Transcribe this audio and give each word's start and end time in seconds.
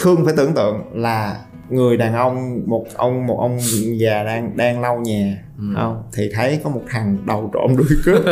Khương 0.00 0.24
phải 0.24 0.34
tưởng 0.36 0.54
tượng 0.54 0.84
là 0.92 1.40
người 1.70 1.96
đàn 1.96 2.14
ông 2.14 2.60
một 2.66 2.86
ông 2.94 3.26
một 3.26 3.38
ông 3.40 3.58
già 3.98 4.22
đang 4.22 4.56
đang 4.56 4.80
lau 4.80 4.98
nhà 4.98 5.42
ừ. 5.58 5.64
không 5.76 6.02
thì 6.12 6.30
thấy 6.34 6.60
có 6.64 6.70
một 6.70 6.82
thằng 6.88 7.18
đầu 7.26 7.50
trộm 7.54 7.76
đuôi 7.76 7.88
cướp 8.04 8.24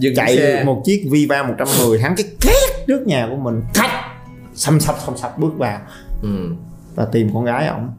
chạy 0.16 0.36
xe. 0.36 0.64
một 0.64 0.82
chiếc 0.84 1.08
Viva 1.10 1.42
110 1.42 2.00
hắn 2.00 2.14
cái 2.16 2.26
két 2.40 2.86
trước 2.86 3.06
nhà 3.06 3.28
của 3.30 3.36
mình 3.36 3.62
thách 3.74 3.90
xăm 4.54 4.80
xăm 4.80 4.94
xăm 5.06 5.16
xăm 5.16 5.30
bước 5.38 5.58
vào 5.58 5.80
ừ. 6.22 6.54
và 6.94 7.04
tìm 7.04 7.30
con 7.34 7.44
gái 7.44 7.66
ổng 7.66 7.90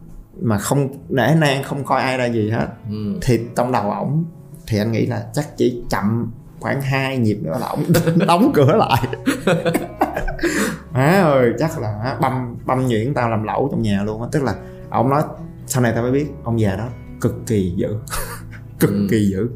mà 0.41 0.57
không 0.57 0.87
nể 1.09 1.35
nang 1.35 1.63
không 1.63 1.83
coi 1.83 2.01
ai 2.01 2.17
ra 2.17 2.25
gì 2.25 2.49
hết 2.49 2.67
ừ. 2.89 3.17
thì 3.21 3.39
trong 3.55 3.71
đầu 3.71 3.91
ổng 3.91 4.25
thì 4.67 4.77
anh 4.77 4.91
nghĩ 4.91 5.05
là 5.05 5.25
chắc 5.33 5.57
chỉ 5.57 5.83
chậm 5.89 6.31
khoảng 6.61 6.81
hai 6.81 7.17
nhịp 7.17 7.37
nữa 7.41 7.57
là 7.59 7.67
ổng 7.67 7.83
đóng 8.27 8.51
cửa 8.53 8.75
lại. 8.75 9.03
Má 10.91 11.21
ơi 11.23 11.51
chắc 11.59 11.79
là 11.79 12.17
băm 12.21 12.57
băm 12.65 12.87
nhuyễn 12.87 13.13
tao 13.13 13.29
làm 13.29 13.43
lẩu 13.43 13.67
trong 13.71 13.81
nhà 13.81 14.03
luôn 14.03 14.21
á. 14.21 14.27
Tức 14.31 14.43
là 14.43 14.55
ông 14.89 15.09
nói 15.09 15.23
sau 15.67 15.83
này 15.83 15.91
tao 15.95 16.03
mới 16.03 16.11
biết 16.11 16.25
ông 16.43 16.59
già 16.59 16.75
đó 16.75 16.87
cực 17.21 17.35
kỳ 17.47 17.73
dữ 17.75 17.87
cực 18.79 18.89
ừ. 18.89 19.07
kỳ 19.11 19.29
dữ. 19.31 19.49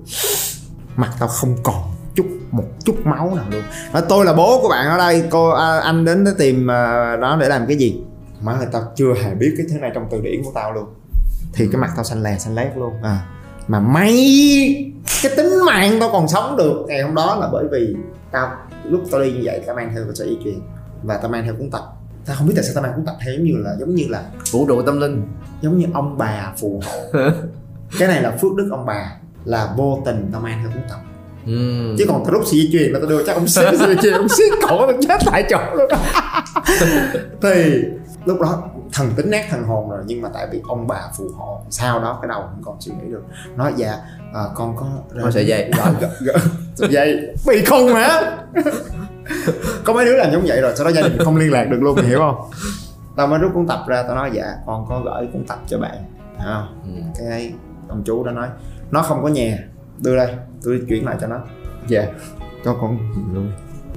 Mặt 0.95 1.11
tao 1.19 1.29
không 1.29 1.55
còn 1.63 1.81
chút 2.15 2.25
một 2.51 2.63
chút 2.85 2.95
máu 3.05 3.35
nào 3.35 3.45
luôn. 3.51 3.63
Nói 3.93 4.03
tôi 4.09 4.25
là 4.25 4.34
bố 4.34 4.62
của 4.62 4.69
bạn 4.69 4.87
ở 4.87 4.97
đây 4.97 5.23
cô 5.29 5.49
à, 5.49 5.79
anh 5.79 6.05
đến 6.05 6.23
để 6.23 6.31
tìm 6.37 6.71
à, 6.71 7.15
nó 7.19 7.37
để 7.37 7.47
làm 7.49 7.65
cái 7.67 7.77
gì? 7.77 8.01
Má 8.41 8.53
ơi 8.53 8.67
tao 8.71 8.84
chưa 8.95 9.13
hề 9.23 9.35
biết 9.35 9.53
cái 9.57 9.65
thứ 9.69 9.79
này 9.79 9.91
trong 9.95 10.07
từ 10.12 10.21
điển 10.21 10.43
của 10.43 10.51
tao 10.55 10.73
luôn. 10.73 10.85
Thì 11.53 11.67
cái 11.71 11.81
mặt 11.81 11.91
tao 11.95 12.03
xanh 12.03 12.23
lè 12.23 12.37
xanh 12.37 12.55
lét 12.55 12.77
luôn. 12.77 12.93
À 13.03 13.25
mà 13.67 13.79
may 13.79 14.93
cái 15.24 15.32
tính 15.38 15.66
mạng 15.66 15.98
tao 15.99 16.10
còn 16.12 16.27
sống 16.27 16.58
được 16.58 16.85
ngày 16.88 17.02
hôm 17.02 17.16
đó 17.16 17.38
là 17.41 17.49
bởi 17.52 17.66
vì 17.71 17.96
tao 18.32 18.52
lúc 18.90 19.02
tao 19.12 19.21
đi 19.21 19.32
như 19.32 19.41
vậy 19.44 19.62
tao 19.68 19.76
mang 19.76 19.91
theo 19.94 20.04
sợi 20.16 20.27
dây 20.27 20.38
chuyền 20.44 20.60
và 21.04 21.18
tao 21.18 21.32
mang 21.32 21.44
theo 21.44 21.54
cuốn 21.55 21.70
tập. 21.71 21.84
Tao 22.26 22.35
không 22.35 22.48
biết 22.48 22.54
tại 22.55 22.63
sao 22.63 22.74
tao 22.76 22.84
mang 22.84 22.94
cuốn 22.96 23.05
tập 23.05 23.16
theo 23.26 23.34
giống 23.34 23.43
như 23.43 23.54
là 23.58 23.76
giống 23.80 23.96
như 23.96 24.05
là 24.10 24.24
vũ 24.52 24.66
trụ 24.68 24.82
tâm 24.82 24.99
linh. 24.99 25.21
giống 25.62 25.77
như 25.77 25.86
ông 25.93 26.18
bà 26.18 26.54
phù 26.58 26.82
hộ. 26.86 27.20
Cái 27.99 28.08
này 28.08 28.21
là 28.21 28.32
phước 28.32 28.55
đức 28.55 28.68
ông 28.71 28.86
bà 28.86 29.12
là 29.46 29.74
vô 29.77 30.02
tình 30.05 30.30
tao 30.32 30.41
mang 30.41 30.60
theo 30.62 30.71
cuốn 30.74 30.84
tập. 30.90 30.99
Ừ. 31.46 31.96
chứ 31.98 32.05
còn 32.08 32.24
từ 32.26 32.32
lúc 32.32 32.43
xì 32.46 32.70
truyền 32.71 32.91
là 32.91 32.99
tao 32.99 33.10
đưa 33.10 33.26
chắc 33.26 33.36
ông 33.36 33.48
xí 33.48 33.62
xì 33.80 33.96
truyền 34.02 34.13
ông 34.13 34.30
xí 34.30 34.43
cổ 34.62 34.88
tao 34.88 34.98
chết 35.08 35.21
tại 35.26 35.43
chỗ 35.49 35.60
luôn 35.76 35.90
thì 37.41 37.84
lúc 38.26 38.41
đó 38.41 38.63
thần 38.93 39.12
tính 39.15 39.29
nát 39.29 39.45
thần 39.49 39.63
hồn 39.63 39.90
rồi 39.90 40.04
nhưng 40.05 40.21
mà 40.21 40.29
tại 40.34 40.48
vì 40.51 40.62
ông 40.68 40.87
bà 40.87 41.01
phù 41.18 41.29
hộ 41.35 41.62
sau 41.70 41.99
đó 41.99 42.20
cái 42.21 42.29
đầu 42.29 42.41
không 42.41 42.62
còn 42.65 42.81
suy 42.81 42.91
nghĩ 42.91 43.12
được. 43.12 43.23
Nói 43.55 43.73
dạ 43.76 43.98
à, 44.34 44.41
con 44.55 44.76
có 44.76 44.85
con 45.21 45.31
sợi 45.31 45.48
dây 45.48 45.71
sợi 46.76 46.90
dây 46.90 47.35
bị 47.48 47.65
không 47.65 47.87
hả? 47.87 48.37
Có 49.84 49.93
mấy 49.93 50.05
đứa 50.05 50.18
làm 50.18 50.31
giống 50.31 50.43
vậy 50.46 50.62
rồi 50.62 50.76
sau 50.76 50.85
đó 50.85 50.91
gia 50.91 51.01
đình 51.01 51.18
không 51.23 51.37
liên 51.37 51.51
lạc 51.51 51.63
được 51.63 51.79
luôn 51.81 51.96
mày 51.96 52.05
hiểu 52.05 52.20
không? 52.20 52.35
Tao 53.15 53.27
mới 53.27 53.40
rút 53.40 53.51
cuốn 53.53 53.68
tập 53.68 53.84
ra 53.87 54.03
tao 54.03 54.15
nói 54.15 54.29
dạ 54.34 54.55
con 54.65 54.85
có 54.90 55.01
gửi 55.05 55.27
cuốn 55.34 55.46
tập 55.48 55.59
cho 55.68 55.79
bạn. 55.79 55.98
Ừ. 56.85 56.91
cái 57.20 57.53
ông 57.87 58.03
chú 58.05 58.23
đó 58.23 58.31
nói 58.31 58.48
nó 58.91 59.01
không 59.01 59.23
có 59.23 59.27
nhà 59.27 59.57
đưa 59.98 60.18
đây 60.18 60.35
tôi 60.63 60.81
chuyển 60.90 61.05
lại 61.05 61.15
cho 61.21 61.27
nó. 61.27 61.40
Dạ. 61.87 62.05
Cho 62.65 62.76
con. 62.81 62.98
Luôn 63.34 63.51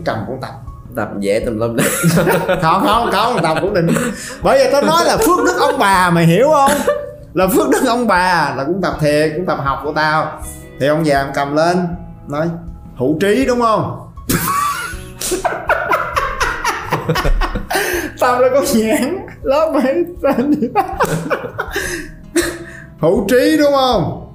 cầm 0.04 0.18
cuốn 0.26 0.36
tập 0.40 0.54
tập 0.96 1.08
dễ 1.18 1.40
tùm 1.40 1.58
lum 1.58 1.76
đấy 1.76 1.88
không 2.62 2.86
không 2.86 3.10
không, 3.12 3.42
tập 3.42 3.58
cũng 3.60 3.74
định. 3.74 3.86
Bởi 4.42 4.58
vì 4.58 4.72
tao 4.72 4.82
nói 4.82 5.04
là 5.04 5.16
phước 5.16 5.44
đức 5.46 5.56
ông 5.60 5.78
bà 5.78 6.10
mày 6.10 6.26
hiểu 6.26 6.48
không? 6.52 6.70
Là 7.34 7.46
phước 7.46 7.70
đức 7.70 7.82
ông 7.86 8.06
bà 8.06 8.54
là 8.56 8.64
cũng 8.66 8.80
tập 8.82 8.96
thiệt, 9.00 9.32
cũng 9.36 9.46
tập 9.46 9.58
học 9.64 9.80
của 9.84 9.92
tao. 9.92 10.42
Thì 10.80 10.86
ông 10.86 11.06
già 11.06 11.30
cầm 11.34 11.56
lên, 11.56 11.86
nói 12.28 12.48
hữu 12.96 13.18
trí, 13.20 13.46
đúng 13.46 13.60
không? 13.60 14.10
Tao 18.20 18.40
là 18.40 18.48
con 18.54 18.64
nhãn 18.74 19.26
lớp 19.42 19.72
mấy 19.74 20.04
tên. 20.22 20.54
Hữu 23.00 23.26
trí, 23.28 23.56
đúng 23.58 23.72
không? 23.72 24.32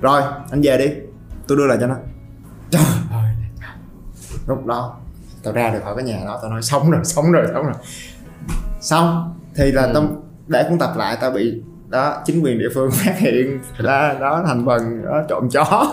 Rồi, 0.00 0.22
anh 0.50 0.60
về 0.62 0.78
đi. 0.78 0.88
Tôi 1.48 1.58
đưa 1.58 1.66
lại 1.66 1.78
cho 1.80 1.86
nó. 1.86 1.94
Trời 2.70 2.82
ơi. 3.12 3.22
Lúc 4.46 4.66
đó 4.66 4.96
tao 5.42 5.54
ra 5.54 5.70
được 5.70 5.80
khỏi 5.84 5.94
cái 5.96 6.04
nhà 6.04 6.20
đó 6.24 6.38
tao 6.42 6.50
nói 6.50 6.62
sống 6.62 6.90
rồi 6.90 7.04
sống 7.04 7.32
rồi 7.32 7.46
sống 7.54 7.64
rồi. 7.64 7.74
Xong 8.80 9.34
thì 9.54 9.72
là 9.72 9.82
ừ. 9.82 9.90
tao 9.94 10.04
để 10.46 10.66
cuốn 10.68 10.78
tập 10.78 10.92
lại 10.96 11.18
tao 11.20 11.30
bị 11.30 11.62
đó 11.88 12.22
chính 12.24 12.44
quyền 12.44 12.58
địa 12.58 12.68
phương 12.74 12.90
phát 13.04 13.18
hiện 13.18 13.60
ra 13.78 14.14
đó 14.20 14.42
thành 14.46 14.66
phần 14.66 15.04
đó 15.04 15.22
trộm 15.28 15.48
chó. 15.50 15.92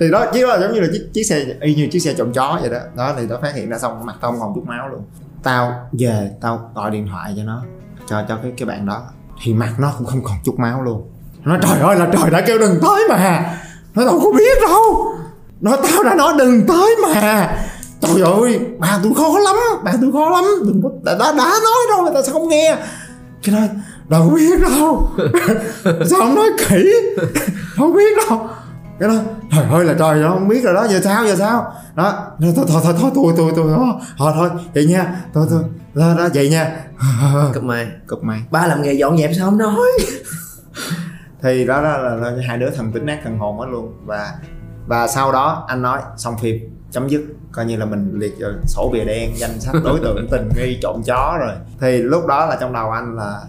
Thì 0.00 0.10
đó 0.10 0.26
chiếc 0.32 0.46
đó 0.46 0.58
giống 0.60 0.72
như 0.72 0.80
là 0.80 0.88
chiếc, 0.92 1.08
chiếc 1.12 1.22
xe 1.22 1.44
y 1.60 1.74
như 1.74 1.88
chiếc 1.92 2.00
xe 2.00 2.14
trộm 2.14 2.32
chó 2.32 2.58
vậy 2.60 2.70
đó. 2.70 2.78
Đó 2.96 3.14
thì 3.16 3.26
nó 3.26 3.38
phát 3.42 3.54
hiện 3.54 3.70
ra 3.70 3.78
xong 3.78 4.06
mặt 4.06 4.14
tao 4.20 4.30
không 4.30 4.40
còn 4.40 4.52
chút 4.54 4.64
máu 4.66 4.88
luôn. 4.88 5.02
Tao 5.42 5.88
về 5.92 6.30
tao 6.40 6.70
gọi 6.74 6.90
điện 6.90 7.06
thoại 7.10 7.34
cho 7.36 7.42
nó 7.42 7.62
cho 8.08 8.24
cho 8.28 8.36
cái 8.42 8.52
cái 8.56 8.66
bạn 8.66 8.86
đó. 8.86 9.02
Thì 9.42 9.54
mặt 9.54 9.74
nó 9.78 9.92
cũng 9.98 10.06
không 10.06 10.22
còn 10.24 10.36
chút 10.44 10.58
máu 10.58 10.82
luôn. 10.82 11.08
Nó 11.44 11.56
trời 11.62 11.80
ơi 11.80 11.96
là 11.96 12.08
trời 12.12 12.30
đã 12.30 12.40
kêu 12.40 12.58
đừng 12.58 12.78
tới 12.82 13.04
mà. 13.08 13.56
Nó 13.94 14.04
đâu 14.04 14.20
có 14.24 14.32
biết 14.38 14.58
đâu. 14.68 15.14
Nó 15.60 15.76
tao 15.76 16.02
đã 16.02 16.14
nói 16.14 16.32
đừng 16.38 16.66
tới 16.66 16.96
mà 17.02 17.48
trời 18.02 18.20
ơi 18.20 18.60
bà 18.78 19.00
tôi 19.02 19.12
khó 19.14 19.38
lắm 19.38 19.56
bà 19.84 19.92
tôi 20.00 20.12
khó 20.12 20.30
lắm 20.30 20.44
đừng 20.66 20.82
có 20.82 20.90
đã, 21.02 21.14
đã, 21.18 21.32
đã 21.32 21.44
nói 21.64 21.78
rồi 21.90 22.04
mà 22.04 22.10
tại 22.14 22.22
sao 22.22 22.32
không 22.32 22.48
nghe 22.48 22.76
cái 23.42 23.54
nói 23.54 23.68
đâu 24.08 24.30
biết 24.34 24.60
đâu 24.60 25.10
sao 25.84 26.18
không 26.18 26.34
nói 26.34 26.48
kỹ 26.68 26.92
không 27.76 27.92
biết 27.94 28.16
đâu 28.28 28.48
cái 29.00 29.08
đó 29.08 29.14
trời 29.56 29.64
ơi 29.70 29.84
là 29.84 29.94
trời 29.98 30.18
nó 30.22 30.28
không 30.28 30.48
biết 30.48 30.64
rồi 30.64 30.74
đó 30.74 30.86
giờ 30.90 31.00
sao 31.04 31.26
giờ 31.26 31.36
sao 31.36 31.72
đó 31.94 32.14
thôi 32.40 32.52
thôi 32.56 32.66
thôi 32.68 32.94
thôi 33.00 33.10
tôi 33.14 33.34
tôi 33.36 33.52
tôi 33.56 33.72
thôi 33.76 33.86
thôi 34.18 34.32
thôi 34.34 34.50
vậy 34.74 34.86
nha 34.86 35.16
thôi 35.34 35.46
thôi 35.50 35.62
đó, 35.94 36.14
đó 36.18 36.28
vậy 36.34 36.48
nha 36.48 36.76
cúp 37.54 37.62
mai 37.62 37.86
cúp 38.06 38.22
mai 38.22 38.42
ba 38.50 38.66
làm 38.66 38.82
nghề 38.82 38.92
dọn 38.92 39.18
dẹp 39.18 39.30
sao 39.36 39.46
không 39.46 39.58
nói 39.58 39.88
thì 41.42 41.64
đó, 41.64 41.82
đó 41.82 41.98
là, 41.98 42.14
là 42.14 42.32
hai 42.48 42.58
đứa 42.58 42.70
thần 42.70 42.92
tính 42.92 43.06
nát 43.06 43.20
thần 43.24 43.38
hồn 43.38 43.58
hết 43.58 43.66
luôn 43.70 43.94
và 44.04 44.32
và 44.86 45.06
sau 45.06 45.32
đó 45.32 45.64
anh 45.68 45.82
nói 45.82 46.00
xong 46.16 46.38
phim 46.38 46.56
chấm 46.92 47.08
dứt 47.08 47.22
coi 47.52 47.64
như 47.64 47.76
là 47.76 47.84
mình 47.84 48.12
liệt 48.14 48.32
vào 48.38 48.50
sổ 48.66 48.90
bìa 48.92 49.04
đen 49.04 49.30
danh 49.36 49.60
sách 49.60 49.74
đối 49.84 50.00
tượng 50.00 50.26
tình 50.30 50.48
nghi 50.56 50.78
trộm 50.82 51.02
chó 51.06 51.36
rồi. 51.40 51.52
Thì 51.80 51.98
lúc 51.98 52.26
đó 52.26 52.46
là 52.46 52.56
trong 52.60 52.72
đầu 52.72 52.90
anh 52.90 53.16
là 53.16 53.40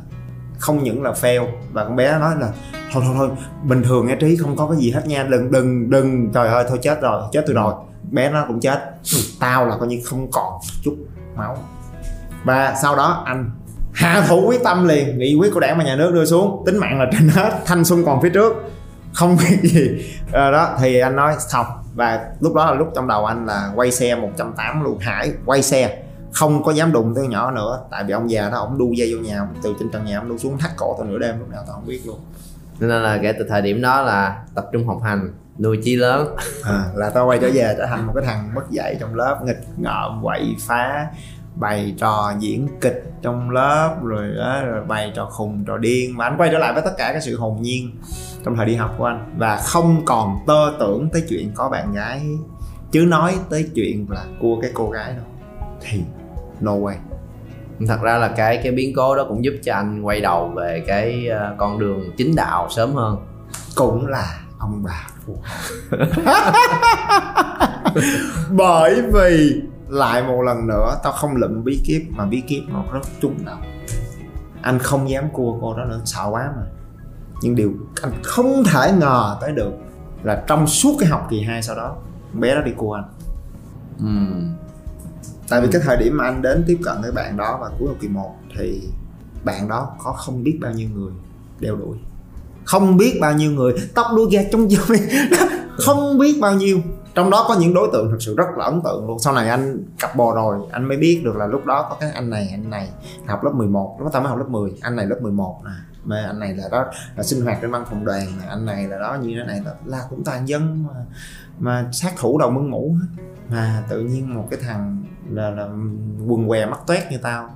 không 0.59 0.83
những 0.83 1.03
là 1.03 1.11
fail 1.11 1.47
và 1.71 1.83
con 1.83 1.95
bé 1.95 2.19
nói 2.19 2.35
là 2.39 2.51
thôi 2.93 3.03
thôi 3.05 3.15
thôi 3.17 3.29
bình 3.63 3.83
thường 3.83 4.07
nghe 4.07 4.15
trí 4.15 4.35
không 4.35 4.55
có 4.55 4.67
cái 4.67 4.77
gì 4.77 4.91
hết 4.91 5.07
nha 5.07 5.23
đừng 5.23 5.51
đừng 5.51 5.89
đừng 5.89 6.31
trời 6.33 6.47
ơi 6.47 6.65
thôi 6.69 6.79
chết 6.81 7.01
rồi 7.01 7.23
chết 7.31 7.43
tôi 7.47 7.55
rồi. 7.55 7.73
Bé 8.11 8.29
nó 8.29 8.45
cũng 8.47 8.59
chết. 8.59 8.79
Tao 9.39 9.65
là 9.65 9.77
coi 9.77 9.87
như 9.87 9.99
không 10.05 10.31
còn 10.31 10.59
chút 10.83 10.95
máu. 11.35 11.57
Và 12.43 12.75
sau 12.81 12.95
đó 12.95 13.23
anh 13.25 13.51
hạ 13.93 14.25
thủ 14.27 14.43
quyết 14.47 14.63
tâm 14.63 14.87
liền 14.87 15.17
nghị 15.17 15.35
quyết 15.35 15.53
của 15.53 15.59
đảng 15.59 15.77
và 15.77 15.83
nhà 15.83 15.95
nước 15.95 16.11
đưa 16.13 16.25
xuống 16.25 16.63
tính 16.65 16.77
mạng 16.77 16.99
là 16.99 17.05
trên 17.11 17.29
hết 17.29 17.59
thanh 17.65 17.85
xuân 17.85 18.05
còn 18.05 18.21
phía 18.21 18.29
trước. 18.29 18.53
Không 19.13 19.37
biết 19.37 19.57
gì. 19.63 20.05
À, 20.31 20.51
đó 20.51 20.77
thì 20.79 20.99
anh 20.99 21.15
nói 21.15 21.35
xong 21.49 21.65
và 21.95 22.31
lúc 22.39 22.53
đó 22.53 22.65
là 22.65 22.73
lúc 22.73 22.87
trong 22.95 23.07
đầu 23.07 23.25
anh 23.25 23.45
là 23.45 23.71
quay 23.75 23.91
xe 23.91 24.15
180 24.15 24.83
luôn. 24.83 24.99
Hải 24.99 25.31
quay 25.45 25.61
xe. 25.61 26.03
Không 26.31 26.63
có 26.63 26.71
dám 26.71 26.91
đụng 26.91 27.15
tới 27.15 27.27
nhỏ 27.27 27.51
nữa. 27.51 27.79
Tại 27.91 28.03
vì 28.03 28.13
ông 28.13 28.31
già 28.31 28.49
đó 28.49 28.57
ông 28.57 28.77
đu 28.77 28.93
dây 28.93 29.15
vô 29.15 29.21
nhà 29.21 29.47
từ 29.63 29.73
trên 29.79 29.89
trần 29.89 30.05
nhà 30.05 30.17
ông 30.17 30.29
đu 30.29 30.37
xuống 30.37 30.57
thắt 30.57 30.71
cổ 30.77 30.95
tao 30.97 31.07
nửa 31.07 31.17
đêm 31.17 31.39
lúc 31.39 31.49
nào 31.49 31.63
tao 31.67 31.75
không 31.75 31.87
biết 31.87 32.01
luôn. 32.05 32.19
Nên 32.79 32.89
là 32.89 33.19
kể 33.21 33.33
từ 33.39 33.45
thời 33.49 33.61
điểm 33.61 33.81
đó 33.81 34.01
là 34.01 34.43
tập 34.55 34.65
trung 34.73 34.87
học 34.87 34.99
hành 35.03 35.33
nuôi 35.59 35.79
chí 35.83 35.95
lớn. 35.95 36.35
À, 36.63 36.85
là 36.95 37.09
tao 37.09 37.27
quay 37.27 37.39
trở 37.39 37.49
về 37.53 37.75
trở 37.77 37.85
thành 37.85 38.07
một 38.07 38.13
cái 38.15 38.23
thằng 38.25 38.55
mất 38.55 38.71
dạy 38.71 38.97
trong 38.99 39.15
lớp 39.15 39.39
nghịch 39.43 39.61
ngợm 39.77 40.23
quậy 40.23 40.55
phá 40.59 41.07
bày 41.55 41.95
trò 41.97 42.33
diễn 42.39 42.67
kịch 42.81 43.03
trong 43.21 43.49
lớp 43.49 43.95
rồi 44.03 44.35
đó 44.37 44.61
rồi 44.65 44.85
bày 44.85 45.11
trò 45.15 45.25
khùng 45.25 45.65
trò 45.65 45.77
điên. 45.77 46.17
Mà 46.17 46.25
anh 46.25 46.37
quay 46.37 46.49
trở 46.51 46.57
lại 46.57 46.73
với 46.73 46.81
tất 46.81 46.93
cả 46.97 47.11
cái 47.11 47.21
sự 47.21 47.37
hồn 47.37 47.61
nhiên 47.61 47.91
trong 48.43 48.55
thời 48.55 48.65
đi 48.65 48.75
học 48.75 48.95
của 48.97 49.05
anh. 49.05 49.33
Và 49.37 49.57
không 49.57 50.05
còn 50.05 50.39
tơ 50.47 50.73
tưởng 50.79 51.09
tới 51.13 51.23
chuyện 51.29 51.51
có 51.55 51.69
bạn 51.69 51.93
gái 51.93 52.21
chứ 52.91 53.05
nói 53.05 53.35
tới 53.49 53.69
chuyện 53.75 54.05
là 54.09 54.25
cua 54.41 54.61
cái 54.61 54.71
cô 54.73 54.89
gái 54.89 55.13
đâu 55.13 55.25
thì 55.81 56.03
no 56.59 56.71
way. 56.71 56.95
Thật 57.87 58.01
ra 58.01 58.17
là 58.17 58.27
cái 58.27 58.59
cái 58.63 58.71
biến 58.71 58.93
cố 58.95 59.15
đó 59.15 59.25
cũng 59.29 59.43
giúp 59.43 59.53
cho 59.63 59.73
anh 59.73 60.01
quay 60.01 60.21
đầu 60.21 60.47
về 60.55 60.83
cái 60.87 61.27
uh, 61.29 61.57
con 61.57 61.79
đường 61.79 62.11
chính 62.17 62.35
đạo 62.35 62.67
sớm 62.69 62.93
hơn. 62.93 63.17
Cũng 63.75 64.07
là 64.07 64.43
ông 64.63 64.83
bà 64.83 65.07
phù 65.25 65.37
bởi 68.49 69.01
vì 69.13 69.61
lại 69.87 70.23
một 70.23 70.41
lần 70.41 70.67
nữa 70.67 70.95
tao 71.03 71.13
không 71.13 71.35
lụm 71.35 71.63
bí 71.63 71.81
kíp 71.85 72.01
mà 72.09 72.25
bí 72.25 72.41
kíp 72.41 72.63
nó 72.67 72.83
rất 72.93 73.01
trúng 73.21 73.35
đầu 73.45 73.57
anh 74.61 74.79
không 74.79 75.09
dám 75.09 75.29
cua 75.33 75.57
cô 75.61 75.77
đó 75.77 75.85
nữa 75.85 76.01
sợ 76.05 76.27
quá 76.31 76.51
mà 76.55 76.63
nhưng 77.43 77.55
điều 77.55 77.73
anh 78.01 78.11
không 78.23 78.63
thể 78.63 78.91
ngờ 78.99 79.37
tới 79.41 79.51
được 79.51 79.71
là 80.23 80.43
trong 80.47 80.67
suốt 80.67 80.95
cái 80.99 81.09
học 81.09 81.27
kỳ 81.29 81.41
2 81.41 81.63
sau 81.63 81.75
đó 81.75 81.95
bé 82.33 82.55
đó 82.55 82.61
đi 82.61 82.71
cua 82.77 82.93
anh. 82.93 83.03
Ừ. 83.99 84.35
tại 85.49 85.61
vì 85.61 85.67
cái 85.71 85.81
thời 85.85 85.97
điểm 85.97 86.17
mà 86.17 86.23
anh 86.23 86.41
đến 86.41 86.63
tiếp 86.67 86.79
cận 86.83 87.01
với 87.01 87.11
bạn 87.11 87.37
đó 87.37 87.57
vào 87.61 87.71
cuối 87.79 87.87
học 87.87 87.97
kỳ 88.01 88.07
1 88.07 88.35
thì 88.57 88.81
bạn 89.43 89.67
đó 89.67 89.95
có 90.03 90.11
không 90.11 90.43
biết 90.43 90.57
bao 90.61 90.71
nhiêu 90.71 90.89
người 90.95 91.11
đeo 91.59 91.75
đuổi. 91.75 91.97
Không 92.63 92.97
biết 92.97 93.17
bao 93.21 93.33
nhiêu 93.33 93.51
người 93.51 93.73
tóc 93.95 94.07
đuôi 94.15 94.27
gạt 94.31 94.45
trong 94.51 94.71
dây 94.71 94.99
không 95.77 96.17
biết 96.17 96.37
bao 96.41 96.53
nhiêu 96.55 96.81
trong 97.15 97.29
đó 97.29 97.45
có 97.47 97.55
những 97.59 97.73
đối 97.73 97.89
tượng 97.93 98.11
thực 98.11 98.21
sự 98.21 98.35
rất 98.35 98.45
là 98.57 98.65
ấn 98.65 98.81
tượng 98.83 99.07
luôn. 99.07 99.19
Sau 99.19 99.33
này 99.33 99.49
anh 99.49 99.83
cặp 99.99 100.15
bò 100.15 100.35
rồi 100.35 100.57
anh 100.71 100.87
mới 100.87 100.97
biết 100.97 101.21
được 101.25 101.35
là 101.35 101.47
lúc 101.47 101.65
đó 101.65 101.87
có 101.89 101.97
cái 101.99 102.11
anh 102.11 102.29
này 102.29 102.49
anh 102.51 102.69
này 102.69 102.89
học 103.27 103.43
lớp 103.43 103.51
11 103.53 103.95
lúc 103.99 104.05
đó 104.05 104.09
tao 104.13 104.21
mới 104.21 104.29
học 104.29 104.39
lớp 104.39 104.49
10 104.49 104.71
anh 104.81 104.95
này 104.95 105.05
lớp 105.05 105.17
11 105.21 105.61
nè. 105.65 105.71
Mà 106.03 106.23
anh 106.27 106.39
này 106.39 106.53
là 106.55 106.63
đó 106.71 106.85
là 107.15 107.23
sinh 107.23 107.41
hoạt 107.41 107.57
trên 107.61 107.71
văn 107.71 107.85
phòng 107.89 108.05
đoàn 108.05 108.25
mà 108.37 108.43
anh 108.49 108.65
này 108.65 108.87
là 108.87 108.99
đó 108.99 109.17
như 109.21 109.35
thế 109.39 109.45
này 109.47 109.61
là, 109.65 109.73
là 109.85 110.01
cũng 110.09 110.23
toàn 110.23 110.47
dân 110.47 110.85
mà 110.87 110.93
mà 111.59 111.89
sát 111.91 112.13
thủ 112.17 112.39
đầu 112.39 112.51
mưng 112.51 112.71
mũ 112.71 112.95
hết. 113.01 113.23
Mà 113.49 113.83
tự 113.89 114.01
nhiên 114.01 114.35
một 114.35 114.47
cái 114.51 114.59
thằng 114.63 115.03
là, 115.29 115.49
là 115.49 115.63
quần 116.27 116.49
què 116.49 116.65
mắt 116.65 116.79
toét 116.87 117.11
như 117.11 117.17
tao. 117.17 117.49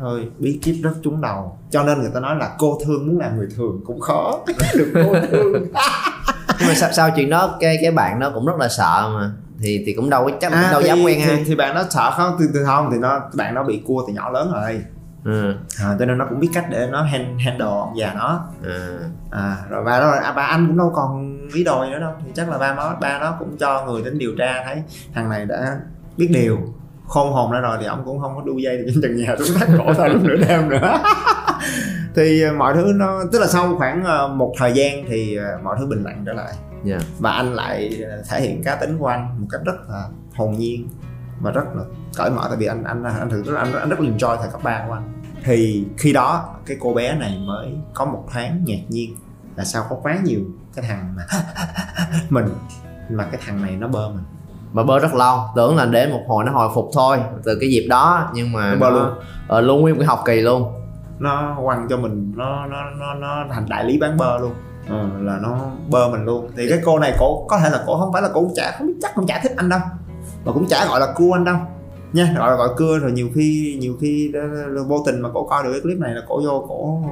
Ơi 0.00 0.28
bí 0.38 0.58
kíp 0.62 0.76
rất 0.82 0.92
trúng 1.02 1.20
đầu. 1.20 1.58
Cho 1.70 1.82
nên 1.82 2.00
người 2.00 2.10
ta 2.14 2.20
nói 2.20 2.36
là 2.36 2.56
cô 2.58 2.78
thương 2.84 3.06
muốn 3.06 3.18
làm 3.18 3.36
người 3.36 3.48
thường 3.56 3.80
cũng 3.86 4.00
khó. 4.00 4.44
Được 4.76 4.90
cô 4.94 5.14
thương. 5.30 5.66
nhưng 6.60 6.68
mà 6.68 6.74
sao, 6.74 6.92
sao 6.92 7.10
chuyện 7.16 7.30
đó 7.30 7.56
cái 7.60 7.78
cái 7.82 7.90
bạn 7.90 8.20
đó 8.20 8.30
cũng 8.34 8.46
rất 8.46 8.56
là 8.58 8.68
sợ 8.68 9.10
mà. 9.14 9.30
Thì 9.62 9.82
thì 9.86 9.92
cũng 9.92 10.10
đâu 10.10 10.24
có 10.24 10.30
chắc 10.40 10.52
cũng 10.52 10.60
đâu 10.72 10.80
thì, 10.80 10.86
dám 10.88 11.02
quen 11.02 11.20
ha 11.20 11.26
thì, 11.36 11.44
thì 11.46 11.54
bạn 11.54 11.74
nó 11.74 11.82
sợ 11.90 12.10
không? 12.10 12.36
Từ 12.40 12.50
từ 12.54 12.64
không 12.64 12.88
thì 12.92 12.98
nó 12.98 13.20
bạn 13.34 13.54
nó 13.54 13.62
bị 13.64 13.82
cua 13.86 14.04
từ 14.06 14.12
nhỏ 14.12 14.30
lớn 14.30 14.52
rồi. 14.52 14.80
Ừ. 15.24 15.54
à, 15.80 15.96
cho 15.98 16.04
nên 16.06 16.18
nó 16.18 16.26
cũng 16.28 16.40
biết 16.40 16.48
cách 16.54 16.64
để 16.70 16.88
nó 16.92 17.02
hand- 17.02 17.44
handle 17.44 17.66
ông 17.66 17.98
già 17.98 18.12
nó. 18.14 18.40
Ừ. 18.62 18.98
à 19.30 19.56
rồi 19.70 19.84
ba 19.84 20.00
đó 20.00 20.10
à, 20.10 20.32
ba 20.32 20.42
anh 20.42 20.66
cũng 20.66 20.78
đâu 20.78 20.92
còn 20.94 21.38
lý 21.54 21.64
đồi 21.64 21.90
nữa 21.90 21.98
đâu. 22.00 22.12
Thì 22.24 22.30
chắc 22.34 22.48
là 22.50 22.58
ba 22.58 22.74
nó 22.74 22.94
ba 23.00 23.18
nó 23.18 23.36
cũng 23.38 23.56
cho 23.58 23.84
người 23.86 24.02
đến 24.02 24.18
điều 24.18 24.32
tra 24.38 24.62
thấy 24.64 24.82
thằng 25.14 25.28
này 25.28 25.44
đã 25.44 25.76
biết 26.16 26.28
điều 26.32 26.58
khôn 27.06 27.32
hồn 27.32 27.50
ra 27.52 27.60
rồi 27.60 27.76
thì 27.80 27.86
ông 27.86 28.02
cũng 28.04 28.20
không 28.20 28.36
có 28.36 28.42
đu 28.46 28.58
dây 28.58 28.76
được 28.78 28.84
trên 28.86 29.02
trần 29.02 29.16
nhà 29.16 29.36
xuống 29.38 29.56
thắt 29.58 29.68
cổ 29.78 29.94
tao 29.94 30.08
lúc 30.08 30.22
nửa 30.22 30.36
đêm 30.48 30.68
nữa 30.68 31.02
thì 32.20 32.42
ờ, 32.42 32.52
mọi 32.52 32.74
thứ 32.74 32.92
nó 32.96 33.20
tức 33.32 33.38
là 33.38 33.46
sau 33.46 33.76
khoảng 33.76 34.04
ờ, 34.04 34.28
một 34.28 34.52
thời 34.58 34.72
gian 34.72 35.04
thì 35.08 35.36
ờ, 35.36 35.58
mọi 35.62 35.76
thứ 35.78 35.86
bình 35.86 36.02
lặng 36.04 36.22
trở 36.26 36.32
lại. 36.32 36.52
Dạ. 36.84 36.98
Và 37.18 37.30
anh 37.30 37.54
lại 37.54 38.04
thể 38.30 38.40
hiện 38.40 38.62
cá 38.64 38.74
tính 38.74 38.98
của 38.98 39.06
anh 39.06 39.40
một 39.40 39.46
cách 39.50 39.60
rất 39.64 39.74
là 39.88 40.04
hồn 40.34 40.52
nhiên 40.58 40.88
và 41.40 41.50
rất 41.50 41.64
là 41.76 41.82
cởi 42.16 42.30
mở. 42.30 42.46
Tại 42.48 42.56
vì 42.56 42.66
anh 42.66 42.84
anh 42.84 43.04
anh 43.04 43.30
thực 43.30 43.46
rất 43.46 43.56
anh 43.56 43.72
anh 43.72 43.88
rất 43.88 44.00
là 44.00 44.10
enjoy 44.10 44.36
thời 44.36 44.48
cấp 44.50 44.60
3 44.62 44.84
của 44.88 44.92
anh. 44.92 45.12
Thì 45.44 45.84
khi 45.98 46.12
đó 46.12 46.54
cái 46.66 46.76
cô 46.80 46.94
bé 46.94 47.14
này 47.14 47.38
mới 47.46 47.68
có 47.94 48.04
một 48.04 48.24
thoáng 48.32 48.62
ngạc 48.66 48.80
nhiên 48.88 49.16
là 49.56 49.64
sao 49.64 49.86
có 49.90 49.96
quá 50.02 50.18
nhiều 50.24 50.40
cái 50.74 50.84
thằng 50.88 51.14
mà 51.16 51.22
mình 52.30 52.44
mà 53.10 53.24
cái 53.24 53.40
thằng 53.46 53.62
này 53.62 53.76
nó 53.76 53.88
bơ 53.88 54.08
mình. 54.08 54.24
Mà 54.72 54.82
bơ 54.82 54.98
rất 54.98 55.14
lâu 55.14 55.38
tưởng 55.56 55.76
là 55.76 55.84
để 55.86 56.06
một 56.06 56.20
hồi 56.28 56.44
nó 56.44 56.52
hồi 56.52 56.70
phục 56.74 56.90
thôi 56.94 57.18
từ 57.44 57.58
cái 57.60 57.70
dịp 57.70 57.86
đó 57.88 58.30
nhưng 58.34 58.52
mà 58.52 58.70
Nó 58.74 58.80
bơ 58.80 58.90
luôn. 58.90 59.08
ờ, 59.48 59.60
luôn 59.60 59.80
nguyên 59.80 59.94
một 59.94 59.98
cái 59.98 60.06
học 60.06 60.22
kỳ 60.26 60.40
luôn 60.40 60.79
nó 61.20 61.58
quăng 61.64 61.86
cho 61.90 61.96
mình 61.96 62.32
nó 62.36 62.66
nó 62.66 62.90
nó 62.90 63.14
nó 63.14 63.44
thành 63.50 63.66
đại 63.68 63.84
lý 63.84 63.98
bán 63.98 64.16
bơ 64.16 64.38
luôn. 64.38 64.52
Ừ, 64.88 65.08
là 65.20 65.38
nó 65.42 65.70
bơ 65.90 66.08
mình 66.08 66.24
luôn. 66.24 66.50
Thì 66.56 66.68
cái 66.68 66.78
cô 66.84 66.98
này 66.98 67.14
cổ 67.18 67.46
có 67.48 67.58
thể 67.58 67.70
là 67.70 67.84
cổ 67.86 67.98
không 67.98 68.12
phải 68.12 68.22
là 68.22 68.28
cổ 68.28 68.40
cũng 68.40 68.52
chả 68.56 68.74
không 68.78 68.86
biết 68.86 68.94
chắc 69.02 69.14
không 69.14 69.26
chả 69.26 69.40
thích 69.42 69.52
anh 69.56 69.68
đâu. 69.68 69.80
Mà 70.44 70.52
cũng 70.52 70.66
chả 70.66 70.86
gọi 70.86 71.00
là 71.00 71.12
cua 71.16 71.32
anh 71.32 71.44
đâu. 71.44 71.56
Nha 72.12 72.34
gọi 72.38 72.50
là 72.50 72.56
gọi 72.56 72.68
cưa 72.76 72.98
rồi 72.98 73.12
nhiều 73.12 73.28
khi 73.34 73.76
nhiều 73.80 73.96
khi 74.00 74.30
đó, 74.34 74.40
vô 74.86 75.02
tình 75.06 75.20
mà 75.20 75.28
cổ 75.34 75.44
coi 75.44 75.64
được 75.64 75.72
cái 75.72 75.80
clip 75.80 75.98
này 75.98 76.14
là 76.14 76.22
cổ 76.28 76.42
vô 76.44 76.64
cổ 76.68 77.02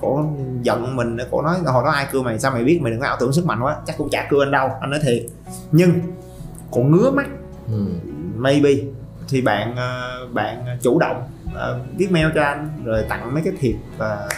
cổ 0.00 0.24
giận 0.62 0.96
mình 0.96 1.16
cổ 1.30 1.42
nói 1.42 1.56
hồi 1.64 1.84
đó 1.84 1.90
ai 1.90 2.06
cưa 2.12 2.22
mày 2.22 2.38
sao 2.38 2.52
mày 2.52 2.64
biết 2.64 2.80
mày 2.82 2.92
đừng 2.92 3.00
có 3.00 3.06
ảo 3.06 3.16
tưởng 3.20 3.32
sức 3.32 3.46
mạnh 3.46 3.60
quá. 3.62 3.76
Chắc 3.86 3.98
cũng 3.98 4.08
chả 4.10 4.26
cưa 4.30 4.42
anh 4.44 4.50
đâu 4.50 4.70
anh 4.80 4.90
nói 4.90 5.00
thiệt. 5.02 5.22
Nhưng 5.72 5.92
cổ 6.70 6.80
ngứa 6.80 7.10
mắt. 7.10 7.26
Ừ. 7.68 7.86
maybe. 8.36 8.70
Thì 9.28 9.40
bạn 9.40 9.76
ờ, 9.76 10.26
bạn 10.32 10.78
chủ 10.82 10.98
động 10.98 11.22
Ờ, 11.54 11.80
viết 11.96 12.12
mail 12.12 12.26
cho 12.34 12.42
anh 12.42 12.82
rồi 12.84 13.04
tặng 13.08 13.34
mấy 13.34 13.42
cái 13.42 13.52
thiệp 13.60 13.76
và 13.98 14.28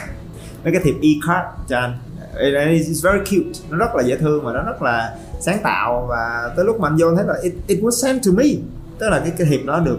mấy 0.65 0.73
cái 0.73 0.83
thiệp 0.85 0.95
e-card 1.03 1.47
cho 1.69 1.79
anh. 1.79 1.99
It's 2.35 3.11
very 3.11 3.19
cute. 3.19 3.61
Nó 3.71 3.77
rất 3.77 3.95
là 3.95 4.03
dễ 4.03 4.17
thương 4.17 4.45
và 4.45 4.53
nó 4.53 4.63
rất 4.63 4.83
là 4.83 5.17
sáng 5.41 5.59
tạo 5.63 6.07
và 6.09 6.53
tới 6.57 6.65
lúc 6.65 6.81
mà 6.81 6.89
anh 6.89 6.97
vô 6.99 7.15
thấy 7.17 7.25
là 7.25 7.35
it, 7.43 7.53
it 7.67 7.79
was 7.79 7.91
sent 7.91 8.23
to 8.27 8.33
me. 8.37 8.45
Tức 8.99 9.09
là 9.09 9.19
cái 9.19 9.33
cái 9.39 9.47
thiệp 9.47 9.61
đó 9.67 9.81
được 9.81 9.99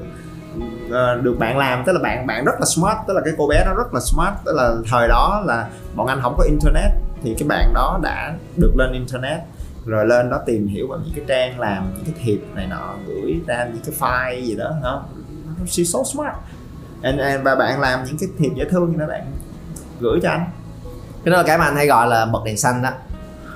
uh, 0.85 1.23
được 1.23 1.35
bạn 1.39 1.57
làm. 1.57 1.83
Tức 1.85 1.93
là 1.93 1.99
bạn 1.99 2.27
bạn 2.27 2.45
rất 2.45 2.59
là 2.59 2.65
smart. 2.75 2.97
Tức 3.07 3.13
là 3.13 3.21
cái 3.25 3.33
cô 3.37 3.47
bé 3.47 3.63
đó 3.65 3.73
rất 3.77 3.93
là 3.93 3.99
smart. 3.99 4.33
Tức 4.45 4.53
là 4.55 4.75
thời 4.89 5.07
đó 5.07 5.43
là 5.45 5.67
bọn 5.95 6.07
anh 6.07 6.19
không 6.21 6.35
có 6.37 6.43
internet. 6.43 6.91
Thì 7.23 7.35
cái 7.39 7.47
bạn 7.47 7.73
đó 7.73 7.99
đã 8.03 8.35
được 8.57 8.73
lên 8.77 8.93
internet 8.93 9.39
rồi 9.85 10.05
lên 10.05 10.29
đó 10.29 10.39
tìm 10.45 10.67
hiểu 10.67 10.87
bằng 10.87 10.99
những 11.05 11.13
cái 11.15 11.25
trang 11.27 11.59
làm 11.59 11.91
những 11.95 12.05
cái 12.05 12.13
thiệp 12.23 12.39
này 12.55 12.67
nọ 12.67 12.95
gửi 13.07 13.39
ra 13.47 13.69
những 13.73 13.83
cái 13.85 13.95
file 13.99 14.41
gì 14.45 14.55
đó 14.55 14.71
nó 14.81 15.03
she's 15.65 15.83
so 15.83 15.99
smart 16.13 16.35
and, 17.01 17.19
and 17.19 17.43
và 17.43 17.55
bạn 17.55 17.79
làm 17.81 18.03
những 18.03 18.17
cái 18.19 18.29
thiệp 18.39 18.49
dễ 18.55 18.65
thương 18.65 18.91
như 18.91 18.97
đó 18.97 19.05
bạn. 19.07 19.31
Gửi 19.99 20.19
cho 20.23 20.29
anh. 20.29 20.45
Cái 21.25 21.31
đó 21.31 21.37
là 21.37 21.43
cái 21.43 21.57
mà 21.57 21.65
anh 21.65 21.75
hay 21.75 21.87
gọi 21.87 22.07
là 22.07 22.25
bật 22.25 22.39
đèn 22.45 22.57
xanh 22.57 22.81
đó. 22.81 22.89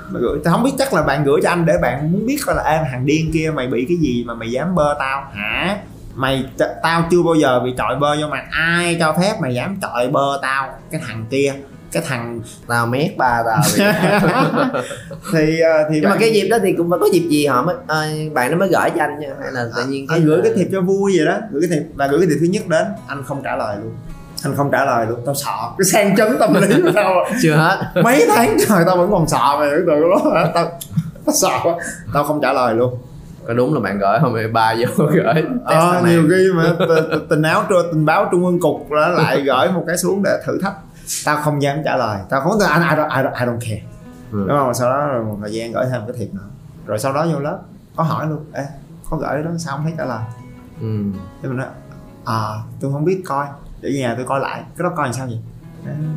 Mà 0.10 0.20
gửi 0.20 0.40
tao 0.44 0.54
không 0.54 0.64
biết 0.64 0.74
chắc 0.78 0.94
là 0.94 1.02
bạn 1.02 1.24
gửi 1.24 1.40
cho 1.44 1.50
anh 1.50 1.66
để 1.66 1.78
bạn 1.82 2.12
muốn 2.12 2.26
biết 2.26 2.38
coi 2.46 2.56
là 2.56 2.64
em 2.64 2.84
thằng 2.92 3.06
điên 3.06 3.32
kia 3.34 3.52
mày 3.56 3.68
bị 3.68 3.86
cái 3.90 3.98
gì 3.98 4.24
mà 4.28 4.34
mày 4.34 4.52
dám 4.52 4.76
bơ 4.76 4.96
tao? 5.00 5.24
Hả? 5.34 5.78
Mày 6.14 6.46
t- 6.58 6.74
tao 6.84 7.08
chưa 7.12 7.24
bao 7.24 7.36
giờ 7.36 7.60
bị 7.60 7.74
trọi 7.78 7.96
bơ 7.96 8.16
vô 8.22 8.28
mặt 8.28 8.44
ai 8.52 8.98
cho 9.00 9.14
phép 9.14 9.36
mày 9.42 9.54
dám 9.54 9.78
trọi 9.82 10.08
bơ 10.08 10.40
tao 10.42 10.74
cái 10.92 11.02
thằng 11.08 11.26
kia 11.30 11.54
cái 11.92 12.04
thằng 12.08 12.42
tao 12.68 12.86
mét 12.88 13.18
ba 13.18 13.44
tao 13.46 13.62
thì 15.34 15.60
ờ, 15.60 15.84
thì 15.90 15.96
nhưng 15.96 16.04
mà 16.04 16.10
bạn- 16.10 16.20
cái 16.20 16.34
dịp 16.34 16.48
đó 16.48 16.58
thì 16.64 16.74
cũng 16.78 16.90
phải 16.90 17.00
có 17.02 17.08
dịp 17.14 17.28
gì 17.30 17.46
họ 17.46 17.62
mới 17.64 17.76
ờ, 17.88 18.06
bạn 18.34 18.52
nó 18.52 18.58
mới 18.58 18.68
gửi 18.70 18.90
cho 18.96 19.04
anh 19.04 19.20
nha 19.20 19.28
hay 19.44 19.52
là 19.52 19.66
tự 19.76 19.84
nhiên 19.86 20.06
anh 20.10 20.26
gửi 20.26 20.42
cái 20.44 20.52
thiệp 20.56 20.68
cho 20.72 20.82
vui 20.82 21.14
vậy 21.18 21.26
đó 21.26 21.38
gửi 21.52 21.62
cái 21.62 21.80
thiệp 21.80 21.86
và 21.96 22.08
gửi 22.08 22.20
cái 22.20 22.28
thiệp 22.30 22.38
thứ 22.40 22.46
nhất 22.46 22.64
đến. 22.68 22.86
Anh 23.08 23.24
không 23.24 23.42
trả 23.44 23.56
lời 23.56 23.76
luôn. 23.84 23.94
Anh 24.44 24.56
không 24.58 24.72
trả 24.72 24.86
lời 24.86 25.06
luôn. 25.10 25.20
Tao 25.26 25.36
sợ. 25.36 25.52
Cái 25.78 25.86
sang 25.86 26.16
chấn 26.18 26.38
tâm 26.40 26.54
lý 26.54 26.82
của 26.82 26.92
tao. 26.96 27.14
Chưa 27.42 27.54
hết. 27.56 27.78
Mấy 28.04 28.26
tháng 28.36 28.58
trời 28.68 28.84
tao 28.86 28.98
vẫn 28.98 29.12
còn 29.12 29.28
sợ 29.28 29.56
mày 29.60 29.70
tưởng 29.70 29.86
tượng 29.86 30.10
đó 30.10 30.32
tao 30.54 30.66
tao 31.26 31.36
sợ 31.42 31.50
quá. 31.64 31.74
Tao 32.14 32.24
không 32.24 32.42
trả 32.42 32.54
lời 32.54 32.74
luôn. 32.74 32.98
Có 33.48 33.54
đúng 33.54 33.74
là 33.74 33.80
bạn 33.80 34.00
gửi 34.00 34.18
không 34.22 34.34
phải 34.34 34.48
ba 34.48 34.76
vô 34.80 35.06
gửi 35.12 35.44
ờ, 35.66 36.02
nhiều 36.08 36.24
khi 36.30 36.48
mà 36.56 36.64
t- 36.80 36.88
t- 37.10 37.20
tình 37.30 37.42
áo 37.42 37.64
tình 37.92 38.06
báo 38.06 38.28
trung 38.32 38.46
ương 38.46 38.60
cục 38.60 38.92
là 38.92 39.08
lại 39.08 39.42
gửi 39.42 39.68
một 39.72 39.84
cái 39.88 39.98
xuống 39.98 40.24
để 40.24 40.32
thử 40.46 40.60
thách 40.62 40.74
tao 41.26 41.38
không 41.42 41.62
dám 41.62 41.82
trả 41.86 41.98
lời. 41.98 42.22
Tao 42.30 42.42
không 42.42 42.60
anh 42.60 42.82
I 42.82 42.88
don't, 42.88 43.10
I 43.10 43.24
don't, 43.24 43.34
I 43.40 43.46
don't 43.46 43.60
care. 43.60 43.82
Ừ. 44.32 44.46
đúng 44.48 44.58
không? 44.58 44.74
Sau 44.74 44.90
đó 44.90 45.08
rồi 45.08 45.26
một 45.26 45.38
thời 45.42 45.54
gian 45.54 45.72
gửi 45.72 45.86
thêm 45.92 46.02
cái 46.08 46.16
thiệp 46.18 46.34
nữa. 46.34 46.48
Rồi 46.86 47.00
sau 47.00 47.14
đó 47.14 47.26
vô 47.34 47.40
lớp 47.40 47.60
có 47.96 48.04
hỏi 48.04 48.28
luôn 48.28 48.46
ê 48.54 48.64
có 49.10 49.18
gửi 49.18 49.44
đó 49.44 49.52
sao 49.58 49.76
không 49.78 49.84
thấy 49.86 49.94
trả 49.98 50.06
lời? 50.06 50.22
Ừ. 50.82 51.04
thế 51.42 51.50
mình 51.50 51.58
nói 51.58 51.68
à 52.26 52.48
tôi 52.80 52.92
không 52.92 53.06
biết 53.06 53.22
coi. 53.26 53.46
Để 53.82 53.94
nhà 53.94 54.14
tôi 54.18 54.26
coi 54.26 54.40
lại. 54.40 54.64
Cái 54.78 54.84
đó 54.84 54.92
coi 54.96 55.06
làm 55.08 55.14
sao 55.14 55.28
vậy? 55.28 55.40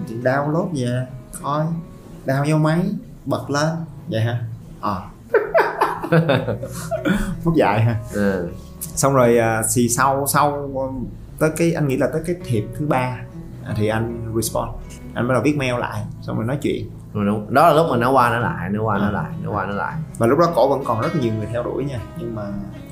Chị 0.08 0.14
download 0.22 0.68
về 0.74 1.06
coi. 1.42 1.64
Download 2.26 2.50
vô 2.52 2.58
máy 2.58 2.80
bật 3.24 3.50
lên. 3.50 3.68
Vậy 4.08 4.20
hả? 4.20 4.38
À 4.80 4.94
mất 7.44 7.52
dạy 7.56 7.80
ha 7.80 7.96
Ừ. 8.12 8.48
xong 8.80 9.14
rồi 9.14 9.38
à, 9.38 9.62
thì 9.74 9.88
sau 9.88 10.26
sau 10.26 10.70
tới 11.38 11.50
cái 11.56 11.72
anh 11.72 11.88
nghĩ 11.88 11.96
là 11.96 12.06
tới 12.12 12.22
cái 12.26 12.36
thiệp 12.44 12.64
thứ 12.78 12.86
ba 12.86 13.16
thì 13.76 13.88
anh 13.88 14.32
respond. 14.36 14.70
Anh 15.14 15.28
bắt 15.28 15.34
đầu 15.34 15.42
viết 15.44 15.56
mail 15.58 15.74
lại 15.78 16.04
xong 16.20 16.36
rồi 16.36 16.46
nói 16.46 16.58
chuyện. 16.62 16.90
Rồi 17.12 17.24
đúng 17.26 17.54
đó 17.54 17.68
là 17.68 17.74
lúc 17.74 17.86
mà 17.90 17.96
nó 17.96 18.12
qua 18.12 18.30
nó 18.30 18.38
lại 18.38 18.70
nó 18.70 18.82
qua 18.82 18.98
nó 18.98 19.04
À. 19.04 19.10
lại 19.10 19.32
nó 19.42 19.50
qua 19.50 19.66
nó 19.66 19.72
lại. 19.74 19.94
Và 20.18 20.26
lúc 20.26 20.38
đó 20.38 20.46
cổ 20.54 20.68
vẫn 20.68 20.82
còn 20.84 21.00
rất 21.00 21.16
nhiều 21.20 21.34
người 21.34 21.46
theo 21.52 21.62
đuổi 21.62 21.84
nha 21.84 21.98
nhưng 22.18 22.34
mà 22.34 22.42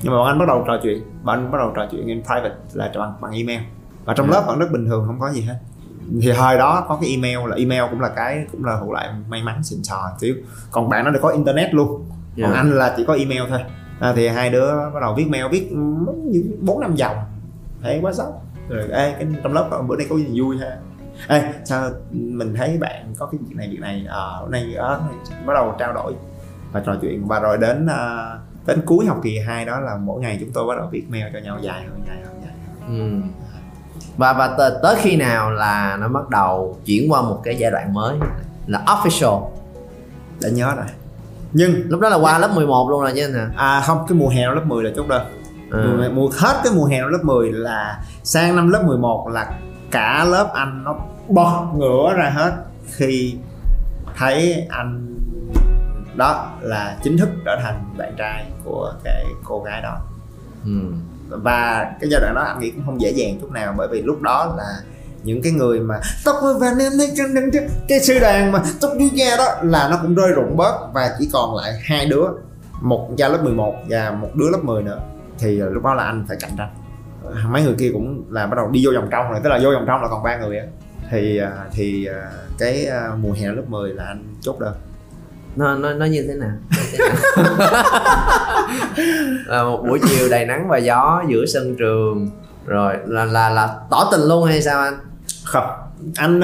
nhưng 0.01 0.13
mà 0.13 0.17
bọn 0.19 0.27
anh 0.27 0.39
bắt 0.39 0.47
đầu 0.47 0.63
trò 0.67 0.73
chuyện. 0.83 1.03
Bọn 1.23 1.35
anh 1.39 1.51
bắt 1.51 1.57
đầu 1.57 1.71
trò 1.75 1.85
chuyện 1.91 2.07
in 2.07 2.23
private 2.23 2.55
là 2.73 2.91
bằng 2.97 3.13
bằng 3.21 3.31
email. 3.31 3.59
Và 4.05 4.13
trong 4.13 4.27
Ừ. 4.27 4.31
lớp 4.33 4.43
vẫn 4.47 4.59
rất 4.59 4.67
bình 4.71 4.85
thường 4.85 5.03
không 5.07 5.19
có 5.19 5.31
gì 5.31 5.41
hết. 5.41 5.59
Thì 6.21 6.31
thời 6.35 6.57
đó 6.57 6.85
có 6.87 6.97
cái 7.01 7.09
email 7.09 7.49
là 7.49 7.55
email 7.55 7.81
cũng 7.91 8.01
là 8.01 8.09
cái 8.09 8.45
cũng 8.51 8.65
là 8.65 8.75
hữu 8.75 8.91
lại 8.93 9.09
may 9.29 9.43
mắn 9.43 9.63
xịn 9.63 9.83
sò 9.83 10.09
xíu. 10.21 10.35
Còn 10.71 10.89
bạn 10.89 11.05
nó 11.05 11.11
được 11.11 11.19
có 11.21 11.29
internet 11.29 11.73
luôn. 11.73 11.87
Còn 12.41 12.51
Dạ. 12.51 12.57
anh 12.57 12.71
là 12.71 12.93
chỉ 12.97 13.03
có 13.07 13.13
email 13.13 13.41
thôi. 13.49 13.59
À, 13.99 14.13
thì 14.15 14.27
hai 14.27 14.49
đứa 14.49 14.71
bắt 14.93 14.99
đầu 15.01 15.13
viết 15.17 15.27
mail 15.29 15.45
viết 15.51 15.71
những 16.25 16.57
bốn 16.65 16.79
năm 16.79 16.95
dòng. 16.95 17.15
Thấy 17.81 17.99
quá 18.01 18.13
sốc 18.13 18.41
rồi 18.73 18.87
ê 18.91 19.11
cái 19.11 19.27
trong 19.43 19.53
lớp 19.53 19.81
bữa 19.87 19.95
nay 19.97 20.07
có 20.09 20.17
gì 20.17 20.41
vui 20.41 20.57
ha? 20.57 20.77
Ê 21.27 21.53
sao 21.65 21.89
mình 22.11 22.55
thấy 22.55 22.77
bạn 22.77 23.13
có 23.17 23.25
cái 23.25 23.39
việc 23.47 23.55
này 23.55 23.67
việc 23.71 23.79
này 23.79 24.05
ờ 24.09 24.41
bữa 24.45 24.51
nay 24.51 24.73
ở 24.73 25.01
bắt 25.45 25.53
đầu 25.53 25.75
trao 25.79 25.93
đổi 25.93 26.13
và 26.71 26.79
trò 26.85 26.95
chuyện. 27.01 27.27
Và 27.27 27.39
rồi 27.39 27.57
đến 27.57 27.87
à, 27.87 28.31
đến 28.67 28.81
cuối 28.85 29.05
học 29.05 29.19
kỳ 29.23 29.39
2 29.39 29.65
đó 29.65 29.79
là 29.79 29.97
mỗi 29.97 30.21
ngày 30.21 30.37
chúng 30.39 30.51
tôi 30.53 30.67
bắt 30.67 30.77
đầu 30.77 30.87
viết 30.91 31.03
mail 31.09 31.25
cho 31.33 31.39
nhau 31.39 31.57
dài 31.61 31.83
hơn 31.89 32.03
dài 32.07 32.17
hơn 32.25 32.41
dài 32.41 32.53
hơn. 32.81 33.21
Ừ. 33.21 33.27
và 34.17 34.33
và 34.33 34.55
tới, 34.57 34.71
tới 34.83 34.95
khi 35.01 35.15
nào 35.15 35.51
là 35.51 35.97
nó 36.01 36.07
bắt 36.07 36.29
đầu 36.29 36.77
chuyển 36.85 37.11
qua 37.11 37.21
một 37.21 37.41
cái 37.43 37.55
giai 37.55 37.71
đoạn 37.71 37.93
mới? 37.93 38.17
Là 38.67 38.83
official. 38.85 39.49
Đã 40.41 40.49
nhớ 40.49 40.75
rồi. 40.75 40.85
Nhưng 41.53 41.73
lúc 41.87 41.99
đó 41.99 42.09
là 42.09 42.15
qua 42.15 42.37
lớp 42.39 42.51
11 42.55 42.89
luôn 42.89 43.01
rồi 43.01 43.13
chứ 43.15 43.31
hả 43.31 43.51
à 43.55 43.81
không 43.85 44.05
cái 44.07 44.17
mùa 44.17 44.29
hè 44.29 44.47
lớp 44.47 44.65
10 44.65 44.83
là 44.83 44.91
chốt 44.95 45.07
đơn 45.07 45.42
ừ. 45.73 46.09
mùa, 46.13 46.29
hết 46.37 46.61
cái 46.63 46.73
mùa 46.73 46.85
hè 46.85 47.01
lớp 47.01 47.19
10 47.23 47.51
là 47.51 48.03
sang 48.23 48.55
năm 48.55 48.69
lớp 48.69 48.83
11 48.87 49.27
là 49.31 49.59
cả 49.91 50.23
lớp 50.23 50.51
anh 50.53 50.83
nó 50.83 50.95
bật 51.29 51.61
ngửa 51.75 52.13
ra 52.15 52.29
hết 52.29 52.53
khi 52.85 53.35
thấy 54.17 54.67
anh 54.69 55.15
đó 56.15 56.51
là 56.61 56.97
chính 57.03 57.17
thức 57.17 57.29
trở 57.45 57.59
thành 57.63 57.95
bạn 57.97 58.13
trai 58.17 58.45
của 58.63 58.93
cái 59.03 59.25
cô 59.43 59.63
gái 59.63 59.81
đó 59.81 59.97
ừ. 60.65 60.71
và 61.29 61.91
cái 62.01 62.09
giai 62.09 62.21
đoạn 62.21 62.35
đó 62.35 62.41
anh 62.41 62.59
nghĩ 62.59 62.71
cũng 62.71 62.85
không 62.85 63.01
dễ 63.01 63.11
dàng 63.11 63.37
chút 63.41 63.51
nào 63.51 63.73
bởi 63.77 63.87
vì 63.91 64.01
lúc 64.01 64.21
đó 64.21 64.53
là 64.57 64.81
những 65.23 65.41
cái 65.41 65.51
người 65.51 65.79
mà 65.79 65.99
tóc 66.25 66.35
và 66.59 66.73
nên 66.77 66.93
cái 67.87 67.99
sư 67.99 68.19
đàn 68.19 68.51
mà 68.51 68.61
tóc 68.81 68.91
đi 68.97 69.09
da 69.09 69.35
đó 69.37 69.45
là 69.61 69.87
nó 69.89 69.99
cũng 70.01 70.15
rơi 70.15 70.31
rụng 70.31 70.57
bớt 70.57 70.93
và 70.93 71.15
chỉ 71.19 71.29
còn 71.33 71.55
lại 71.55 71.73
hai 71.83 72.05
đứa 72.05 72.25
một 72.81 73.09
cha 73.17 73.27
lớp 73.27 73.43
11 73.43 73.75
và 73.89 74.11
một 74.11 74.29
đứa 74.35 74.49
lớp 74.49 74.59
10 74.63 74.83
nữa 74.83 74.99
thì 75.43 75.55
lúc 75.55 75.83
đó 75.83 75.93
là 75.93 76.03
anh 76.03 76.25
phải 76.27 76.37
cạnh 76.39 76.51
tranh. 76.57 76.69
Mấy 77.49 77.63
người 77.63 77.75
kia 77.79 77.89
cũng 77.93 78.23
là 78.29 78.47
bắt 78.47 78.55
đầu 78.55 78.69
đi 78.71 78.85
vô 78.85 78.91
vòng 78.95 79.07
trong 79.11 79.31
rồi 79.31 79.39
tức 79.43 79.49
là 79.49 79.59
vô 79.63 79.71
vòng 79.71 79.83
trong 79.87 80.01
là 80.01 80.07
còn 80.07 80.23
ba 80.23 80.37
người 80.37 80.57
á. 80.57 80.65
Thì 81.11 81.37
à, 81.37 81.51
thì 81.71 82.05
à, 82.05 82.31
cái 82.57 82.85
à, 82.85 83.11
mùa 83.19 83.31
hè 83.31 83.47
lớp 83.47 83.63
10 83.67 83.93
là 83.93 84.03
anh 84.03 84.35
chốt 84.41 84.59
đơn. 84.59 84.73
Nó 85.55 85.75
nó 85.75 85.93
nó 85.93 86.05
như 86.05 86.25
thế 86.27 86.33
nào, 86.33 86.51
là 89.47 89.63
một 89.63 89.83
buổi 89.87 89.99
chiều 90.07 90.29
đầy 90.29 90.45
nắng 90.45 90.67
và 90.67 90.77
gió 90.77 91.23
giữa 91.29 91.45
sân 91.45 91.75
trường. 91.75 92.29
Rồi 92.65 92.93
là 93.05 93.25
là 93.25 93.49
là 93.49 93.75
tỏ 93.89 94.09
tình 94.11 94.21
luôn 94.21 94.47
hay 94.47 94.61
sao 94.61 94.81
anh? 94.81 94.99
Không. 95.43 95.69
Anh 96.15 96.41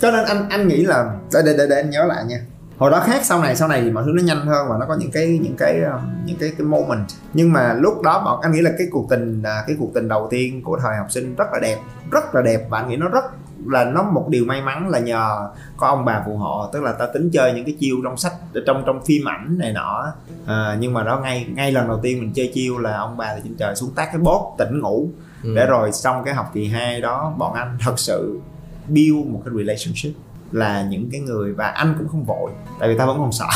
cho 0.00 0.10
nên 0.10 0.24
anh 0.24 0.48
anh 0.48 0.68
nghĩ 0.68 0.86
là 0.86 1.14
để 1.32 1.42
để 1.44 1.54
để, 1.58 1.66
để 1.70 1.76
anh 1.76 1.90
nhớ 1.90 2.04
lại 2.04 2.24
nha 2.24 2.38
hồi 2.82 2.90
đó 2.90 3.00
khác 3.00 3.24
sau 3.24 3.42
này 3.42 3.56
sau 3.56 3.68
này 3.68 3.82
thì 3.82 3.90
mọi 3.90 4.04
thứ 4.04 4.12
nó 4.14 4.22
nhanh 4.22 4.46
hơn 4.46 4.68
và 4.68 4.76
nó 4.80 4.86
có 4.86 4.94
những 4.94 5.10
cái 5.10 5.38
những 5.42 5.56
cái 5.56 5.80
những 6.24 6.36
cái 6.40 6.52
cái 6.58 6.66
moment. 6.66 7.06
Nhưng 7.34 7.52
mà 7.52 7.74
lúc 7.74 8.02
đó 8.02 8.22
bọn 8.24 8.40
anh 8.40 8.52
nghĩ 8.52 8.60
là 8.60 8.70
cái 8.78 8.86
cuộc 8.90 9.06
tình 9.10 9.42
cái 9.42 9.76
cuộc 9.78 9.90
tình 9.94 10.08
đầu 10.08 10.28
tiên 10.30 10.62
của 10.62 10.78
thời 10.82 10.96
học 10.96 11.06
sinh 11.10 11.34
rất 11.34 11.44
là 11.52 11.58
đẹp 11.58 11.78
rất 12.10 12.34
là 12.34 12.42
đẹp 12.42 12.60
và 12.68 12.78
anh 12.78 12.88
nghĩ 12.88 12.96
nó 12.96 13.08
rất 13.08 13.24
là 13.66 13.84
nó 13.84 14.02
một 14.02 14.28
điều 14.28 14.44
may 14.44 14.62
mắn 14.62 14.88
là 14.88 14.98
nhờ 14.98 15.48
có 15.76 15.86
ông 15.86 16.04
bà 16.04 16.22
phù 16.26 16.36
hộ 16.36 16.70
tức 16.72 16.82
là 16.82 16.92
ta 16.92 17.06
tính 17.06 17.30
chơi 17.32 17.52
những 17.52 17.64
cái 17.64 17.76
chiêu 17.80 17.96
trong 18.04 18.16
sách 18.16 18.32
trong 18.66 18.82
trong 18.86 19.04
phim 19.04 19.28
ảnh 19.28 19.58
này 19.58 19.72
nọ. 19.72 20.12
À, 20.46 20.76
nhưng 20.80 20.92
mà 20.92 21.02
đó 21.02 21.20
ngay 21.22 21.46
ngay 21.54 21.72
lần 21.72 21.88
đầu 21.88 22.00
tiên 22.02 22.20
mình 22.20 22.32
chơi 22.32 22.50
chiêu 22.54 22.78
là 22.78 22.96
ông 22.96 23.16
bà 23.16 23.34
từ 23.34 23.40
trên 23.44 23.54
trời 23.56 23.76
xuống 23.76 23.90
tác 23.94 24.06
cái 24.06 24.18
bốt 24.18 24.54
tỉnh 24.58 24.80
ngủ. 24.80 25.08
Ừ. 25.42 25.52
để 25.56 25.66
rồi 25.66 25.92
xong 25.92 26.24
cái 26.24 26.34
học 26.34 26.50
kỳ 26.54 26.66
2 26.66 27.00
đó 27.00 27.34
bọn 27.38 27.54
anh 27.54 27.76
thật 27.80 27.98
sự 27.98 28.40
build 28.88 29.26
một 29.26 29.42
cái 29.44 29.54
relationship 29.58 30.12
là 30.52 30.82
những 30.82 31.08
cái 31.12 31.20
người 31.20 31.52
và 31.52 31.66
anh 31.66 31.94
cũng 31.98 32.08
không 32.08 32.24
vội 32.24 32.50
tại 32.80 32.88
vì 32.88 32.98
ta 32.98 33.06
vẫn 33.06 33.18
còn 33.18 33.32
sợ. 33.32 33.46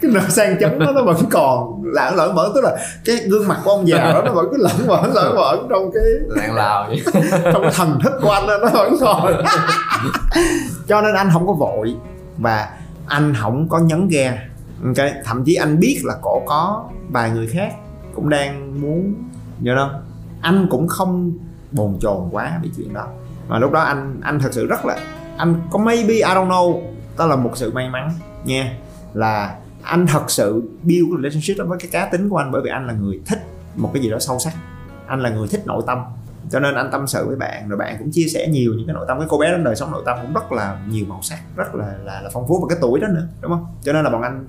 Cái 0.00 0.10
nợ 0.10 0.20
sang 0.28 0.56
chấn 0.60 0.78
đó 0.78 0.92
nó 0.94 1.02
vẫn 1.02 1.16
còn 1.30 1.82
lạng 1.84 2.16
lẫn 2.16 2.34
bẩn 2.34 2.52
tức 2.54 2.60
là 2.64 2.76
cái 3.04 3.16
gương 3.16 3.48
mặt 3.48 3.60
của 3.64 3.70
ông 3.70 3.88
già 3.88 4.12
đó 4.12 4.22
nó 4.24 4.32
vẫn 4.32 4.46
cứ 4.50 4.56
lẫn 4.60 4.86
bẩn 4.86 5.14
lẫn 5.14 5.36
bẩn 5.36 5.66
trong 5.70 5.90
cái 5.94 6.02
lạng 6.28 6.54
lào 6.54 6.90
trong 7.52 7.62
cái 7.62 7.72
thần 7.74 7.98
thức 8.02 8.12
của 8.22 8.30
anh 8.30 8.46
đó, 8.46 8.58
nó 8.62 8.68
vẫn 8.68 8.96
còn. 9.00 9.32
Cho 10.88 11.00
nên 11.00 11.14
anh 11.14 11.30
không 11.32 11.46
có 11.46 11.52
vội 11.52 11.96
và 12.38 12.68
anh 13.06 13.34
không 13.40 13.68
có 13.68 13.78
nhấn 13.78 14.08
ghe 14.08 14.38
okay. 14.86 15.12
thậm 15.24 15.44
chí 15.44 15.54
anh 15.54 15.80
biết 15.80 16.00
là 16.04 16.14
cổ 16.22 16.42
có 16.46 16.84
vài 17.10 17.30
người 17.30 17.46
khác 17.46 17.74
cũng 18.14 18.28
đang 18.28 18.80
muốn 18.80 19.14
nhớ 19.60 19.74
không? 19.76 20.02
Anh 20.40 20.66
cũng 20.70 20.88
không 20.88 21.32
bồn 21.72 21.98
chồn 22.00 22.28
quá 22.30 22.60
vì 22.62 22.70
chuyện 22.76 22.94
đó. 22.94 23.06
Mà 23.48 23.58
lúc 23.58 23.72
đó 23.72 23.80
anh 23.80 24.20
anh 24.22 24.40
thật 24.40 24.48
sự 24.52 24.66
rất 24.66 24.84
là 24.84 24.96
anh 25.36 25.62
có 25.70 25.78
maybe 25.78 26.14
I 26.14 26.22
don't 26.22 26.48
know. 26.48 26.82
Đó 27.18 27.26
là 27.26 27.36
một 27.36 27.50
sự 27.54 27.72
may 27.72 27.90
mắn 27.90 28.12
nha. 28.44 28.76
Là 29.14 29.56
anh 29.82 30.06
thật 30.06 30.30
sự 30.30 30.62
build 30.82 31.08
relationship 31.16 31.58
đó 31.58 31.64
với 31.68 31.78
cái 31.78 31.88
cá 31.92 32.06
tính 32.06 32.28
của 32.28 32.36
anh 32.36 32.52
bởi 32.52 32.62
vì 32.64 32.70
anh 32.70 32.86
là 32.86 32.92
người 32.92 33.20
thích 33.26 33.38
một 33.76 33.90
cái 33.94 34.02
gì 34.02 34.10
đó 34.10 34.18
sâu 34.18 34.38
sắc. 34.38 34.52
Anh 35.06 35.20
là 35.20 35.30
người 35.30 35.48
thích 35.48 35.66
nội 35.66 35.82
tâm. 35.86 35.98
Cho 36.50 36.60
nên 36.60 36.74
anh 36.74 36.90
tâm 36.92 37.06
sự 37.06 37.26
với 37.26 37.36
bạn 37.36 37.68
rồi 37.68 37.78
bạn 37.78 37.96
cũng 37.98 38.10
chia 38.12 38.26
sẻ 38.34 38.48
nhiều 38.48 38.72
những 38.76 38.86
cái 38.86 38.94
nội 38.94 39.04
tâm. 39.08 39.18
Cái 39.18 39.26
cô 39.30 39.38
bé 39.38 39.50
đến 39.50 39.64
đời 39.64 39.76
sống 39.76 39.90
nội 39.90 40.02
tâm 40.06 40.18
cũng 40.22 40.34
rất 40.34 40.52
là 40.52 40.78
nhiều 40.88 41.06
màu 41.08 41.22
sắc 41.22 41.38
rất 41.56 41.74
là 41.74 41.86
là, 42.04 42.20
là 42.20 42.30
phong 42.32 42.48
phú 42.48 42.60
và 42.60 42.74
cái 42.74 42.78
tuổi 42.80 43.00
đó 43.00 43.08
nữa 43.08 43.26
đúng 43.40 43.50
không? 43.50 43.66
Cho 43.82 43.92
nên 43.92 44.04
là 44.04 44.10
bọn 44.10 44.22
anh 44.22 44.46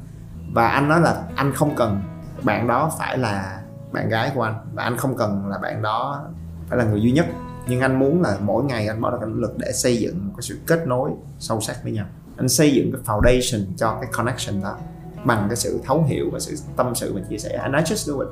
và 0.54 0.68
anh 0.68 0.90
nói 0.90 1.02
là 1.02 1.24
anh 1.36 1.54
không 1.54 1.76
cần 1.76 2.02
bạn 2.42 2.68
đó 2.68 2.92
phải 3.00 3.18
là 3.18 3.60
bạn 3.92 4.10
gái 4.10 4.32
của 4.36 4.42
anh 4.42 4.56
và 4.74 4.84
anh 4.84 4.98
không 4.98 5.18
cần 5.18 5.48
là 5.48 5.58
bạn 5.58 5.82
đó 5.82 6.26
phải 6.70 6.78
là 6.78 6.86
người 6.86 7.02
duy 7.02 7.12
nhất 7.12 7.26
nhưng 7.68 7.82
anh 7.82 8.00
muốn 8.00 8.22
là 8.22 8.38
mỗi 8.42 8.64
ngày 8.64 8.88
anh 8.88 9.02
bỏ 9.02 9.12
ra 9.12 9.18
cái 9.22 9.30
nỗ 9.30 9.36
lực 9.36 9.58
để 9.58 9.72
xây 9.72 9.98
dựng 9.98 10.28
một 10.28 10.34
cái 10.38 10.42
sự 10.42 10.58
kết 10.68 10.88
nối 10.88 11.12
sâu 11.40 11.62
sắc 11.62 11.84
với 11.84 11.92
nhau. 11.92 12.06
Anh 12.38 12.50
xây 12.50 12.72
dựng 12.74 12.92
cái 12.92 13.02
foundation 13.06 13.66
cho 13.78 13.98
cái 14.02 14.10
connection 14.14 14.62
đó 14.62 14.78
bằng 15.26 15.46
cái 15.50 15.56
sự 15.56 15.80
thấu 15.86 16.04
hiểu 16.04 16.30
và 16.34 16.40
sự 16.40 16.56
tâm 16.76 16.96
sự 16.96 17.14
và 17.14 17.22
chia 17.30 17.38
sẻ. 17.38 17.50
And 17.50 17.76
I 17.76 17.82
just 17.82 18.14
do 18.14 18.20
it. 18.20 18.30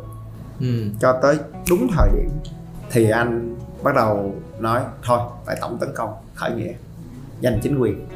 Ừ. 0.59 0.85
cho 0.99 1.19
tới 1.21 1.37
đúng 1.69 1.87
thời 1.95 2.09
điểm 2.15 2.29
thì 2.91 3.09
anh 3.09 3.55
bắt 3.83 3.95
đầu 3.95 4.35
nói 4.59 4.81
thôi 5.03 5.19
phải 5.45 5.57
tổng 5.61 5.77
tấn 5.79 5.89
công 5.95 6.13
khởi 6.35 6.51
nghĩa 6.51 6.73
giành 7.43 7.59
chính 7.63 7.79
quyền. 7.79 8.07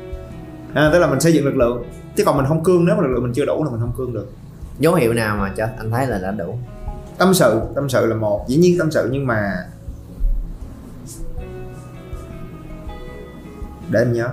À, 0.73 0.89
tức 0.93 0.99
là 0.99 1.07
mình 1.07 1.19
xây 1.19 1.33
dựng 1.33 1.45
lực 1.45 1.55
lượng. 1.55 1.83
Chứ 2.15 2.23
còn 2.25 2.37
mình 2.37 2.45
không 2.45 2.63
cương 2.63 2.85
nếu 2.85 2.95
mà 2.95 3.01
lực 3.01 3.09
lượng 3.13 3.23
mình 3.23 3.33
chưa 3.33 3.45
đủ 3.45 3.63
là 3.63 3.69
mình 3.69 3.79
không 3.79 3.93
cương 3.97 4.13
được. 4.13 4.27
Dấu 4.79 4.95
hiệu 4.95 5.13
nào 5.13 5.37
mà 5.37 5.53
cho 5.57 5.67
anh 5.77 5.91
thấy 5.91 6.07
là 6.07 6.19
đã 6.19 6.31
đủ. 6.31 6.57
Tâm 7.17 7.33
sự 7.33 7.61
tâm 7.75 7.89
sự 7.89 8.05
là 8.05 8.15
một. 8.15 8.45
Dĩ 8.47 8.57
nhiên 8.57 8.77
tâm 8.79 8.91
sự 8.91 9.09
nhưng 9.11 9.27
mà 9.27 9.65
để 13.89 14.01
anh 14.01 14.13
nhớ. 14.13 14.29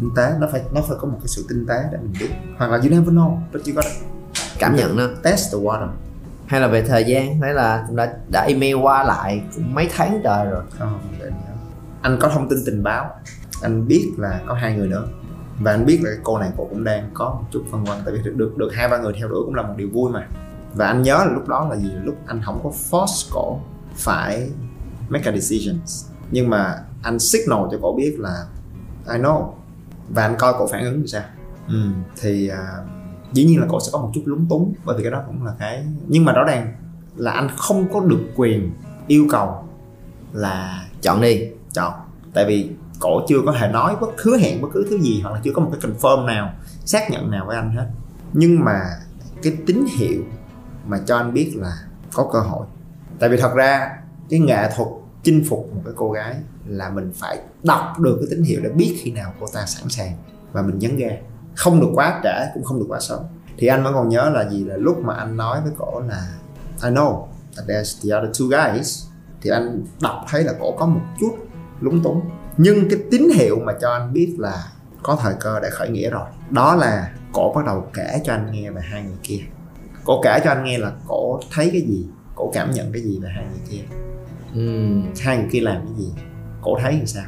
Tinh 0.00 0.10
tế 0.16 0.32
nó 0.40 0.48
phải 0.52 0.62
nó 0.72 0.80
phải 0.88 0.96
có 1.00 1.08
một 1.08 1.16
cái 1.20 1.28
sự 1.28 1.44
tinh 1.48 1.66
tế 1.66 1.82
để 1.92 1.98
mình 2.02 2.12
biết. 2.20 2.30
Hoặc 2.58 2.70
là 2.70 2.76
you 2.76 2.88
never 2.88 3.08
know 3.08 3.38
but 3.52 3.62
you 3.66 3.74
gotta 3.74 3.90
cảm 4.58 4.76
nhận 4.76 4.96
nó 4.96 5.04
test 5.22 5.52
the 5.52 5.58
water. 5.58 5.88
Hay 6.46 6.60
là 6.60 6.68
về 6.68 6.82
thời 6.82 7.04
gian 7.04 7.40
thấy 7.40 7.54
là 7.54 7.86
đã 7.90 8.14
đã 8.32 8.42
email 8.42 8.74
qua 8.74 9.04
lại 9.04 9.42
cũng 9.54 9.74
mấy 9.74 9.88
tháng 9.96 10.20
trời 10.24 10.46
rồi. 10.46 10.62
Không 10.78 11.00
để 11.18 11.26
anh 11.26 11.40
nhớ. 11.40 11.52
Anh 12.02 12.18
có 12.20 12.28
thông 12.28 12.48
tin 12.48 12.58
tình 12.66 12.82
báo. 12.82 13.10
Anh 13.62 13.88
biết 13.88 14.12
là 14.18 14.40
có 14.46 14.54
hai 14.54 14.76
người 14.76 14.88
nữa. 14.88 15.06
Và 15.60 15.70
anh 15.70 15.86
biết 15.86 16.00
là 16.02 16.10
cô 16.22 16.38
này 16.38 16.50
cô 16.56 16.66
cũng 16.70 16.84
đang 16.84 17.10
có 17.14 17.24
một 17.24 17.44
chút 17.50 17.64
phân 17.70 17.84
vân. 17.84 17.98
Tại 18.04 18.14
vì 18.14 18.20
được 18.22 18.34
được, 18.36 18.56
được 18.56 18.70
hai 18.74 18.88
ba 18.88 18.98
người 18.98 19.12
theo 19.18 19.28
đuổi 19.28 19.42
cũng 19.44 19.54
là 19.54 19.62
một 19.62 19.74
điều 19.76 19.88
vui 19.92 20.10
mà. 20.12 20.26
Và 20.74 20.86
anh 20.86 21.02
nhớ 21.02 21.14
là 21.14 21.32
lúc 21.32 21.48
đó 21.48 21.68
là 21.70 21.76
gì? 21.76 21.90
Lúc 22.02 22.14
anh 22.26 22.42
không 22.44 22.60
có 22.64 22.70
force 22.90 23.30
cổ 23.32 23.60
phải 23.94 24.50
make 25.08 25.30
a 25.30 25.32
decisions. 25.32 26.06
Nhưng 26.30 26.50
mà 26.50 26.78
anh 27.02 27.18
signal 27.18 27.58
cho 27.70 27.78
cổ 27.82 27.94
biết 27.96 28.16
là 28.18 28.44
I 29.08 29.18
know. 29.18 29.52
Và 30.08 30.22
anh 30.22 30.34
coi 30.38 30.52
cổ 30.58 30.66
phản 30.66 30.84
ứng 30.84 31.00
như 31.00 31.06
sao? 31.06 31.22
Ừ. 31.68 31.76
thì 32.20 32.50
uh, 32.52 32.86
dĩ 33.32 33.44
nhiên 33.44 33.60
là 33.60 33.66
cổ 33.68 33.80
sẽ 33.80 33.90
có 33.92 33.98
một 33.98 34.10
chút 34.14 34.22
lúng 34.24 34.46
túng 34.48 34.74
bởi 34.84 34.96
vì 34.96 35.02
cái 35.02 35.12
đó 35.12 35.22
cũng 35.26 35.44
là 35.44 35.52
cái 35.58 35.86
nhưng 36.08 36.24
mà 36.24 36.32
rõ 36.32 36.44
ràng 36.44 36.72
là 37.16 37.32
anh 37.32 37.48
không 37.56 37.92
có 37.92 38.00
được 38.00 38.20
quyền 38.36 38.70
yêu 39.06 39.26
cầu 39.30 39.64
là 40.32 40.86
chọn 41.02 41.20
đi 41.20 41.48
chọn. 41.72 41.92
Tại 42.34 42.44
vì 42.44 42.70
cổ 43.00 43.26
chưa 43.28 43.38
có 43.46 43.54
thể 43.60 43.68
nói 43.68 43.96
bất 44.00 44.22
hứa 44.22 44.36
hẹn 44.36 44.62
bất 44.62 44.68
cứ 44.72 44.86
thứ 44.90 44.98
gì 44.98 45.20
hoặc 45.20 45.30
là 45.32 45.40
chưa 45.44 45.50
có 45.54 45.62
một 45.62 45.70
cái 45.72 45.90
confirm 45.90 46.26
nào 46.26 46.54
xác 46.84 47.10
nhận 47.10 47.30
nào 47.30 47.46
với 47.46 47.56
anh 47.56 47.76
hết. 47.76 47.86
Nhưng 48.32 48.64
mà 48.64 48.80
cái 49.42 49.56
tín 49.66 49.84
hiệu 49.98 50.22
mà 50.86 50.98
cho 51.06 51.16
anh 51.16 51.34
biết 51.34 51.52
là 51.56 51.72
có 52.14 52.28
cơ 52.32 52.40
hội. 52.40 52.66
Tại 53.18 53.28
vì 53.28 53.36
thật 53.36 53.54
ra 53.54 53.90
cái 54.30 54.40
nghệ 54.40 54.70
thuật 54.76 54.88
chinh 55.22 55.44
phục 55.48 55.74
một 55.74 55.82
cái 55.84 55.94
cô 55.96 56.12
gái 56.12 56.36
là 56.66 56.90
mình 56.90 57.12
phải 57.14 57.38
đọc 57.62 57.98
được 57.98 58.16
cái 58.20 58.26
tín 58.30 58.42
hiệu 58.42 58.60
để 58.62 58.70
biết 58.70 59.00
khi 59.02 59.10
nào 59.10 59.32
cô 59.40 59.46
ta 59.52 59.66
sẵn 59.66 59.88
sàng 59.88 60.16
và 60.52 60.62
mình 60.62 60.78
nhấn 60.78 60.96
ga. 60.96 61.08
Không 61.54 61.80
được 61.80 61.88
quá 61.94 62.20
trễ 62.24 62.50
cũng 62.54 62.64
không 62.64 62.78
được 62.78 62.86
quá 62.88 63.00
sớm. 63.00 63.20
Thì 63.58 63.66
anh 63.66 63.84
vẫn 63.84 63.94
còn 63.94 64.08
nhớ 64.08 64.30
là 64.34 64.48
gì? 64.50 64.64
Là 64.64 64.76
lúc 64.76 64.98
mà 65.04 65.14
anh 65.14 65.36
nói 65.36 65.60
với 65.62 65.72
cổ 65.78 66.00
là 66.00 66.28
I 66.84 66.90
know 66.90 67.26
that 67.56 67.68
there's 67.68 68.02
the 68.02 68.16
other 68.16 68.40
two 68.40 68.48
guys. 68.48 69.04
Thì 69.42 69.50
anh 69.50 69.84
đọc 70.00 70.24
thấy 70.28 70.44
là 70.44 70.52
cổ 70.60 70.76
có 70.78 70.86
một 70.86 71.00
chút 71.20 71.36
lúng 71.80 72.02
túng. 72.02 72.20
Nhưng 72.56 72.88
cái 72.90 72.98
tín 73.10 73.28
hiệu 73.34 73.58
mà 73.64 73.72
cho 73.80 73.90
anh 73.90 74.12
biết 74.12 74.34
là 74.38 74.64
có 75.02 75.18
thời 75.22 75.34
cơ 75.40 75.60
để 75.60 75.70
khởi 75.70 75.90
nghĩa 75.90 76.10
rồi. 76.10 76.28
Đó 76.50 76.74
là 76.74 77.12
cổ 77.32 77.52
bắt 77.56 77.64
đầu 77.66 77.86
kể 77.94 78.20
cho 78.24 78.32
anh 78.32 78.52
nghe 78.52 78.70
về 78.70 78.80
hai 78.84 79.02
người 79.02 79.18
kia. 79.22 79.40
Cổ 80.04 80.20
kể 80.24 80.40
cho 80.44 80.50
anh 80.50 80.64
nghe 80.64 80.78
là 80.78 80.92
cổ 81.08 81.40
thấy 81.50 81.70
cái 81.72 81.80
gì 81.80 82.06
cổ 82.34 82.50
cảm 82.54 82.70
nhận 82.70 82.92
cái 82.92 83.02
gì 83.02 83.18
về 83.22 83.28
hai 83.34 83.44
người 83.50 83.60
kia. 83.70 83.82
Uhm, 84.58 85.04
hai 85.20 85.36
người 85.36 85.48
kia 85.52 85.60
làm 85.60 85.86
cái 85.86 85.94
gì 85.98 86.12
cổ 86.62 86.78
thấy 86.82 86.92
làm 86.92 87.06
sao? 87.06 87.24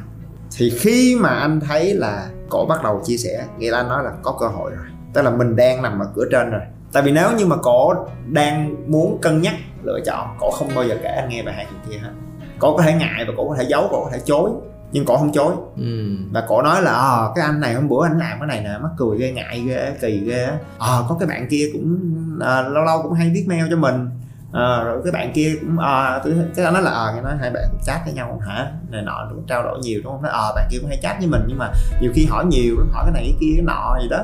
Thì 0.57 0.69
khi 0.79 1.17
mà 1.19 1.29
anh 1.29 1.59
thấy 1.59 1.93
là 1.93 2.29
cổ 2.49 2.65
bắt 2.65 2.83
đầu 2.83 3.01
chia 3.05 3.17
sẻ 3.17 3.45
nghĩa 3.57 3.71
là 3.71 3.77
anh 3.77 3.87
nói 3.87 4.03
là 4.03 4.11
có 4.21 4.37
cơ 4.39 4.47
hội 4.47 4.71
rồi. 4.71 4.85
Tức 5.13 5.21
là 5.21 5.29
mình 5.29 5.55
đang 5.55 5.81
nằm 5.81 5.99
ở 5.99 6.07
cửa 6.15 6.25
trên 6.31 6.51
rồi. 6.51 6.61
Tại 6.93 7.03
vì 7.03 7.11
nếu 7.11 7.29
như 7.37 7.45
mà 7.45 7.55
cổ 7.55 7.93
đang 8.27 8.75
muốn 8.91 9.17
cân 9.21 9.41
nhắc 9.41 9.55
lựa 9.83 9.99
chọn 10.05 10.27
cổ 10.39 10.51
không 10.51 10.67
bao 10.75 10.85
giờ 10.85 10.97
kể 11.03 11.09
anh 11.09 11.29
nghe 11.29 11.43
về 11.43 11.51
hai 11.51 11.67
chuyện 11.69 11.79
kia 11.89 11.97
hết. 11.97 12.11
Cổ 12.59 12.77
có 12.77 12.83
thể 12.83 12.93
ngại 12.93 13.25
và 13.27 13.33
cổ 13.37 13.49
có 13.49 13.55
thể 13.55 13.65
giấu 13.69 13.87
cổ 13.91 14.03
có 14.03 14.09
thể 14.11 14.19
chối 14.25 14.49
nhưng 14.93 15.05
cổ 15.05 15.17
không 15.17 15.31
chối. 15.31 15.53
Ừ. 15.77 16.17
và 16.31 16.43
cổ 16.47 16.61
nói 16.61 16.81
là 16.81 16.93
à, 16.93 17.31
cái 17.35 17.45
anh 17.45 17.59
này 17.59 17.73
hôm 17.73 17.89
bữa 17.89 18.05
anh 18.05 18.19
làm 18.19 18.39
cái 18.39 18.47
này 18.47 18.61
nè 18.61 18.77
mắc 18.81 18.89
cười 18.97 19.17
ghê 19.17 19.31
ngại 19.31 19.63
ghê 19.67 19.95
kỳ 20.01 20.19
ghê 20.19 20.47
à, 20.79 20.97
có 21.09 21.17
cái 21.19 21.27
bạn 21.27 21.47
kia 21.49 21.69
cũng 21.73 21.99
à, 22.41 22.61
lâu 22.61 22.83
lâu 22.83 23.01
cũng 23.03 23.13
hay 23.13 23.31
viết 23.33 23.45
mail 23.47 23.65
cho 23.69 23.75
mình 23.75 24.09
à, 24.53 24.83
rồi 24.83 25.01
cái 25.03 25.11
bạn 25.11 25.31
kia 25.33 25.55
cũng 25.61 25.79
à, 25.79 26.19
tôi 26.23 26.33
cái 26.55 26.65
anh 26.65 26.73
nói 26.73 26.83
là 26.83 26.91
à, 26.91 27.11
nghe 27.15 27.21
nói 27.21 27.33
hai 27.39 27.49
bạn 27.49 27.63
chat 27.85 28.01
với 28.05 28.13
nhau 28.13 28.41
hả? 28.47 28.71
Này 28.89 29.01
nọ 29.01 29.27
cũng 29.29 29.45
trao 29.47 29.63
đổi 29.63 29.79
nhiều 29.79 30.01
đúng 30.03 30.13
không? 30.13 30.21
Nói 30.21 30.31
à, 30.31 30.41
bạn 30.55 30.67
kia 30.71 30.77
cũng 30.81 30.89
hay 30.89 30.99
chat 31.01 31.17
với 31.19 31.27
mình 31.27 31.41
nhưng 31.47 31.57
mà 31.57 31.71
nhiều 32.01 32.11
khi 32.15 32.25
hỏi 32.25 32.45
nhiều 32.45 32.75
hỏi 32.93 33.03
cái 33.05 33.13
này 33.13 33.23
cái 33.23 33.37
kia 33.41 33.53
cái 33.55 33.65
nọ 33.65 33.97
gì 34.01 34.07
đó. 34.09 34.23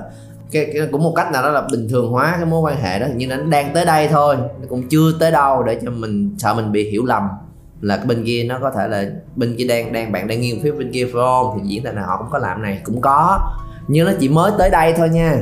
Cái, 0.52 0.72
cái 0.74 0.88
cũng 0.92 1.04
một 1.04 1.14
cách 1.16 1.32
nào 1.32 1.44
đó 1.44 1.50
là 1.50 1.62
bình 1.72 1.88
thường 1.90 2.12
hóa 2.12 2.34
cái 2.36 2.46
mối 2.46 2.62
quan 2.62 2.82
hệ 2.82 3.00
đó 3.00 3.08
nhưng 3.16 3.30
nó 3.30 3.36
đang 3.36 3.74
tới 3.74 3.86
đây 3.86 4.08
thôi 4.08 4.38
nó 4.38 4.68
cũng 4.70 4.90
chưa 4.90 5.12
tới 5.20 5.32
đâu 5.32 5.64
để 5.64 5.80
cho 5.86 5.92
mình 5.92 6.36
sợ 6.38 6.54
mình 6.54 6.72
bị 6.72 6.90
hiểu 6.92 7.06
lầm. 7.06 7.24
Là 7.82 7.98
cái 7.98 8.06
bên 8.06 8.26
kia 8.26 8.44
nó 8.44 8.60
có 8.62 8.72
thể 8.72 8.88
là 8.88 9.04
bên 9.36 9.56
kia 9.58 9.68
đang 9.68 9.94
đang 9.94 10.12
bạn 10.12 10.28
đang 10.28 10.42
nghiêng 10.42 10.64
phía 10.64 10.72
bên 10.72 10.92
kia 10.92 11.06
phải 11.06 11.22
không 11.26 11.60
thì 11.60 11.70
diễn 11.70 11.84
tại 11.84 11.94
nào 11.94 12.06
họ 12.08 12.18
cũng 12.18 12.28
có 12.32 12.38
làm 12.38 12.62
này 12.62 12.82
cũng 12.84 13.02
có. 13.02 13.40
Nhưng 13.88 14.06
nó 14.06 14.12
chỉ 14.20 14.30
mới 14.30 14.52
tới 14.58 14.70
đây 14.70 14.94
thôi 14.98 15.10
nha 15.10 15.36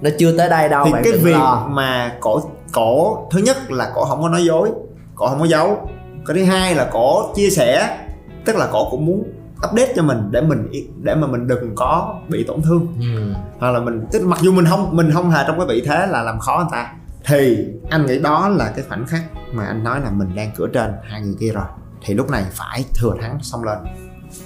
nó 0.00 0.10
chưa 0.18 0.38
tới 0.38 0.48
đây 0.48 0.68
đâu 0.68 0.84
thì 0.84 0.92
bạn 0.92 1.02
cái 1.04 1.12
việc 1.12 1.32
lo. 1.32 1.66
mà 1.70 2.16
cổ 2.20 2.42
cổ 2.72 3.26
thứ 3.30 3.38
nhất 3.38 3.70
là 3.70 3.90
cổ 3.94 4.04
không 4.04 4.22
có 4.22 4.28
nói 4.28 4.44
dối 4.44 4.70
cổ 5.14 5.28
không 5.28 5.40
có 5.40 5.46
giấu. 5.46 5.88
Cái 6.26 6.36
thứ 6.36 6.44
hai 6.44 6.74
là 6.74 6.88
cổ 6.92 7.32
chia 7.34 7.50
sẻ 7.50 7.98
tức 8.44 8.56
là 8.56 8.68
cổ 8.72 8.90
cũng 8.90 9.06
muốn 9.06 9.22
update 9.68 9.92
cho 9.96 10.02
mình 10.02 10.18
để 10.30 10.40
mình 10.40 10.68
để 11.02 11.14
mà 11.14 11.26
mình 11.26 11.46
đừng 11.46 11.74
có 11.74 12.14
bị 12.28 12.44
tổn 12.44 12.62
thương. 12.62 12.86
Ừ. 13.00 13.34
hoặc 13.58 13.70
là 13.70 13.80
mình 13.80 14.06
tức 14.12 14.22
mặc 14.22 14.38
dù 14.42 14.52
mình 14.52 14.64
không 14.64 14.96
mình 14.96 15.10
không 15.12 15.30
hề 15.30 15.44
trong 15.46 15.58
cái 15.58 15.66
vị 15.66 15.82
thế 15.86 16.06
là 16.06 16.22
làm 16.22 16.38
khó 16.38 16.56
người 16.56 16.68
ta 16.72 16.92
thì 17.24 17.58
anh 17.90 18.06
nghĩ 18.06 18.18
đó 18.18 18.48
là 18.48 18.72
cái 18.76 18.84
khoảnh 18.88 19.06
khắc 19.06 19.22
mà 19.52 19.66
anh 19.66 19.84
nói 19.84 20.00
là 20.00 20.10
mình 20.10 20.28
đang 20.34 20.50
cửa 20.56 20.66
trên 20.72 20.90
hai 21.02 21.20
người 21.20 21.34
kia 21.40 21.52
rồi. 21.52 21.64
Thì 22.04 22.14
lúc 22.14 22.30
này 22.30 22.44
phải 22.50 22.84
thừa 22.94 23.14
thắng 23.20 23.38
xông 23.42 23.64
lên. 23.64 23.78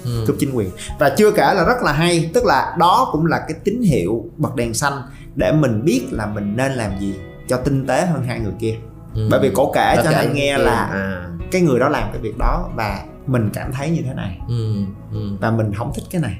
Ừ. 0.03 0.23
cướp 0.27 0.35
chính 0.39 0.55
quyền. 0.55 0.69
Và 0.99 1.09
chưa 1.17 1.31
kể 1.31 1.53
là 1.53 1.63
rất 1.63 1.83
là 1.83 1.91
hay 1.91 2.31
tức 2.33 2.45
là 2.45 2.75
đó 2.79 3.09
cũng 3.11 3.25
là 3.25 3.39
cái 3.39 3.57
tín 3.63 3.81
hiệu 3.81 4.25
bật 4.37 4.55
đèn 4.55 4.73
xanh 4.73 4.93
để 5.35 5.51
mình 5.51 5.85
biết 5.85 6.07
là 6.11 6.25
mình 6.25 6.55
nên 6.57 6.71
làm 6.71 6.99
gì 6.99 7.15
cho 7.47 7.57
tinh 7.57 7.87
tế 7.87 8.05
hơn 8.05 8.23
hai 8.23 8.39
người 8.39 8.53
kia 8.59 8.75
Ừ. 9.15 9.27
bởi 9.31 9.39
vì 9.39 9.51
cổ 9.55 9.71
kể 9.75 9.93
Tất 9.95 10.01
cho 10.03 10.17
anh 10.17 10.33
nghe 10.33 10.57
là 10.57 10.75
à. 10.83 11.27
cái 11.51 11.61
người 11.61 11.79
đó 11.79 11.89
làm 11.89 12.09
cái 12.13 12.21
việc 12.21 12.37
đó 12.39 12.69
và 12.75 13.03
mình 13.27 13.49
cảm 13.53 13.71
thấy 13.71 13.89
như 13.89 14.01
thế 14.01 14.13
này 14.13 14.39
ừ. 14.47 14.75
Ừ. 15.11 15.37
và 15.41 15.51
mình 15.51 15.73
không 15.73 15.91
thích 15.95 16.03
cái 16.11 16.21
này 16.21 16.39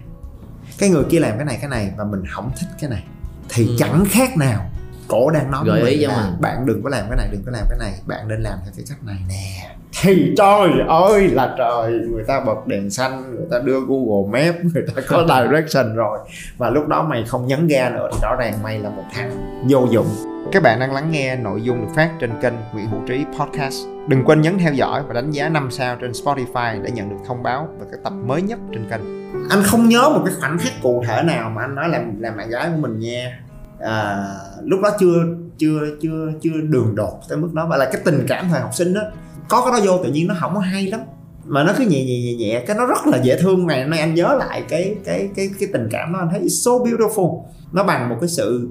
cái 0.77 0.89
người 0.89 1.03
kia 1.09 1.19
làm 1.19 1.35
cái 1.37 1.45
này 1.45 1.57
cái 1.61 1.69
này 1.69 1.91
và 1.97 2.03
mình 2.03 2.23
không 2.29 2.51
thích 2.59 2.67
cái 2.81 2.89
này 2.89 3.03
thì 3.49 3.67
Ừ. 3.67 3.75
chẳng 3.79 4.05
khác 4.09 4.37
nào 4.37 4.69
cổ 5.07 5.29
đang 5.29 5.51
nói 5.51 5.63
với 5.65 5.81
Gợi 5.81 5.91
ý 5.91 5.97
mình 5.97 6.07
cho 6.09 6.13
là 6.21 6.23
mình. 6.29 6.41
bạn 6.41 6.65
đừng 6.65 6.83
có 6.83 6.89
làm 6.89 7.05
cái 7.09 7.17
này 7.17 7.27
đừng 7.31 7.43
có 7.45 7.51
làm 7.51 7.63
cái 7.69 7.79
này 7.79 7.99
bạn 8.05 8.27
nên 8.27 8.41
làm 8.41 8.59
theo 8.63 8.73
cái 8.77 8.85
cách 8.89 8.97
này 9.03 9.17
nè 9.29 9.75
thì 10.01 10.33
trời 10.37 10.69
ơi 10.87 11.27
là 11.27 11.55
trời 11.57 11.91
người 11.91 12.23
ta 12.23 12.39
bật 12.45 12.67
đèn 12.67 12.89
xanh 12.89 13.35
người 13.35 13.45
ta 13.51 13.59
đưa 13.59 13.79
google 13.79 14.31
maps 14.45 14.73
người 14.73 14.83
ta 14.95 15.01
có 15.07 15.25
direction 15.43 15.95
rồi 15.95 16.19
và 16.57 16.69
lúc 16.69 16.87
đó 16.87 17.03
mày 17.09 17.23
không 17.27 17.47
nhấn 17.47 17.67
ga 17.67 17.89
nữa 17.89 18.09
thì 18.13 18.19
rõ 18.21 18.35
ràng 18.39 18.53
mày 18.63 18.79
là 18.79 18.89
một 18.89 19.03
thằng 19.13 19.61
vô 19.69 19.87
dụng 19.91 20.07
các 20.51 20.63
bạn 20.63 20.79
đang 20.79 20.93
lắng 20.93 21.11
nghe 21.11 21.35
nội 21.35 21.61
dung 21.61 21.81
được 21.81 21.93
phát 21.95 22.11
trên 22.19 22.31
kênh 22.41 22.53
Nguyễn 22.73 22.87
Hữu 22.89 23.01
Trí 23.07 23.25
Podcast. 23.39 23.75
Đừng 24.07 24.23
quên 24.25 24.41
nhấn 24.41 24.57
theo 24.57 24.73
dõi 24.73 25.03
và 25.07 25.13
đánh 25.13 25.31
giá 25.31 25.49
5 25.49 25.71
sao 25.71 25.95
trên 26.01 26.11
Spotify 26.11 26.81
để 26.83 26.91
nhận 26.91 27.09
được 27.09 27.15
thông 27.27 27.43
báo 27.43 27.67
về 27.79 27.85
các 27.91 27.99
tập 28.03 28.13
mới 28.25 28.41
nhất 28.41 28.59
trên 28.73 28.85
kênh. 28.89 29.01
Anh 29.49 29.63
không 29.63 29.89
nhớ 29.89 30.09
một 30.09 30.21
cái 30.25 30.33
khoảnh 30.39 30.57
khắc 30.59 30.73
cụ 30.81 31.03
thể 31.07 31.23
nào 31.23 31.49
mà 31.49 31.61
anh 31.61 31.75
nói 31.75 31.89
làm 31.89 32.21
làm 32.21 32.37
bạn 32.37 32.49
gái 32.49 32.69
của 32.69 32.77
mình 32.81 32.99
nha. 32.99 33.39
À, 33.79 34.27
lúc 34.63 34.79
đó 34.81 34.89
chưa 34.99 35.25
chưa 35.57 35.79
chưa 36.01 36.31
chưa 36.41 36.61
đường 36.61 36.95
đột 36.95 37.19
tới 37.29 37.37
mức 37.37 37.49
đó. 37.53 37.67
Và 37.69 37.77
là 37.77 37.85
cái 37.85 38.01
tình 38.05 38.25
cảm 38.27 38.49
thời 38.49 38.61
học 38.61 38.71
sinh 38.73 38.93
đó 38.93 39.01
có 39.49 39.61
cái 39.61 39.71
đó 39.71 39.85
vô 39.85 40.03
tự 40.03 40.11
nhiên 40.11 40.27
nó 40.27 40.35
không 40.39 40.55
có 40.55 40.59
hay 40.59 40.87
lắm. 40.87 41.01
Mà 41.45 41.63
nó 41.63 41.73
cứ 41.77 41.83
nhẹ 41.83 42.05
nhẹ 42.05 42.21
nhẹ 42.21 42.35
nhẹ. 42.35 42.63
Cái 42.67 42.77
nó 42.77 42.85
rất 42.85 43.07
là 43.07 43.17
dễ 43.17 43.41
thương. 43.41 43.67
Ngày 43.67 43.87
nay 43.87 43.99
anh 43.99 44.13
nhớ 44.13 44.35
lại 44.39 44.63
cái 44.69 44.95
cái 45.05 45.29
cái 45.35 45.49
cái 45.59 45.69
tình 45.73 45.87
cảm 45.91 46.13
đó 46.13 46.19
anh 46.19 46.29
thấy 46.31 46.49
so 46.49 46.71
beautiful. 46.71 47.43
Nó 47.71 47.83
bằng 47.83 48.09
một 48.09 48.15
cái 48.21 48.29
sự 48.29 48.69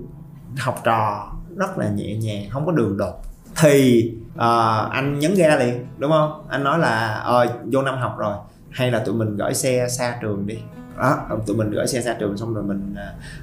học 0.58 0.80
trò 0.84 1.32
rất 1.56 1.78
là 1.78 1.88
nhẹ 1.88 2.16
nhàng 2.16 2.50
không 2.50 2.66
có 2.66 2.72
đường 2.72 2.96
đột. 2.96 3.14
Thì 3.56 4.10
uh, 4.34 4.90
anh 4.90 5.18
nhấn 5.18 5.34
ga 5.34 5.56
liền 5.56 5.86
đúng 5.98 6.10
không? 6.10 6.46
Anh 6.48 6.64
nói 6.64 6.78
là 6.78 7.14
ờ 7.14 7.46
vô 7.72 7.82
năm 7.82 7.98
học 7.98 8.14
rồi 8.18 8.36
hay 8.70 8.90
là 8.90 8.98
tụi 8.98 9.14
mình 9.14 9.36
gửi 9.36 9.54
xe 9.54 9.88
xa 9.88 10.18
trường 10.22 10.46
đi 10.46 10.58
đó 10.98 11.18
tụi 11.46 11.56
mình 11.56 11.70
gửi 11.70 11.86
xe 11.86 12.00
xa 12.02 12.14
trường 12.20 12.36
xong 12.36 12.54
rồi 12.54 12.64
mình 12.64 12.94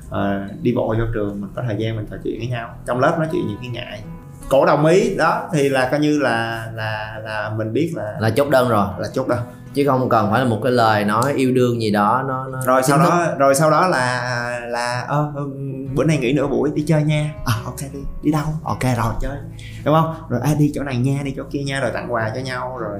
ờ, 0.09 0.41
đi 0.61 0.73
bộ 0.75 0.95
vô 0.99 1.05
trường 1.13 1.41
mình 1.41 1.49
có 1.55 1.63
thời 1.67 1.75
gian 1.79 1.95
mình 1.95 2.05
trò 2.11 2.17
chuyện 2.23 2.39
với 2.39 2.47
nhau. 2.47 2.75
Trong 2.85 2.99
lớp 2.99 3.15
nói 3.17 3.27
chuyện 3.31 3.47
nhiều 3.47 3.57
khi 3.61 3.67
ngại. 3.67 4.03
Cổ 4.49 4.65
đồng 4.65 4.85
ý 4.85 5.15
đó 5.15 5.49
thì 5.53 5.69
là 5.69 5.87
coi 5.91 5.99
như 5.99 6.19
là 6.19 6.67
là 6.73 7.21
là 7.23 7.51
mình 7.57 7.73
biết 7.73 7.91
là 7.95 8.15
là 8.19 8.29
chốt 8.29 8.49
đơn 8.49 8.69
rồi. 8.69 8.87
Là 8.99 9.07
chốt 9.13 9.27
đâu 9.27 9.39
chứ 9.73 9.83
không 9.87 10.09
cần 10.09 10.31
phải 10.31 10.41
là 10.41 10.47
một 10.47 10.59
cái 10.63 10.71
lời 10.71 11.05
nói 11.05 11.33
yêu 11.33 11.51
đương 11.51 11.81
gì 11.81 11.91
đó 11.91 12.23
nó, 12.27 12.47
nó 12.47 12.61
rồi 12.65 12.83
sau 12.83 12.97
thức. 12.97 13.03
đó 13.03 13.25
rồi 13.39 13.55
sau 13.55 13.71
đó 13.71 13.87
là 13.87 14.59
là 14.67 15.01
ơ 15.07 15.31
ừ, 15.35 15.49
bữa 15.93 16.03
nay 16.03 16.17
nghỉ 16.17 16.33
nửa 16.33 16.47
buổi 16.47 16.69
đi 16.75 16.83
chơi 16.87 17.03
nha. 17.03 17.33
À 17.45 17.53
ok 17.65 17.79
đi 17.93 17.99
đi 18.21 18.31
đâu? 18.31 18.43
Ok 18.63 18.83
rồi. 18.83 19.13
Chơi. 19.21 19.37
Đúng 19.85 19.95
không? 19.95 20.15
Rồi 20.29 20.39
à, 20.43 20.53
đi 20.59 20.71
chỗ 20.75 20.83
này 20.83 20.97
nha 20.97 21.21
đi 21.23 21.33
chỗ 21.37 21.43
kia 21.51 21.63
nha 21.63 21.79
rồi 21.79 21.91
tặng 21.91 22.13
quà 22.13 22.31
cho 22.35 22.41
nhau 22.41 22.77
rồi 22.77 22.99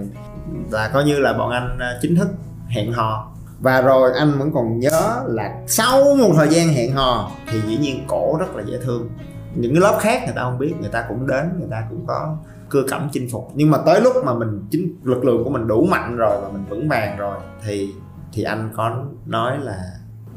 là 0.72 0.90
coi 0.94 1.04
như 1.04 1.20
là 1.20 1.34
bọn 1.34 1.52
anh 1.52 1.78
à, 1.80 1.98
chính 2.02 2.16
thức 2.16 2.28
hẹn 2.68 2.94
hò 2.94 3.31
và 3.62 3.82
rồi 3.82 4.12
anh 4.14 4.40
vẫn 4.40 4.52
còn 4.54 4.80
nhớ 4.80 5.24
là 5.28 5.56
sau 5.68 6.16
một 6.16 6.32
thời 6.36 6.48
gian 6.50 6.68
hẹn 6.68 6.96
hò 6.96 7.32
thì 7.52 7.60
dĩ 7.68 7.78
nhiên 7.78 8.04
cổ 8.08 8.38
rất 8.40 8.56
là 8.56 8.64
dễ 8.68 8.78
thương. 8.84 9.10
Những 9.56 9.72
cái 9.72 9.82
lớp 9.82 9.98
khác 10.02 10.22
người 10.26 10.34
ta 10.36 10.42
không 10.42 10.58
biết, 10.58 10.74
người 10.80 10.90
ta 10.90 11.06
cũng 11.10 11.28
đến, 11.28 11.46
người 11.60 11.68
ta 11.72 11.84
cũng 11.90 12.06
có 12.08 12.36
cưa 12.70 12.84
cẩm 12.90 13.10
chinh 13.14 13.28
phục. 13.32 13.50
Nhưng 13.54 13.72
mà 13.72 13.78
tới 13.86 14.02
lúc 14.02 14.14
mà 14.26 14.34
mình, 14.34 14.68
chính 14.72 14.96
lực 15.04 15.26
lượng 15.26 15.44
của 15.44 15.50
mình 15.50 15.68
đủ 15.68 15.86
mạnh 15.86 16.16
rồi 16.18 16.42
và 16.42 16.50
mình 16.50 16.66
vững 16.70 16.90
vàng 16.90 17.18
rồi 17.18 17.36
thì 17.66 17.90
thì 18.34 18.44
anh 18.44 18.70
có 18.76 19.04
nói 19.26 19.58
là 19.62 19.84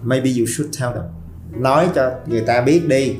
maybe 0.02 0.30
you 0.38 0.46
should 0.46 0.80
tell 0.80 0.92
them. 0.92 1.04
Nói 1.62 1.88
cho 1.94 2.10
người 2.26 2.40
ta 2.40 2.60
biết 2.60 2.82
đi. 2.88 3.16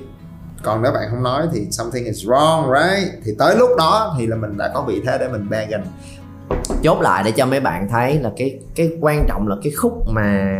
Còn 0.62 0.82
nếu 0.82 0.92
bạn 0.92 1.02
không 1.10 1.22
nói 1.22 1.48
thì 1.52 1.66
something 1.70 2.04
is 2.04 2.26
wrong, 2.26 2.74
right? 2.74 3.12
Thì 3.24 3.32
tới 3.38 3.56
lúc 3.56 3.70
đó 3.78 4.16
thì 4.18 4.26
là 4.26 4.36
mình 4.36 4.56
đã 4.56 4.70
có 4.74 4.82
vị 4.82 5.02
thế 5.06 5.18
để 5.18 5.28
mình 5.28 5.50
bargain 5.50 5.80
chốt 6.83 7.00
lại 7.00 7.22
để 7.24 7.30
cho 7.30 7.46
mấy 7.46 7.61
bạn 7.61 7.88
thấy 7.90 8.18
là 8.18 8.30
cái 8.37 8.59
cái 8.74 8.90
quan 9.00 9.24
trọng 9.28 9.48
là 9.48 9.57
cái 9.62 9.72
khúc 9.72 9.92
mà 10.12 10.59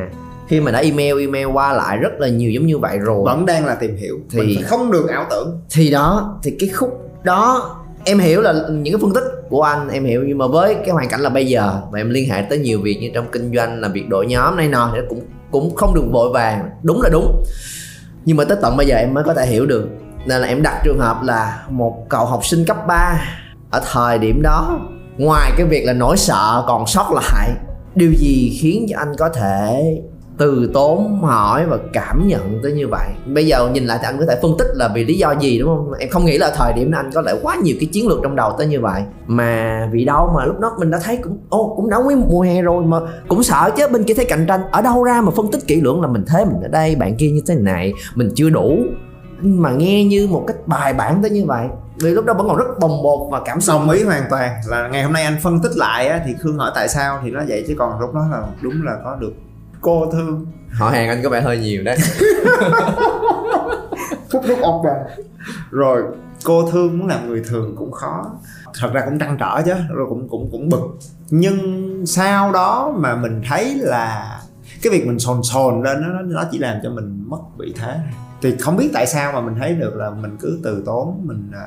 khi 0.49 0.61
mà 0.61 0.70
đã 0.70 0.79
email 0.79 1.20
email 1.20 1.47
qua 1.47 1.73
lại 1.73 1.97
rất 1.97 2.12
là 2.18 2.29
nhiều 2.29 2.51
giống 2.51 2.66
như 2.66 2.79
vậy 2.79 2.99
rồi. 2.99 3.23
Vẫn 3.25 3.47
đang 3.47 3.66
là 3.66 3.75
tìm 3.75 3.97
hiểu 3.97 4.18
Thì- 4.31 4.38
mình 4.38 4.62
không 4.66 4.92
được 4.92 5.09
ảo 5.09 5.27
tưởng. 5.31 5.61
thì 5.70 5.90
đó 5.90 6.38
thì 6.42 6.57
cái 6.61 6.68
khúc 6.68 7.11
đó 7.23 7.70
em 8.05 8.18
hiểu 8.18 8.40
là 8.40 8.53
những 8.70 8.94
cái 8.94 9.01
phân 9.03 9.14
tích 9.14 9.25
của 9.49 9.62
anh 9.62 9.88
em 9.88 10.05
hiểu. 10.05 10.23
Nhưng 10.27 10.38
mà 10.38 10.47
với 10.47 10.75
cái 10.75 10.88
hoàn 10.90 11.09
cảnh 11.09 11.20
là 11.20 11.29
bây 11.29 11.47
giờ 11.47 11.81
và 11.90 12.01
em 12.01 12.11
liên 12.11 12.31
hệ 12.31 12.42
tới 12.51 12.59
nhiều 12.59 12.81
việc 12.83 12.99
như 13.01 13.11
trong 13.14 13.27
kinh 13.33 13.53
doanh 13.55 13.81
là 13.81 13.88
việc 13.88 14.09
đội 14.09 14.27
nhóm 14.27 14.57
này 14.57 14.68
nọ 14.68 14.90
thì 14.94 15.01
cũng 15.09 15.20
cũng 15.51 15.75
không 15.75 15.94
được 15.94 16.05
vội 16.12 16.31
vàng. 16.33 16.70
Đúng 16.83 17.03
là 17.03 17.09
đúng. 17.12 17.42
Nhưng 18.25 18.37
mà 18.37 18.44
tới 18.44 18.59
tận 18.62 18.77
bây 18.77 18.87
giờ 18.87 18.97
em 18.97 19.14
mới 19.14 19.25
có 19.25 19.35
thể 19.35 19.47
hiểu 19.47 19.66
được. 19.66 19.88
Nên 20.27 20.40
là 20.40 20.49
em 20.49 20.62
đặt 20.62 20.81
trường 20.85 20.99
hợp 20.99 21.16
là 21.23 21.62
một 21.70 22.07
cậu 22.09 22.25
học 22.27 22.44
sinh 22.44 22.64
cấp 22.64 22.77
3 22.87 23.20
ở 23.70 23.83
thời 23.92 24.18
điểm 24.18 24.40
đó 24.42 24.81
ngoài 25.18 25.53
cái 25.57 25.66
việc 25.66 25.85
là 25.85 25.92
nỗi 25.92 26.16
sợ 26.16 26.64
còn 26.66 26.87
sót 26.87 27.12
lại, 27.12 27.50
điều 27.94 28.12
gì 28.12 28.59
khiến 28.61 28.87
cho 28.90 28.98
anh 28.98 29.12
có 29.18 29.29
thể 29.29 29.94
từ 30.38 30.70
tốn 30.74 31.22
hỏi 31.22 31.66
và 31.66 31.79
cảm 31.92 32.29
nhận 32.29 32.61
tới 32.62 32.72
như 32.72 32.88
vậy? 32.88 33.09
Bây 33.27 33.46
giờ 33.46 33.68
nhìn 33.68 33.85
lại 33.85 33.98
thì 34.00 34.09
anh 34.09 34.18
có 34.18 34.24
thể 34.29 34.38
phân 34.42 34.59
tích 34.59 34.66
là 34.74 34.88
vì 34.94 35.05
lý 35.05 35.14
do 35.18 35.35
gì, 35.40 35.59
đúng 35.59 35.68
không? 35.68 35.92
Em 35.98 36.09
không 36.09 36.24
nghĩ 36.24 36.38
là 36.38 36.53
thời 36.57 36.72
điểm 36.72 36.90
đó 36.90 36.98
anh 36.98 37.11
có 37.14 37.20
lại 37.20 37.35
quá 37.42 37.57
nhiều 37.62 37.77
cái 37.81 37.88
chiến 37.92 38.09
lược 38.09 38.18
trong 38.22 38.37
đầu 38.37 38.53
tới 38.59 38.66
như 38.66 38.81
vậy. 38.81 39.03
Mà 39.27 39.88
vì 39.92 40.05
đâu 40.05 40.33
mà 40.37 40.44
lúc 40.44 40.61
đó 40.61 40.72
mình 40.79 40.90
đã 40.90 40.98
thấy 41.05 41.16
cũng, 41.22 41.38
ô, 41.48 41.74
cũng 41.77 41.90
đã 41.90 41.98
nguyên 41.98 42.20
mùa 42.29 42.40
hè 42.40 42.62
rồi 42.62 42.85
mà 42.85 42.98
cũng 43.29 43.42
sợ 43.42 43.70
chứ, 43.77 43.88
bên 43.92 44.05
kia 44.05 44.14
thấy 44.14 44.24
cạnh 44.24 44.44
tranh. 44.48 44.61
Ở 44.70 44.83
đâu 44.83 45.05
ra 45.05 45.20
mà 45.20 45.31
phân 45.37 45.50
tích 45.50 45.66
kỹ 45.66 45.81
lưỡng 45.81 46.03
là 46.03 46.09
mình 46.09 46.24
thế, 46.27 46.44
mình 46.44 46.62
ở 46.62 46.68
đây, 46.68 46.96
bạn 46.96 47.16
kia 47.16 47.31
như 47.31 47.40
thế 47.46 47.55
này, 47.55 47.92
mình 48.14 48.31
chưa 48.35 48.50
đủ 48.50 48.79
mà 49.42 49.70
nghe 49.70 50.05
như 50.05 50.29
một 50.31 50.44
cách 50.47 50.57
bài 50.66 50.94
bản 50.94 51.23
tới 51.23 51.31
như 51.31 51.44
vậy. 51.47 51.66
Vì 51.97 52.11
lúc 52.11 52.25
đó 52.25 52.35
vẫn 52.35 52.49
còn 52.49 52.57
rất 52.57 52.64
bồng 52.81 53.03
bột 53.03 53.29
và 53.31 53.40
cảm 53.44 53.61
xúc. 53.61 53.77
Đồng 53.81 53.90
ý 53.90 54.05
hoàn 54.05 54.23
toàn. 54.31 54.53
Là 54.66 54.88
ngày 54.88 55.03
hôm 55.03 55.12
nay 55.12 55.25
anh 55.25 55.37
phân 55.42 55.61
tích 55.62 55.73
lại 55.77 56.09
á, 56.09 56.20
thì 56.27 56.35
khương 56.40 56.59
hỏi 56.59 56.73
tại 56.75 56.88
sao 56.88 57.20
thì 57.25 57.31
nó 57.31 57.40
vậy 57.49 57.64
chứ 57.68 57.75
còn 57.79 58.01
lúc 58.01 58.14
đó 58.14 58.27
là 58.31 58.42
đúng 58.62 58.83
là 58.83 58.92
có 59.05 59.16
được 59.20 59.33
cô 59.81 60.07
thương. 60.12 60.47
Họ 60.73 60.90
hàng 60.90 61.09
anh 61.09 61.23
có 61.23 61.29
vẻ 61.29 61.40
hơi 61.40 61.59
nhiều 61.59 61.83
đấy. 61.85 61.97
Phút 64.31 64.42
lúc 64.47 64.59
ông 64.62 64.83
bà 64.85 64.94
rồi 65.70 66.03
cô 66.44 66.70
thương 66.70 66.99
muốn 66.99 67.09
làm 67.09 67.29
người 67.29 67.42
thường 67.49 67.75
cũng 67.77 67.92
khó. 67.92 68.31
Thật 68.81 68.90
ra 68.92 69.03
cũng 69.05 69.18
trăn 69.18 69.37
trở 69.40 69.62
chứ 69.64 69.75
rồi 69.94 70.07
cũng 70.09 70.29
cũng 70.29 70.49
cũng 70.53 70.68
bực. 70.68 70.99
Nhưng 71.31 72.03
sau 72.07 72.53
đó 72.53 72.94
mà 72.97 73.14
mình 73.14 73.42
thấy 73.49 73.75
là 73.75 74.38
cái 74.83 74.92
việc 74.92 75.07
mình 75.07 75.18
sồn 75.18 75.42
sồn 75.42 75.83
lên 75.83 76.03
đó, 76.03 76.09
nó 76.25 76.44
chỉ 76.53 76.59
làm 76.59 76.77
cho 76.83 76.90
mình 76.90 77.25
mất 77.27 77.38
vị 77.59 77.75
thế 77.77 78.01
thì 78.44 78.57
không 78.59 78.76
biết 78.76 78.90
tại 78.94 79.07
sao 79.07 79.33
mà 79.33 79.40
mình 79.40 79.54
thấy 79.59 79.74
được 79.74 79.96
là 79.96 80.11
mình 80.11 80.37
cứ 80.40 80.61
từ 80.64 80.83
tốn 80.87 81.20
mình 81.24 81.50
à, 81.54 81.66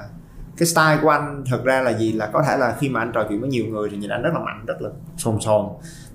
cái 0.58 0.68
style 0.68 1.00
của 1.02 1.10
anh 1.10 1.44
thật 1.50 1.62
ra 1.64 1.82
là 1.82 1.98
gì 1.98 2.12
là 2.12 2.30
có 2.34 2.44
thể 2.48 2.58
là 2.58 2.76
khi 2.80 2.90
mà 2.90 3.00
anh 3.00 3.12
trò 3.14 3.26
chuyện 3.30 3.42
với 3.42 3.50
nhiều 3.50 3.66
người 3.66 3.90
thì 3.90 3.98
nhìn 3.98 4.10
anh 4.10 4.22
rất 4.22 4.34
là 4.34 4.40
mạnh 4.40 4.66
rất 4.68 4.82
là 4.82 4.90
sồn 5.18 5.40
sồn 5.40 5.66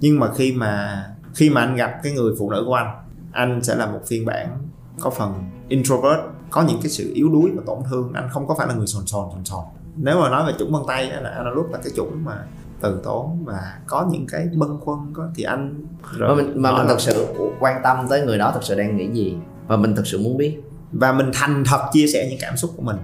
nhưng 0.01 0.20
mà 0.20 0.29
khi 0.35 0.53
mà 0.53 1.05
khi 1.35 1.51
mà 1.51 1.61
anh 1.61 1.77
gặp 1.77 2.01
cái 2.03 2.12
người 2.12 2.35
phụ 2.38 2.51
nữ 2.51 2.62
của 2.66 2.75
anh 2.75 2.96
anh 3.33 3.62
sẽ 3.62 3.75
là 3.75 3.87
một 3.87 4.01
phiên 4.07 4.27
bản 4.27 4.48
có 5.01 5.11
phần 5.11 5.44
introvert 5.68 6.20
có 6.51 6.62
những 6.62 6.79
cái 6.83 6.90
sự 6.90 7.12
yếu 7.14 7.29
đuối 7.29 7.51
và 7.55 7.62
tổn 7.66 7.79
thương. 7.90 8.12
Anh 8.14 8.29
không 8.33 8.46
có 8.46 8.55
phải 8.59 8.66
là 8.66 8.75
người 8.75 8.87
sồn 8.87 9.07
sồn 9.07 9.29
sồn 9.33 9.44
sồn 9.44 9.64
nếu 9.96 10.20
mà 10.20 10.31
nói 10.31 10.46
về 10.46 10.53
chủng 10.59 10.72
vân 10.72 10.83
tay 10.88 11.11
á, 11.11 11.20
là 11.20 11.31
Analog 11.31 11.72
là 11.72 11.79
cái 11.85 11.92
chủng 11.96 12.25
mà 12.25 12.44
từ 12.81 13.01
tốn 13.05 13.44
và 13.44 13.79
có 13.87 14.09
những 14.12 14.27
cái 14.27 14.48
bâng 14.57 14.81
khuâng 14.81 15.11
có 15.12 15.29
thì 15.35 15.42
anh 15.42 15.87
mà 16.18 16.35
mình 16.35 16.62
mà 16.62 16.72
mình 16.72 16.87
thật 16.88 17.01
sự 17.01 17.27
quan 17.61 17.81
tâm 17.85 18.07
tới 18.11 18.27
người 18.27 18.38
đó 18.38 18.51
thật 18.55 18.61
sự 18.62 18.75
đang 18.75 18.96
nghĩ 18.96 19.11
gì 19.12 19.37
và 19.73 19.79
mình 19.79 19.97
thật 19.97 20.03
sự 20.07 20.19
muốn 20.19 20.37
biết. 20.37 20.57
Và 20.93 21.13
mình 21.13 21.31
thành 21.35 21.65
thật 21.67 21.81
chia 21.93 22.07
sẻ 22.07 22.27
những 22.31 22.39
cảm 22.41 22.57
xúc 22.57 22.71
của 22.77 22.83
mình. 22.83 22.97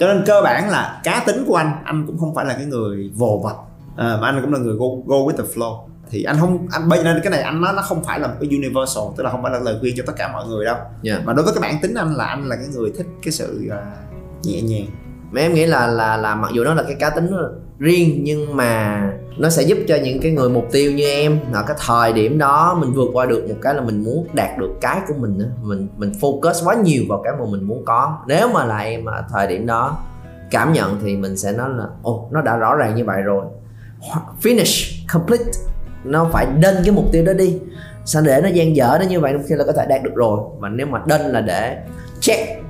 Cho 0.00 0.06
nên 0.06 0.22
cơ 0.26 0.42
bản 0.42 0.70
là 0.70 1.00
cá 1.04 1.22
tính 1.26 1.44
của 1.46 1.54
anh 1.54 1.72
anh 1.84 2.06
cũng 2.06 2.18
không 2.18 2.34
phải 2.34 2.44
là 2.44 2.54
cái 2.54 2.66
người 2.66 3.10
vồ 3.14 3.40
vập. 3.44 3.56
À, 3.96 4.18
mà 4.20 4.28
anh 4.28 4.42
cũng 4.42 4.52
là 4.52 4.58
người 4.58 4.74
go, 4.74 4.86
go 5.06 5.16
with 5.16 5.36
the 5.36 5.44
flow. 5.54 5.78
Thì 6.10 6.22
anh 6.22 6.36
không 6.40 6.66
anh 6.70 6.88
bây 6.88 7.04
giờ 7.04 7.20
cái 7.22 7.30
này 7.30 7.42
anh 7.42 7.60
nói 7.60 7.72
nó 7.76 7.82
không 7.82 8.04
phải 8.04 8.20
là 8.20 8.28
một 8.28 8.34
cái 8.40 8.50
universal 8.50 9.04
tức 9.16 9.22
là 9.22 9.30
không 9.30 9.42
phải 9.42 9.52
là 9.52 9.58
lời 9.58 9.76
khuyên 9.80 9.94
cho 9.96 10.02
tất 10.06 10.12
cả 10.16 10.32
mọi 10.32 10.46
người 10.46 10.64
đâu. 10.64 10.76
Dạ. 11.02 11.20
mà 11.24 11.32
đối 11.32 11.44
với 11.44 11.54
cái 11.54 11.62
bản 11.62 11.80
tính 11.82 11.94
anh 11.94 12.14
là 12.14 12.24
anh 12.24 12.48
là 12.48 12.56
cái 12.56 12.66
người 12.74 12.92
thích 12.96 13.06
cái 13.22 13.32
sự 13.32 13.68
à, 13.70 13.82
nhẹ 14.42 14.62
nhàng. 14.62 14.86
Mà 15.32 15.40
em 15.40 15.54
nghĩ 15.54 15.66
là 15.66 15.86
là 15.86 16.16
là 16.16 16.34
mặc 16.34 16.50
dù 16.54 16.64
nó 16.64 16.74
là 16.74 16.82
cái 16.82 16.94
cá 16.94 17.10
tính 17.10 17.30
riêng 17.78 18.20
nhưng 18.24 18.56
mà 18.56 19.00
nó 19.36 19.50
sẽ 19.50 19.62
giúp 19.62 19.78
cho 19.88 19.96
những 20.04 20.20
cái 20.20 20.32
người 20.32 20.48
mục 20.48 20.68
tiêu 20.72 20.92
như 20.92 21.04
em 21.04 21.38
ở 21.52 21.64
cái 21.66 21.76
thời 21.86 22.12
điểm 22.12 22.38
đó 22.38 22.78
mình 22.80 22.92
vượt 22.92 23.08
qua 23.12 23.26
được 23.26 23.48
một 23.48 23.54
cái 23.62 23.74
là 23.74 23.80
mình 23.80 24.04
muốn 24.04 24.26
đạt 24.32 24.58
được 24.58 24.70
cái 24.80 25.00
của 25.08 25.14
mình 25.18 25.38
mình 25.62 25.88
mình 25.96 26.12
focus 26.20 26.64
quá 26.64 26.74
nhiều 26.74 27.02
vào 27.08 27.22
cái 27.24 27.32
mà 27.38 27.44
mình 27.50 27.64
muốn 27.64 27.82
có. 27.84 28.18
Nếu 28.26 28.48
mà 28.48 28.64
là 28.64 28.78
em 28.78 29.04
ở 29.04 29.22
thời 29.32 29.46
điểm 29.46 29.66
đó, 29.66 29.98
cảm 30.50 30.72
nhận 30.72 31.00
thì 31.02 31.16
mình 31.16 31.36
sẽ 31.36 31.52
nói 31.52 31.68
là, 31.76 31.84
ồ, 32.02 32.28
nó 32.32 32.42
đã 32.42 32.56
rõ 32.56 32.74
ràng 32.74 32.94
như 32.94 33.04
vậy 33.04 33.22
rồi. 33.22 33.44
Finish 34.42 35.04
complete. 35.12 35.44
Nó 36.04 36.28
phải 36.32 36.46
đên 36.60 36.74
cái 36.84 36.94
mục 36.94 37.04
tiêu 37.12 37.24
đó 37.24 37.32
đi. 37.32 37.58
Sao 38.04 38.22
để 38.22 38.40
nó 38.42 38.48
gian 38.48 38.76
dở 38.76 38.96
nó 39.00 39.06
như 39.06 39.20
vậy 39.20 39.34
khi 39.48 39.54
là 39.54 39.64
có 39.64 39.72
thể 39.72 39.86
đạt 39.88 40.02
được 40.02 40.14
rồi? 40.14 40.38
Và 40.58 40.68
nếu 40.68 40.86
mà 40.86 41.02
đên 41.06 41.20
là 41.20 41.40
để 41.40 41.78
check 42.20 42.62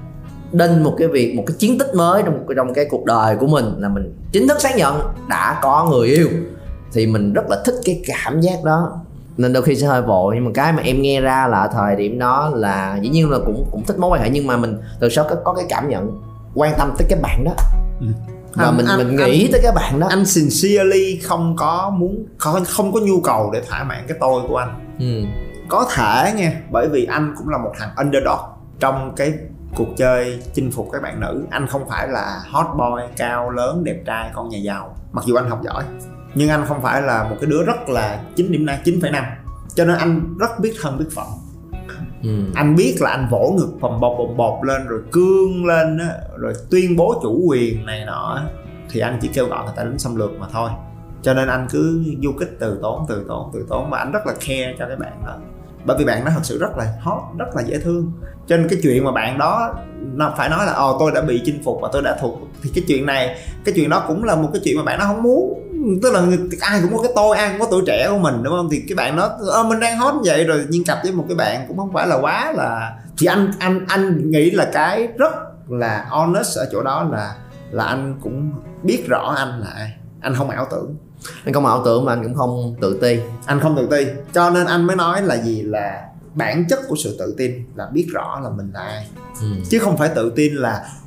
đinh 0.52 0.84
một 0.84 0.94
cái 0.98 1.08
việc, 1.08 1.34
một 1.34 1.42
cái 1.46 1.56
chiến 1.58 1.78
tích 1.78 1.94
mới 1.94 2.22
trong 2.22 2.46
trong 2.56 2.74
cái 2.74 2.84
cuộc 2.90 3.04
đời 3.04 3.36
của 3.36 3.46
mình 3.46 3.64
là 3.78 3.88
mình 3.88 4.14
chính 4.32 4.48
thức 4.48 4.60
xác 4.60 4.76
nhận 4.76 5.00
đã 5.28 5.60
có 5.62 5.88
người 5.90 6.08
yêu 6.08 6.28
thì 6.94 7.06
mình 7.06 7.32
rất 7.32 7.44
là 7.48 7.62
thích 7.64 7.74
cái 7.84 8.02
cảm 8.06 8.40
giác 8.40 8.64
đó. 8.64 9.00
Nên 9.36 9.52
đôi 9.52 9.62
khi 9.62 9.76
sẽ 9.76 9.86
hơi 9.86 10.02
vội 10.02 10.34
nhưng 10.34 10.44
mà 10.44 10.50
cái 10.54 10.72
mà 10.72 10.82
em 10.82 11.02
nghe 11.02 11.20
ra 11.20 11.46
là 11.48 11.60
ở 11.60 11.68
thời 11.72 11.96
điểm 11.96 12.18
đó 12.18 12.50
là 12.54 12.98
dĩ 13.02 13.08
nhiên 13.08 13.30
là 13.30 13.38
cũng 13.46 13.66
cũng 13.72 13.82
thích 13.86 13.98
mối 13.98 14.10
quan 14.10 14.22
hệ 14.22 14.30
nhưng 14.30 14.46
mà 14.46 14.56
mình 14.56 14.78
từ 15.00 15.08
sau 15.08 15.24
có, 15.30 15.36
có 15.44 15.54
cái 15.54 15.64
cảm 15.68 15.88
nhận 15.88 16.20
quan 16.54 16.74
tâm 16.78 16.92
tới 16.98 17.06
cái 17.10 17.18
bạn 17.22 17.44
đó. 17.44 17.52
Ừ. 18.00 18.06
và 18.54 18.64
Anh- 18.64 18.76
mình 18.76 18.86
anh- 18.86 18.98
mình 18.98 19.16
nghĩ 19.16 19.48
tới 19.52 19.60
cái 19.62 19.72
bạn 19.72 20.00
đó. 20.00 20.06
anh 20.10 20.26
sincerely 20.26 21.18
không 21.24 21.56
có 21.56 21.90
muốn 21.96 22.26
không, 22.38 22.64
không 22.64 22.92
có 22.92 23.00
nhu 23.00 23.20
cầu 23.20 23.50
để 23.52 23.62
thỏa 23.68 23.84
mãn 23.84 24.04
cái 24.08 24.16
tôi 24.20 24.42
của 24.48 24.56
anh. 24.56 24.74
Ừ. 24.98 25.28
có 25.68 25.88
thể 25.94 26.32
nha 26.36 26.52
bởi 26.70 26.88
vì 26.88 27.04
anh 27.04 27.34
cũng 27.38 27.48
là 27.48 27.58
một 27.58 27.72
thằng 27.78 27.90
underdog 27.96 28.38
trong 28.80 29.12
cái 29.16 29.32
cuộc 29.76 29.88
chơi 29.96 30.40
chinh 30.54 30.70
phục 30.70 30.88
các 30.92 31.02
bạn 31.02 31.20
nữ. 31.20 31.44
Anh 31.50 31.66
không 31.66 31.88
phải 31.88 32.08
là 32.08 32.40
hot 32.50 32.66
boy 32.78 33.02
cao 33.16 33.50
lớn 33.50 33.84
đẹp 33.84 33.96
trai 34.06 34.30
con 34.34 34.48
nhà 34.48 34.58
giàu 34.58 34.96
mặc 35.12 35.24
dù 35.24 35.34
anh 35.34 35.50
học 35.50 35.60
giỏi 35.64 35.84
nhưng 36.34 36.48
anh 36.48 36.64
không 36.66 36.82
phải 36.82 37.02
là 37.02 37.24
một 37.24 37.36
cái 37.40 37.50
đứa 37.50 37.62
rất 37.62 37.88
là 37.88 38.20
9 38.36 38.52
điểm 38.52 38.66
năm 38.66 38.76
9,5 38.84 39.24
cho 39.74 39.84
nên 39.84 39.96
anh 39.96 40.34
rất 40.38 40.60
biết 40.60 40.72
thân 40.82 40.98
biết 40.98 41.08
phận. 41.14 41.26
Ừ. 42.22 42.30
anh 42.54 42.76
biết 42.76 42.96
là 43.00 43.10
anh 43.10 43.28
vỗ 43.30 43.54
ngực 43.56 43.68
bồng 43.80 44.00
bột 44.00 44.18
bồng 44.18 44.36
bột 44.36 44.66
lên 44.66 44.86
rồi 44.86 45.00
cương 45.12 45.66
lên 45.66 45.98
á, 45.98 46.08
rồi 46.36 46.52
tuyên 46.70 46.96
bố 46.96 47.20
chủ 47.22 47.42
quyền 47.46 47.86
này 47.86 48.04
nọ 48.06 48.42
thì 48.90 49.00
anh 49.00 49.18
chỉ 49.22 49.28
kêu 49.28 49.46
gọi 49.46 49.64
người 49.64 49.72
ta 49.76 49.84
đến 49.84 49.98
xâm 49.98 50.16
lược 50.16 50.30
mà 50.38 50.46
thôi. 50.52 50.70
Cho 51.22 51.34
nên 51.34 51.48
anh 51.48 51.66
cứ 51.70 52.04
du 52.22 52.32
kích 52.32 52.56
từ 52.60 52.78
tốn 52.82 53.06
từ 53.08 53.24
tốn 53.28 53.50
từ 53.54 53.66
tốn 53.68 53.90
và 53.90 53.98
anh 53.98 54.12
rất 54.12 54.26
là 54.26 54.32
care 54.32 54.74
cho 54.78 54.86
cái 54.86 54.96
bạn 54.96 55.12
đó. 55.26 55.36
Bởi 55.84 55.96
vì 55.98 56.04
bạn 56.04 56.24
đó 56.24 56.30
thật 56.34 56.40
sự 56.42 56.58
rất 56.58 56.76
là 56.76 56.94
hot 57.00 57.22
rất 57.38 57.56
là 57.56 57.62
dễ 57.62 57.78
thương. 57.78 58.12
Cho 58.46 58.56
nên 58.56 58.68
cái 58.68 58.78
chuyện 58.82 59.04
mà 59.04 59.12
bạn 59.12 59.38
đó 59.38 59.74
nó 60.00 60.34
phải 60.36 60.48
nói 60.48 60.66
là 60.66 60.72
ồ 60.72 60.96
tôi 60.98 61.12
đã 61.14 61.22
bị 61.22 61.42
chinh 61.44 61.62
phục 61.64 61.78
và 61.82 61.88
tôi 61.92 62.02
đã 62.02 62.16
thuộc. 62.20 62.40
Thì 62.62 62.70
cái 62.74 62.84
chuyện 62.88 63.06
này 63.06 63.36
cái 63.64 63.74
chuyện 63.76 63.90
đó 63.90 64.04
cũng 64.08 64.24
là 64.24 64.36
một 64.36 64.48
cái 64.52 64.62
chuyện 64.64 64.76
mà 64.76 64.82
bạn 64.84 64.98
đó 64.98 65.04
không 65.06 65.22
muốn 65.22 65.63
tức 66.02 66.12
là 66.12 66.22
ai 66.60 66.80
cũng 66.82 66.96
có 66.96 67.02
cái 67.02 67.12
tôi 67.14 67.36
ai 67.36 67.50
cũng 67.50 67.60
có 67.60 67.66
tuổi 67.70 67.82
trẻ 67.86 68.06
của 68.10 68.18
mình 68.18 68.42
đúng 68.42 68.52
không? 68.56 68.68
Thì 68.72 68.82
cái 68.88 68.96
bạn 68.96 69.16
đó 69.16 69.30
ờ, 69.50 69.62
mình 69.62 69.80
đang 69.80 69.98
hot 69.98 70.14
như 70.14 70.20
vậy. 70.24 70.44
Rồi 70.44 70.64
nhưng 70.68 70.84
cặp 70.84 70.98
với 71.02 71.12
một 71.12 71.24
cái 71.28 71.36
bạn 71.36 71.64
cũng 71.68 71.76
không 71.76 71.92
phải 71.92 72.06
là 72.06 72.16
quá 72.20 72.52
là 72.56 72.92
thì 73.18 73.26
anh 73.26 73.52
anh 73.58 73.84
anh 73.88 74.30
nghĩ 74.30 74.50
là 74.50 74.70
cái 74.72 75.08
rất 75.18 75.32
là 75.68 76.06
honest 76.08 76.58
ở 76.58 76.68
chỗ 76.72 76.82
đó 76.82 77.08
là 77.12 77.34
là 77.70 77.84
anh 77.84 78.16
cũng 78.22 78.50
biết 78.82 79.04
rõ 79.08 79.34
anh 79.36 79.60
là 79.60 79.66
ai. 79.76 79.92
Anh 80.20 80.34
không 80.34 80.50
ảo 80.50 80.66
tưởng. 80.70 80.96
Anh 81.44 81.54
không 81.54 81.66
ảo 81.66 81.82
tưởng 81.84 82.04
mà 82.04 82.12
anh 82.12 82.22
cũng 82.22 82.34
không 82.34 82.74
tự 82.80 82.98
ti. 83.02 83.18
Anh 83.46 83.60
không 83.60 83.76
tự 83.76 83.88
tin 83.90 84.08
cho 84.34 84.50
nên 84.50 84.66
anh 84.66 84.86
mới 84.86 84.96
nói 84.96 85.22
là 85.22 85.36
gì? 85.42 85.62
Là 85.62 86.04
bản 86.34 86.64
chất 86.68 86.78
của 86.88 86.96
sự 87.04 87.16
tự 87.18 87.34
tin 87.38 87.64
là 87.74 87.86
biết 87.92 88.06
rõ 88.12 88.40
là 88.42 88.50
mình 88.50 88.70
là 88.74 88.80
ai. 88.80 89.08
Ừ. 89.40 89.46
chứ 89.70 89.78
không 89.78 89.96
phải 89.96 90.08
tự 90.14 90.32
tin 90.36 90.54
là 90.54 90.72
"Huh, 90.72 91.03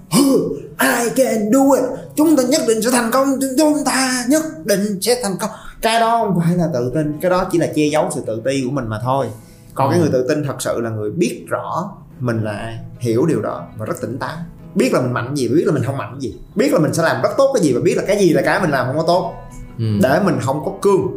I 0.79 1.09
can 1.15 1.51
do 1.53 1.59
it 1.75 1.83
chúng 2.15 2.35
ta 2.37 2.43
nhất 2.43 2.61
định 2.67 2.81
sẽ 2.81 2.91
thành 2.91 3.11
công 3.11 3.27
chúng 3.57 3.73
ta 3.85 4.25
nhất 4.29 4.43
định 4.65 5.01
sẽ 5.01 5.19
thành 5.23 5.35
công. 5.39 5.49
Cái 5.81 5.99
đó 5.99 6.17
không 6.25 6.39
phải 6.39 6.57
là 6.57 6.67
tự 6.73 6.91
tin 6.95 7.19
cái 7.21 7.31
đó 7.31 7.45
chỉ 7.51 7.57
là 7.57 7.67
che 7.75 7.85
giấu 7.91 8.09
sự 8.15 8.23
tự 8.27 8.41
ti 8.45 8.61
của 8.65 8.71
mình 8.71 8.87
mà 8.87 8.99
thôi. 9.03 9.27
Còn 9.73 9.89
cái 9.89 9.99
Ừ. 9.99 10.03
người 10.03 10.11
tự 10.13 10.27
tin 10.27 10.43
thật 10.47 10.55
sự 10.61 10.81
là 10.81 10.89
người 10.89 11.11
biết 11.11 11.43
rõ 11.47 11.91
mình 12.19 12.43
là 12.43 12.51
ai 12.51 12.79
hiểu 12.99 13.25
điều 13.25 13.41
đó 13.41 13.67
và 13.77 13.85
rất 13.85 14.01
tỉnh 14.01 14.17
táo. 14.17 14.37
Biết 14.75 14.93
là 14.93 15.01
mình 15.01 15.13
mạnh 15.13 15.35
gì 15.35 15.47
và 15.47 15.55
biết 15.55 15.63
là 15.67 15.71
mình 15.73 15.83
không 15.83 15.97
mạnh 15.97 16.17
gì. 16.19 16.35
Biết 16.55 16.73
là 16.73 16.79
mình 16.79 16.93
sẽ 16.93 17.03
làm 17.03 17.21
rất 17.21 17.29
tốt 17.37 17.51
cái 17.53 17.63
gì 17.63 17.73
và 17.73 17.81
biết 17.83 17.95
là 17.97 18.03
cái 18.07 18.17
gì 18.19 18.29
là 18.33 18.41
cái 18.41 18.61
mình 18.61 18.69
làm 18.71 18.87
không 18.87 18.97
có 18.97 19.03
tốt. 19.07 19.33
Ừ. 19.79 19.85
để 20.03 20.19
mình 20.25 20.35
không 20.41 20.65
có 20.65 20.71
cương 20.81 21.07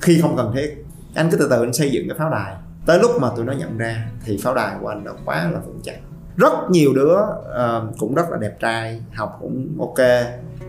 khi 0.00 0.18
không 0.22 0.36
cần 0.36 0.52
thiết. 0.54 0.84
Anh 1.14 1.30
cứ 1.30 1.36
từ 1.36 1.48
từ 1.50 1.60
anh 1.62 1.72
xây 1.72 1.90
dựng 1.90 2.08
cái 2.08 2.18
pháo 2.18 2.30
đài. 2.30 2.54
Tới 2.86 2.98
lúc 2.98 3.10
mà 3.20 3.28
tụi 3.36 3.44
nó 3.44 3.52
nhận 3.52 3.78
ra 3.78 4.06
thì 4.24 4.38
pháo 4.42 4.54
đài 4.54 4.76
của 4.80 4.88
anh 4.88 5.04
đã 5.04 5.10
quá 5.24 5.50
là 5.52 5.60
vững 5.66 5.80
chắc 5.84 5.94
rất 6.36 6.52
nhiều 6.70 6.92
đứa 6.94 7.16
ờ, 7.44 7.86
cũng 7.98 8.14
rất 8.14 8.30
là 8.30 8.36
đẹp 8.36 8.56
trai 8.60 9.02
học 9.14 9.38
cũng 9.40 9.76
ok 9.80 10.06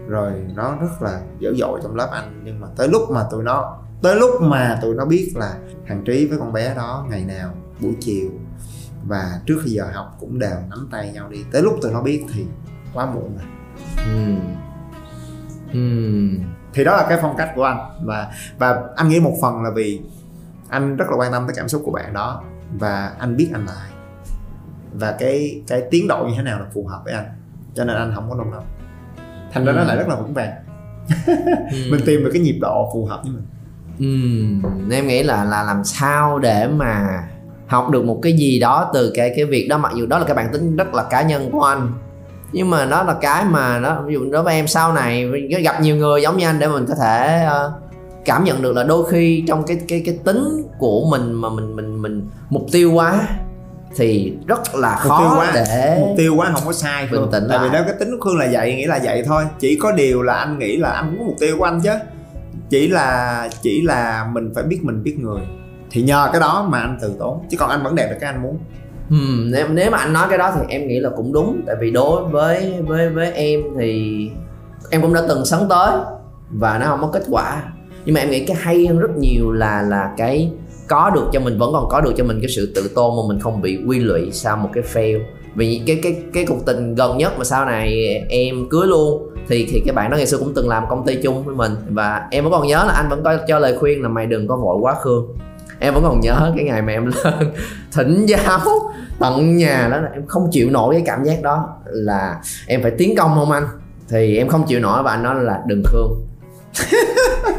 rồi 0.07 0.31
nó 0.55 0.75
rất 0.81 1.01
là 1.01 1.21
dở 1.39 1.53
dội 1.57 1.79
trong 1.83 1.95
lớp 1.95 2.09
anh 2.11 2.41
nhưng 2.45 2.59
mà 2.61 2.67
tới 2.77 2.87
lúc 2.87 3.01
mà 3.11 3.23
tụi 3.31 3.43
nó 3.43 3.77
tới 4.01 4.15
lúc 4.15 4.31
mà 4.41 4.79
tụi 4.81 4.95
nó 4.95 5.05
biết 5.05 5.31
là 5.35 5.53
thằng 5.87 6.03
trí 6.05 6.27
với 6.27 6.37
con 6.37 6.53
bé 6.53 6.75
đó 6.75 7.05
ngày 7.09 7.25
nào 7.25 7.49
buổi 7.81 7.93
chiều 7.99 8.29
và 9.07 9.39
trước 9.45 9.59
khi 9.63 9.71
giờ 9.71 9.85
học 9.93 10.17
cũng 10.19 10.39
đều 10.39 10.55
nắm 10.69 10.87
tay 10.91 11.11
nhau 11.13 11.29
đi 11.29 11.45
tới 11.51 11.61
lúc 11.61 11.73
tụi 11.81 11.91
nó 11.91 12.01
biết 12.01 12.25
thì 12.33 12.45
quá 12.93 13.05
muộn 13.05 13.37
rồi 13.37 13.47
Ừ. 13.97 14.33
Ừ. 15.73 15.79
thì 16.73 16.83
đó 16.83 16.95
là 16.97 17.05
cái 17.09 17.17
phong 17.21 17.35
cách 17.37 17.51
của 17.55 17.63
anh 17.63 17.77
và 18.05 18.31
và 18.57 18.83
anh 18.95 19.09
nghĩ 19.09 19.19
một 19.19 19.33
phần 19.41 19.63
là 19.63 19.69
vì 19.75 20.01
anh 20.69 20.95
rất 20.97 21.05
là 21.09 21.15
quan 21.17 21.31
tâm 21.31 21.43
tới 21.47 21.55
cảm 21.55 21.67
xúc 21.67 21.81
của 21.85 21.91
bạn 21.91 22.13
đó 22.13 22.43
và 22.79 23.13
anh 23.19 23.37
biết 23.37 23.49
anh 23.53 23.65
là 23.65 23.73
ai 23.81 23.89
và 24.93 25.11
cái 25.19 25.61
cái 25.67 25.81
tiến 25.91 26.07
độ 26.07 26.25
như 26.27 26.33
thế 26.37 26.43
nào 26.43 26.59
là 26.59 26.65
phù 26.73 26.87
hợp 26.87 27.01
với 27.05 27.13
anh. 27.13 27.25
Cho 27.75 27.83
nên 27.83 27.95
anh 27.95 28.11
không 28.15 28.29
có 28.29 28.35
nôn 28.35 28.51
nóng. 28.51 28.65
Thành 29.51 29.65
ra 29.65 29.71
nó 29.71 29.81
Ừ. 29.81 29.85
lại 29.87 29.97
rất 29.97 30.07
là 30.07 30.15
vững 30.15 30.33
vàng. 30.33 30.51
Ừ. 31.27 31.33
mình 31.91 32.01
tìm 32.05 32.23
được 32.23 32.29
cái 32.33 32.41
nhịp 32.41 32.57
độ 32.61 32.89
phù 32.93 33.05
hợp 33.05 33.21
với 33.23 33.31
mình. 33.31 33.43
Ừ, 33.99 34.05
nên 34.87 34.99
em 34.99 35.07
nghĩ 35.07 35.23
là 35.23 35.43
là 35.43 35.63
làm 35.63 35.83
sao 35.83 36.39
để 36.39 36.67
mà 36.67 37.23
học 37.67 37.89
được 37.89 38.05
một 38.05 38.19
cái 38.21 38.33
gì 38.33 38.59
đó 38.59 38.91
từ 38.93 39.11
cái 39.15 39.33
cái 39.35 39.45
việc 39.45 39.67
đó. 39.67 39.77
Mặc 39.77 39.91
dù 39.95 40.05
đó 40.05 40.19
là 40.19 40.25
cái 40.25 40.35
bản 40.35 40.49
tính 40.53 40.75
rất 40.75 40.93
là 40.93 41.03
cá 41.09 41.21
nhân 41.21 41.49
của 41.51 41.61
anh. 41.63 41.91
Nhưng 42.51 42.69
mà 42.69 42.85
nó 42.85 43.03
là 43.03 43.13
cái 43.21 43.45
mà 43.45 43.79
nó 43.79 44.01
ví 44.01 44.13
dụ 44.13 44.31
đối 44.31 44.43
với 44.43 44.55
em 44.55 44.67
sau 44.67 44.93
này 44.93 45.25
gặp 45.63 45.81
nhiều 45.81 45.95
người 45.95 46.21
giống 46.21 46.37
như 46.37 46.45
anh 46.45 46.59
để 46.59 46.67
mình 46.67 46.85
có 46.87 46.95
thể 47.01 47.43
ờ, 47.45 47.73
cảm 48.25 48.43
nhận 48.43 48.61
được 48.61 48.73
là 48.75 48.83
đôi 48.83 49.09
khi 49.11 49.43
trong 49.47 49.63
cái 49.63 49.79
cái 49.87 50.01
cái 50.05 50.17
tính 50.23 50.63
của 50.79 51.07
mình 51.11 51.33
mà 51.33 51.49
mình 51.49 51.75
mình 51.75 52.01
mình 52.01 52.27
mục 52.49 52.65
tiêu 52.71 52.91
quá 52.93 53.27
thì 53.95 54.33
rất 54.47 54.75
là 54.75 54.91
mục 55.03 55.03
tiêu 55.03 55.29
khó 55.29 55.35
quá. 55.37 55.51
để 55.55 55.97
mục 56.01 56.09
tiêu 56.17 56.35
quá 56.35 56.51
không 56.53 56.61
có 56.65 56.73
sai 56.73 57.07
Bình 57.11 57.27
tĩnh 57.31 57.43
tại 57.49 57.59
vì 57.61 57.65
lại. 57.65 57.69
nếu 57.73 57.83
cái 57.83 57.93
tính 57.99 58.11
của 58.11 58.25
khương 58.25 58.39
là 58.39 58.47
vậy 58.51 58.75
nghĩa 58.75 58.87
là 58.87 58.99
vậy 59.03 59.23
thôi. 59.25 59.43
Chỉ 59.59 59.79
có 59.81 59.91
điều 59.91 60.21
là 60.21 60.33
anh 60.33 60.59
nghĩ 60.59 60.77
là 60.77 60.89
anh 60.89 61.05
cũng 61.09 61.19
có 61.19 61.25
mục 61.25 61.35
tiêu 61.39 61.55
của 61.57 61.63
anh 61.63 61.81
chứ. 61.81 61.91
Chỉ 62.69 62.87
là 62.87 63.49
chỉ 63.61 63.81
là 63.81 64.27
mình 64.33 64.51
phải 64.55 64.63
biết 64.63 64.79
mình 64.83 65.03
biết 65.03 65.15
người. 65.19 65.41
Thì 65.91 66.01
nhờ 66.01 66.29
cái 66.31 66.41
đó 66.41 66.67
mà 66.69 66.79
anh 66.79 66.97
từ 67.01 67.13
tốn. 67.19 67.45
Chứ 67.49 67.57
còn 67.57 67.69
anh 67.69 67.83
vẫn 67.83 67.95
đẹp 67.95 68.07
được 68.09 68.17
cái 68.19 68.33
anh 68.33 68.41
muốn. 68.41 68.57
Hmm, 69.09 69.51
nếu, 69.51 69.67
nếu 69.67 69.91
mà 69.91 69.97
anh 69.97 70.13
nói 70.13 70.27
cái 70.29 70.37
đó 70.37 70.51
thì 70.55 70.61
em 70.69 70.87
nghĩ 70.87 70.99
là 70.99 71.09
cũng 71.17 71.33
đúng. 71.33 71.61
Tại 71.67 71.75
vì 71.79 71.91
đối 71.91 72.23
với 72.23 72.81
với 72.87 73.09
với 73.09 73.31
em 73.33 73.61
thì 73.79 74.29
em 74.89 75.01
cũng 75.01 75.13
đã 75.13 75.21
từng 75.27 75.45
sấn 75.45 75.59
tới 75.69 75.91
và 76.49 76.77
nó 76.77 76.85
không 76.85 77.01
có 77.01 77.07
kết 77.07 77.23
quả. 77.29 77.63
Nhưng 78.05 78.15
mà 78.15 78.21
em 78.21 78.29
nghĩ 78.29 78.45
cái 78.45 78.57
hay 78.59 78.87
hơn 78.87 78.99
rất 78.99 79.17
nhiều 79.17 79.51
là 79.51 79.81
là 79.81 80.13
cái 80.17 80.51
có 80.87 81.11
được 81.15 81.25
cho 81.33 81.39
mình, 81.39 81.57
vẫn 81.57 81.73
còn 81.73 81.89
có 81.89 82.01
được 82.01 82.13
cho 82.17 82.23
mình 82.23 82.39
cái 82.41 82.49
sự 82.49 82.71
tự 82.75 82.91
tôn 82.95 83.15
mà 83.15 83.21
mình 83.27 83.39
không 83.39 83.61
bị 83.61 83.79
quy 83.87 83.99
lụy 83.99 84.31
sau 84.31 84.57
một 84.57 84.69
cái 84.73 84.83
fail. 84.93 85.19
Vì 85.55 85.81
cái 85.87 85.99
cái 86.03 86.23
cái 86.33 86.45
cuộc 86.45 86.65
tình 86.65 86.95
gần 86.95 87.17
nhất 87.17 87.33
mà 87.37 87.43
sau 87.43 87.65
này 87.65 88.05
em 88.29 88.69
cưới 88.69 88.87
luôn, 88.87 89.29
thì 89.47 89.67
thì 89.71 89.81
cái 89.85 89.93
bạn 89.93 90.11
đó 90.11 90.17
ngày 90.17 90.27
xưa 90.27 90.37
cũng 90.37 90.53
từng 90.55 90.69
làm 90.69 90.83
công 90.89 91.05
ty 91.05 91.15
chung 91.23 91.43
với 91.43 91.55
mình. 91.55 91.71
Và 91.89 92.27
em 92.31 92.43
vẫn 92.43 92.53
còn 92.53 92.67
nhớ 92.67 92.83
là 92.87 92.93
anh 92.93 93.09
vẫn 93.09 93.23
có 93.23 93.37
cho 93.47 93.59
lời 93.59 93.77
khuyên 93.79 94.01
là 94.01 94.09
mày 94.09 94.25
đừng 94.25 94.47
có 94.47 94.55
vội 94.55 94.77
quá 94.81 94.95
khương. 95.01 95.27
Em 95.79 95.93
vẫn 95.93 96.03
còn 96.03 96.19
nhớ 96.19 96.53
cái 96.55 96.65
ngày 96.65 96.81
mà 96.81 96.93
em 96.93 97.05
lên 97.23 97.33
thỉnh 97.91 98.25
giáo 98.25 98.59
tận 99.19 99.57
nhà 99.57 99.87
đó 99.91 99.97
là 99.97 100.09
em 100.13 100.27
không 100.27 100.47
chịu 100.51 100.69
nổi 100.69 100.95
cái 100.95 101.03
cảm 101.05 101.23
giác 101.23 101.41
đó 101.41 101.67
là 101.85 102.41
em 102.67 102.81
phải 102.81 102.91
tiến 102.97 103.15
công 103.15 103.35
không 103.35 103.51
anh? 103.51 103.67
Thì 104.09 104.37
em 104.37 104.47
không 104.47 104.63
chịu 104.67 104.79
nổi 104.79 105.03
và 105.03 105.11
anh 105.11 105.23
nói 105.23 105.35
là 105.43 105.61
đừng 105.67 105.83
khương. 105.85 106.11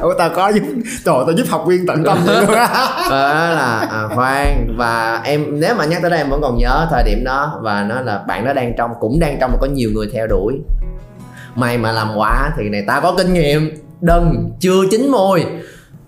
Ủa 0.00 0.14
tao 0.18 0.30
có 0.34 0.48
giúp 0.48 0.62
Trời 1.04 1.14
tao 1.26 1.32
giúp 1.36 1.46
học 1.48 1.64
viên 1.68 1.86
tận 1.86 2.04
tâm 2.04 2.18
vậy 2.24 2.40
luôn 2.40 2.54
á. 2.54 2.68
Là 3.10 3.88
à, 3.90 4.08
khoan 4.14 4.74
và 4.76 5.20
em 5.24 5.60
nếu 5.60 5.74
mà 5.74 5.84
nhắc 5.84 6.02
tới 6.02 6.10
đây 6.10 6.20
em 6.20 6.30
vẫn 6.30 6.40
còn 6.42 6.58
nhớ 6.58 6.86
thời 6.90 7.02
điểm 7.04 7.24
đó 7.24 7.58
và 7.62 7.82
nó 7.82 8.00
là 8.00 8.24
bạn 8.28 8.44
đó 8.44 8.52
đang 8.52 8.74
trong 8.78 8.90
cũng 9.00 9.20
đang 9.20 9.36
trong 9.40 9.58
có 9.60 9.66
nhiều 9.66 9.90
người 9.94 10.10
theo 10.12 10.26
đuổi. 10.26 10.60
Mày 11.54 11.78
mà 11.78 11.92
làm 11.92 12.08
quả 12.16 12.50
thì 12.56 12.68
này 12.68 12.84
tao 12.86 13.00
có 13.00 13.14
kinh 13.18 13.34
nghiệm. 13.34 13.74
Đừng 14.00 14.50
chưa 14.60 14.86
chín 14.90 15.08
môi 15.08 15.44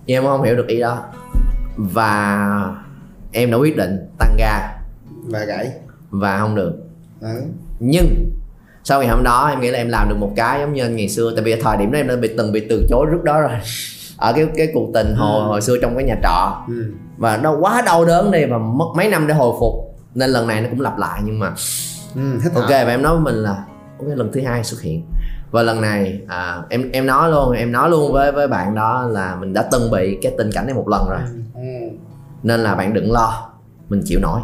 nhưng 0.05 0.17
em 0.17 0.23
không 0.23 0.43
hiểu 0.43 0.55
được 0.55 0.67
ý 0.67 0.79
đó. 0.79 0.97
Và 1.77 2.49
em 3.31 3.51
đã 3.51 3.57
quyết 3.57 3.77
định 3.77 4.09
tăng 4.19 4.35
ga. 4.37 4.77
Và 5.23 5.39
gãy. 5.39 5.71
Và 6.09 6.39
không 6.39 6.55
được. 6.55 6.73
Ừ. 7.21 7.41
nhưng 7.79 8.31
sau 8.87 8.99
ngày 8.99 9.09
hôm 9.09 9.23
đó 9.23 9.47
em 9.47 9.59
nghĩ 9.61 9.71
là 9.71 9.77
em 9.77 9.89
làm 9.89 10.09
được 10.09 10.15
một 10.19 10.31
cái 10.35 10.59
giống 10.59 10.73
như 10.73 10.83
anh 10.83 10.95
ngày 10.95 11.09
xưa 11.09 11.31
tại 11.35 11.43
vì 11.43 11.61
thời 11.61 11.77
điểm 11.77 11.91
đó 11.91 11.99
em 11.99 12.07
đã 12.07 12.15
bị 12.15 12.29
từng 12.37 12.51
bị 12.51 12.65
từ 12.69 12.85
chối 12.89 13.05
trước 13.11 13.23
đó 13.23 13.41
rồi 13.41 13.51
ở 14.17 14.33
cái 14.33 14.47
cái 14.57 14.67
cuộc 14.73 14.89
tình 14.93 15.15
hồi 15.15 15.41
Ừ. 15.41 15.47
hồi 15.47 15.61
xưa 15.61 15.75
trong 15.81 15.95
cái 15.95 16.03
nhà 16.03 16.15
trọ 16.23 16.63
Ừ. 16.67 16.93
và 17.17 17.37
nó 17.37 17.57
quá 17.61 17.81
đau 17.85 18.05
đớn 18.05 18.31
đi 18.31 18.45
và 18.45 18.57
mất 18.57 18.85
mấy 18.95 19.09
năm 19.09 19.27
để 19.27 19.33
hồi 19.33 19.55
phục 19.59 19.73
nên 20.15 20.29
lần 20.29 20.47
này 20.47 20.61
nó 20.61 20.67
cũng 20.69 20.81
lặp 20.81 20.97
lại 20.97 21.21
nhưng 21.25 21.39
mà 21.39 21.53
Ừ. 22.15 22.21
Ok 22.55 22.69
và 22.69 22.77
em 22.91 23.01
nói 23.01 23.13
với 23.15 23.21
mình 23.33 23.35
là 23.35 23.63
cái 23.99 24.15
lần 24.15 24.31
thứ 24.33 24.41
hai 24.45 24.63
xuất 24.63 24.81
hiện 24.81 25.03
và 25.51 25.63
lần 25.63 25.81
này 25.81 26.21
à, 26.27 26.57
em 26.69 26.91
em 26.91 27.05
nói 27.05 27.31
luôn 27.31 27.51
em 27.51 27.71
nói 27.71 27.89
luôn 27.89 28.13
với 28.13 28.31
với 28.31 28.47
bạn 28.47 28.75
đó 28.75 29.07
là 29.11 29.35
mình 29.35 29.53
đã 29.53 29.65
từng 29.71 29.91
bị 29.91 30.17
cái 30.21 30.31
tình 30.37 30.49
cảnh 30.53 30.65
này 30.65 30.75
một 30.75 30.87
lần 30.87 31.09
rồi 31.09 31.19
ừ. 31.55 31.61
nên 32.43 32.59
là 32.59 32.75
bạn 32.75 32.93
đừng 32.93 33.11
lo 33.11 33.49
mình 33.89 34.01
chịu 34.05 34.19
nổi 34.19 34.41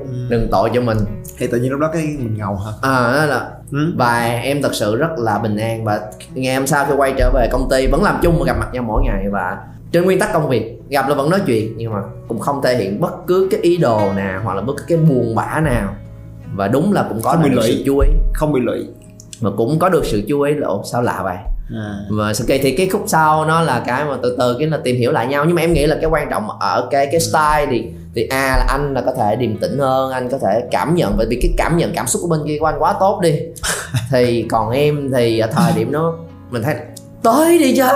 Ừ. 0.00 0.26
đừng 0.30 0.48
tội 0.50 0.70
cho 0.74 0.80
mình 0.80 0.98
thì 1.40 1.46
tự 1.46 1.58
nhiên 1.58 1.70
lúc 1.70 1.80
đó 1.80 1.90
cái 1.92 2.02
mình 2.18 2.34
ngầu 2.38 2.56
hả? 2.56 2.70
À 2.82 3.12
đó 3.16 3.26
là 3.26 3.50
ừ. 3.72 3.92
và 3.96 4.20
em 4.42 4.62
thật 4.62 4.74
sự 4.74 4.96
rất 4.96 5.10
là 5.18 5.38
bình 5.38 5.56
an 5.56 5.84
và 5.84 6.00
ngày 6.34 6.54
hôm 6.54 6.66
sau 6.66 6.84
khi 6.84 6.92
quay 6.96 7.14
trở 7.18 7.30
về 7.34 7.48
công 7.52 7.68
ty 7.70 7.86
vẫn 7.86 8.02
làm 8.02 8.18
chung 8.22 8.36
và 8.38 8.44
gặp 8.46 8.56
mặt 8.60 8.68
nhau 8.72 8.82
mỗi 8.82 9.02
ngày 9.04 9.24
và 9.32 9.58
trên 9.92 10.04
nguyên 10.04 10.18
tắc 10.18 10.32
công 10.32 10.48
việc. 10.48 10.76
Gặp 10.90 11.08
là 11.08 11.14
vẫn 11.14 11.30
nói 11.30 11.40
chuyện 11.46 11.74
nhưng 11.76 11.92
mà 11.92 12.00
cũng 12.28 12.38
không 12.38 12.62
thể 12.62 12.76
hiện 12.76 13.00
bất 13.00 13.26
cứ 13.26 13.48
cái 13.50 13.60
ý 13.60 13.76
đồ 13.76 14.12
nào 14.16 14.40
hoặc 14.44 14.54
là 14.54 14.62
bất 14.62 14.72
cứ 14.76 14.84
cái 14.88 14.98
buồn 14.98 15.34
bã 15.34 15.60
nào. 15.64 15.94
Và 16.54 16.68
đúng 16.68 16.92
là 16.92 17.06
cũng 17.08 17.20
có 17.22 17.32
Không 17.32 17.42
bị 17.42 17.48
được 17.50 17.56
lụy. 17.56 17.66
sự 17.66 17.82
chú 17.86 17.98
ý. 17.98 18.08
Không 18.34 18.52
bị 18.52 18.60
lụy. 18.60 18.86
Mà 19.40 19.50
cũng 19.56 19.78
có 19.78 19.88
được 19.88 20.04
sự 20.04 20.22
chú 20.28 20.40
ý 20.40 20.54
là 20.54 20.66
"Ồ, 20.68 20.82
sao 20.92 21.02
lạ 21.02 21.20
vậy 21.24 21.36
à. 21.76 21.94
và 22.10 22.32
khi 22.48 22.58
thì 22.58 22.76
cái 22.76 22.88
khúc 22.88 23.04
sau 23.06 23.44
nó 23.44 23.60
là 23.60 23.82
cái 23.86 24.04
mà 24.04 24.16
từ 24.22 24.36
từ 24.38 24.56
cái 24.58 24.68
là 24.68 24.78
tìm 24.84 24.96
hiểu 24.96 25.12
lại 25.12 25.26
nhau. 25.26 25.44
Nhưng 25.44 25.54
mà 25.56 25.62
em 25.62 25.72
nghĩ 25.72 25.86
là 25.86 25.96
cái 26.00 26.10
quan 26.10 26.30
trọng 26.30 26.48
ở 26.60 26.88
cái 26.90 27.06
cái 27.06 27.20
style 27.20 27.66
thì 27.70 27.84
thì 28.14 28.26
a 28.26 28.56
là 28.56 28.64
anh 28.68 28.94
là 28.94 29.00
có 29.06 29.12
thể 29.18 29.36
điềm 29.36 29.56
tĩnh 29.58 29.78
hơn 29.78 30.12
anh 30.12 30.28
có 30.28 30.38
thể 30.38 30.62
cảm 30.70 30.94
nhận. 30.94 31.14
Bởi 31.16 31.26
vì 31.30 31.38
cái 31.42 31.52
cảm 31.56 31.76
nhận 31.76 31.92
cảm 31.94 32.06
xúc 32.06 32.22
của 32.22 32.28
bên 32.28 32.40
kia 32.46 32.56
của 32.60 32.66
anh 32.66 32.76
quá 32.78 32.94
tốt 33.00 33.20
đi. 33.22 33.34
Thì 34.10 34.46
còn 34.50 34.70
em 34.70 35.10
thì 35.14 35.38
ở 35.38 35.46
thời 35.46 35.72
điểm 35.72 35.92
đó 35.92 36.14
mình 36.50 36.62
thấy 36.62 36.74
tới 37.22 37.58
đi 37.58 37.76
chứ. 37.76 37.86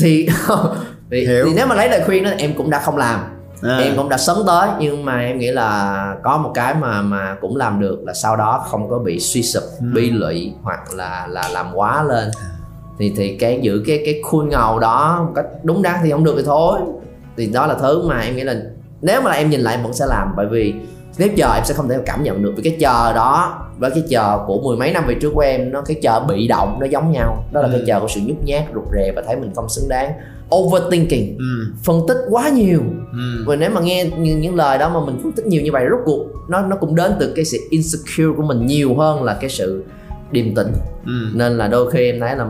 Thì 0.00 0.28
thì, 1.10 1.26
Hiểu. 1.26 1.44
thì 1.46 1.52
nếu 1.56 1.66
mà 1.66 1.74
lấy 1.74 1.88
lời 1.88 2.02
khuyên 2.06 2.24
đó 2.24 2.30
em 2.38 2.54
cũng 2.54 2.70
đã 2.70 2.78
không 2.80 2.96
làm. 2.96 3.20
À. 3.62 3.76
em 3.78 3.96
cũng 3.96 4.08
đã 4.08 4.16
sấn 4.18 4.36
tới. 4.46 4.68
Nhưng 4.80 5.04
mà 5.04 5.20
em 5.20 5.38
nghĩ 5.38 5.50
là 5.50 6.14
có 6.22 6.36
một 6.38 6.50
cái 6.54 6.74
mà 6.74 7.02
mà 7.02 7.36
cũng 7.40 7.56
làm 7.56 7.80
được 7.80 7.98
là 8.06 8.14
sau 8.14 8.36
đó 8.36 8.64
không 8.70 8.90
có 8.90 8.98
bị 8.98 9.20
suy 9.20 9.42
sụp 9.42 9.62
Ừ. 9.80 9.86
bi 9.94 10.10
lụy 10.10 10.52
hoặc 10.62 10.94
là 10.94 11.26
là 11.30 11.48
làm 11.52 11.66
quá 11.74 12.02
lên 12.02 12.30
thì 12.98 13.12
thì 13.16 13.36
cái 13.36 13.58
giữ 13.62 13.82
cái 13.86 14.02
cái 14.04 14.20
khuôn 14.24 14.48
ngầu 14.48 14.78
đó 14.78 15.22
một 15.26 15.32
cách 15.34 15.46
đúng 15.62 15.82
đắn 15.82 15.94
thì 16.04 16.10
không 16.10 16.24
được 16.24 16.34
thì 16.36 16.42
thôi 16.46 16.80
thì 17.36 17.46
đó 17.46 17.66
là 17.66 17.74
thứ 17.74 18.08
mà 18.08 18.20
em 18.20 18.36
nghĩ 18.36 18.42
là 18.42 18.54
nếu 19.02 19.20
mà 19.20 19.30
là 19.30 19.36
em 19.36 19.50
nhìn 19.50 19.60
lại 19.60 19.74
em 19.76 19.82
vẫn 19.84 19.92
sẽ 19.92 20.06
làm 20.08 20.28
bởi 20.36 20.46
vì 20.46 20.74
nếu 21.18 21.28
chờ 21.36 21.54
em 21.54 21.64
sẽ 21.64 21.74
không 21.74 21.88
thể 21.88 21.98
cảm 22.06 22.22
nhận 22.22 22.42
được 22.42 22.52
vì 22.56 22.62
cái 22.62 22.76
chờ 22.80 23.12
đó 23.12 23.60
với 23.78 23.90
cái 23.90 24.02
chờ 24.10 24.38
của 24.46 24.60
mười 24.60 24.76
mấy 24.76 24.92
năm 24.92 25.04
về 25.06 25.14
trước 25.14 25.30
của 25.34 25.40
em 25.40 25.70
nó 25.72 25.80
cái 25.82 25.96
chờ 26.02 26.20
bị 26.20 26.48
động 26.48 26.76
nó 26.80 26.86
giống 26.86 27.12
nhau 27.12 27.44
đó 27.52 27.60
là 27.62 27.68
cái 27.68 27.80
Ừ. 27.80 27.84
chờ 27.86 28.00
của 28.00 28.08
sự 28.08 28.20
nhút 28.24 28.36
nhát 28.44 28.64
rụt 28.74 28.84
rè 28.92 29.12
và 29.16 29.22
thấy 29.26 29.36
mình 29.36 29.50
không 29.54 29.68
xứng 29.68 29.88
đáng 29.88 30.12
overthinking 30.54 31.38
ừ. 31.38 31.72
phân 31.84 32.00
tích 32.08 32.16
quá 32.30 32.48
nhiều 32.48 32.80
Ừ. 33.12 33.44
và 33.46 33.56
nếu 33.56 33.70
mà 33.70 33.80
nghe 33.80 34.10
những, 34.18 34.40
những 34.40 34.54
lời 34.54 34.78
đó 34.78 34.88
mà 34.94 35.00
mình 35.06 35.18
phân 35.22 35.32
tích 35.32 35.46
nhiều 35.46 35.62
như 35.62 35.72
vậy 35.72 35.86
rốt 35.90 36.00
cuộc 36.04 36.26
nó 36.48 36.60
nó 36.60 36.76
cũng 36.76 36.94
đến 36.94 37.12
từ 37.20 37.32
cái 37.36 37.44
sự 37.44 37.58
insecure 37.70 38.36
của 38.36 38.42
mình 38.42 38.66
nhiều 38.66 38.94
hơn 38.94 39.22
là 39.22 39.34
cái 39.40 39.50
sự 39.50 39.84
điềm 40.30 40.54
tĩnh 40.54 40.72
Ừ. 41.06 41.12
nên 41.34 41.58
là 41.58 41.68
đôi 41.68 41.90
khi 41.90 42.10
em 42.10 42.20
thấy 42.20 42.36
là 42.36 42.46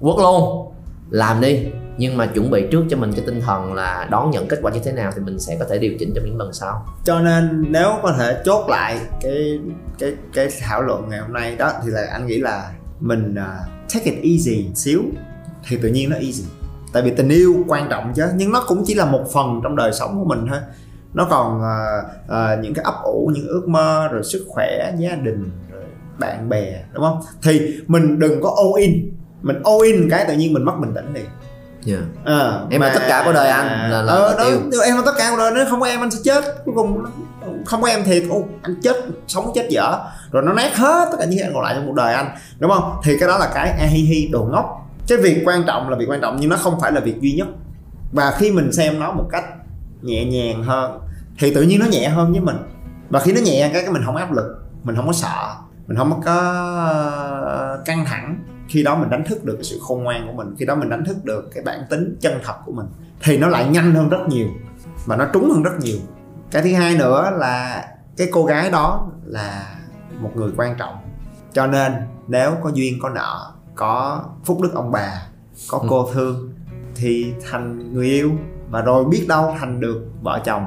quất 0.00 0.16
luôn 0.18 0.72
làm 1.10 1.40
đi. 1.40 1.66
Nhưng 1.98 2.16
mà 2.16 2.26
chuẩn 2.26 2.50
bị 2.50 2.66
trước 2.70 2.84
cho 2.90 2.96
mình 2.96 3.12
cái 3.12 3.22
tinh 3.26 3.40
thần 3.40 3.74
là 3.74 4.08
đón 4.10 4.30
nhận 4.30 4.48
kết 4.48 4.58
quả 4.62 4.72
như 4.72 4.80
thế 4.84 4.92
nào 4.92 5.12
thì 5.14 5.22
mình 5.22 5.38
sẽ 5.38 5.56
có 5.58 5.64
thể 5.70 5.78
điều 5.78 5.92
chỉnh 5.98 6.12
trong 6.14 6.24
những 6.24 6.38
lần 6.38 6.52
sau. 6.52 6.86
Cho 7.04 7.20
nên 7.20 7.64
nếu 7.68 7.88
có 8.02 8.14
thể 8.18 8.42
chốt 8.44 8.68
lại 8.68 8.98
cái 9.20 9.60
cái 9.98 10.14
cái 10.34 10.48
thảo 10.60 10.82
luận 10.82 11.08
ngày 11.08 11.18
hôm 11.18 11.32
nay 11.32 11.56
đó 11.56 11.72
thì 11.84 11.90
là 11.90 12.06
anh 12.12 12.26
nghĩ 12.26 12.38
là 12.38 12.72
mình 13.00 13.34
uh, 13.34 13.68
take 13.94 14.10
it 14.10 14.14
easy 14.14 14.70
xíu 14.74 15.02
thì 15.68 15.78
tự 15.82 15.88
nhiên 15.88 16.10
nó 16.10 16.16
easy. 16.16 16.44
Tại 16.92 17.02
vì 17.02 17.10
tình 17.10 17.28
yêu 17.28 17.54
quan 17.68 17.88
trọng 17.90 18.12
chứ 18.14 18.24
nhưng 18.36 18.52
nó 18.52 18.64
cũng 18.68 18.82
chỉ 18.86 18.94
là 18.94 19.04
một 19.04 19.24
phần 19.32 19.60
trong 19.62 19.76
đời 19.76 19.92
sống 19.92 20.18
của 20.18 20.24
mình 20.24 20.46
thôi. 20.48 20.58
Nó 21.14 21.26
còn 21.30 21.60
uh, 21.60 22.06
uh, 22.24 22.64
những 22.64 22.74
cái 22.74 22.84
ấp 22.84 22.94
ủ 23.02 23.30
những 23.34 23.46
ước 23.46 23.68
mơ 23.68 24.08
rồi 24.12 24.24
sức 24.24 24.46
khỏe 24.48 24.92
gia 24.98 25.14
đình 25.14 25.50
rồi 25.72 25.82
bạn 26.18 26.48
bè 26.48 26.84
đúng 26.92 27.04
không? 27.04 27.20
Thì 27.42 27.76
mình 27.86 28.18
đừng 28.18 28.42
có 28.42 28.56
all 28.56 28.86
in 28.86 29.10
mình 29.46 29.62
all 29.64 29.78
in 29.84 30.10
cái 30.10 30.24
tự 30.28 30.34
nhiên 30.34 30.52
mình 30.52 30.64
mất 30.64 30.72
bình 30.80 30.94
tĩnh 30.94 31.14
liền 31.14 31.26
yeah. 31.86 32.00
Ờ, 32.24 32.66
Em 32.70 32.80
là 32.80 32.90
tất 32.94 33.02
cả 33.08 33.22
của 33.24 33.32
đời 33.32 33.48
anh, 33.48 33.66
là- 33.90 34.02
là- 34.02 34.12
ờ, 34.12 34.28
là 34.28 34.34
đó, 34.44 34.44
tiêu. 34.70 34.80
em 34.80 34.96
là 34.96 35.02
tất 35.06 35.12
cả 35.18 35.30
của 35.30 35.36
đời 35.36 35.52
nếu 35.54 35.64
không 35.70 35.80
có 35.80 35.86
em 35.86 36.00
anh 36.00 36.10
sẽ 36.10 36.18
chết. 36.24 36.44
Cuối 36.64 36.74
cùng 36.74 37.04
không 37.66 37.82
có 37.82 37.88
em 37.88 38.04
thiệt 38.04 38.22
ô, 38.30 38.44
anh 38.62 38.74
chết 38.82 38.96
sống 39.26 39.52
chết 39.54 39.66
dở. 39.70 39.98
Rồi 40.32 40.42
nó 40.42 40.52
nát 40.52 40.76
hết 40.76 41.08
tất 41.10 41.16
cả 41.20 41.24
những 41.24 41.38
cái 41.38 41.50
còn 41.54 41.62
lại 41.62 41.74
trong 41.74 41.86
cuộc 41.86 41.94
đời 41.94 42.14
anh 42.14 42.26
đúng 42.58 42.70
không? 42.70 42.92
Thì 43.04 43.18
cái 43.20 43.28
đó 43.28 43.38
là 43.38 43.50
cái 43.54 43.68
a 43.70 43.86
hi 43.86 44.02
hi 44.02 44.28
đồ 44.32 44.44
ngốc. 44.52 44.88
Cái 45.08 45.18
việc 45.18 45.42
quan 45.46 45.64
trọng 45.66 45.88
là 45.90 45.96
việc 45.96 46.06
quan 46.08 46.20
trọng 46.20 46.36
nhưng 46.40 46.50
nó 46.50 46.56
không 46.56 46.80
phải 46.80 46.92
là 46.92 47.00
việc 47.00 47.20
duy 47.20 47.32
nhất. 47.32 47.48
Và 48.12 48.30
khi 48.38 48.50
mình 48.52 48.72
xem 48.72 49.00
nó 49.00 49.12
một 49.12 49.28
cách 49.32 49.44
nhẹ 50.02 50.24
nhàng 50.24 50.62
hơn 50.62 50.98
thì 51.38 51.54
tự 51.54 51.62
nhiên 51.62 51.78
nó 51.80 51.86
nhẹ 51.86 52.08
hơn 52.08 52.32
với 52.32 52.40
mình. 52.40 52.56
Và 53.10 53.20
khi 53.20 53.32
nó 53.32 53.40
nhẹ 53.40 53.70
cái 53.72 53.82
cái 53.82 53.92
mình 53.92 54.02
không 54.06 54.16
áp 54.16 54.32
lực 54.32 54.44
mình 54.82 54.96
không 54.96 55.06
có 55.06 55.12
sợ 55.12 55.54
mình 55.86 55.96
không 55.98 56.20
có 56.24 56.34
ờ, 57.46 57.82
căng 57.84 58.04
thẳng 58.04 58.38
khi 58.68 58.82
đó 58.82 58.96
mình 58.96 59.10
đánh 59.10 59.24
thức 59.24 59.44
được 59.44 59.54
cái 59.54 59.64
sự 59.64 59.78
khôn 59.82 60.04
ngoan 60.04 60.26
của 60.26 60.32
mình 60.32 60.54
khi 60.58 60.66
đó 60.66 60.74
mình 60.74 60.88
đánh 60.88 61.04
thức 61.04 61.24
được 61.24 61.50
cái 61.54 61.64
bản 61.64 61.80
tính 61.90 62.16
chân 62.20 62.38
thật 62.44 62.54
của 62.64 62.72
mình 62.72 62.86
thì 63.22 63.38
nó 63.38 63.48
lại 63.48 63.68
nhanh 63.68 63.94
hơn 63.94 64.08
rất 64.08 64.20
nhiều 64.28 64.48
và 65.06 65.16
nó 65.16 65.26
trúng 65.32 65.50
hơn 65.50 65.62
rất 65.62 65.72
nhiều. 65.80 65.98
Cái 66.50 66.62
thứ 66.62 66.74
hai 66.74 66.94
nữa 66.96 67.30
là 67.38 67.84
cái 68.16 68.28
cô 68.32 68.44
gái 68.44 68.70
đó 68.70 69.08
là 69.24 69.76
một 70.20 70.30
người 70.34 70.50
quan 70.56 70.76
trọng. 70.78 70.94
Cho 71.52 71.66
nên 71.66 71.92
nếu 72.28 72.52
có 72.62 72.70
duyên 72.74 72.98
có 73.02 73.08
nợ 73.08 73.52
có 73.74 74.24
phúc 74.44 74.58
đức 74.62 74.70
ông 74.74 74.90
bà 74.92 75.22
có 75.70 75.78
Ừ. 75.78 75.86
cô 75.90 76.08
thương 76.12 76.52
thì 76.94 77.34
thành 77.50 77.92
người 77.92 78.06
yêu 78.06 78.30
và 78.70 78.82
rồi 78.82 79.04
biết 79.04 79.24
đâu 79.28 79.54
thành 79.60 79.80
được 79.80 80.06
vợ 80.22 80.40
chồng. 80.44 80.66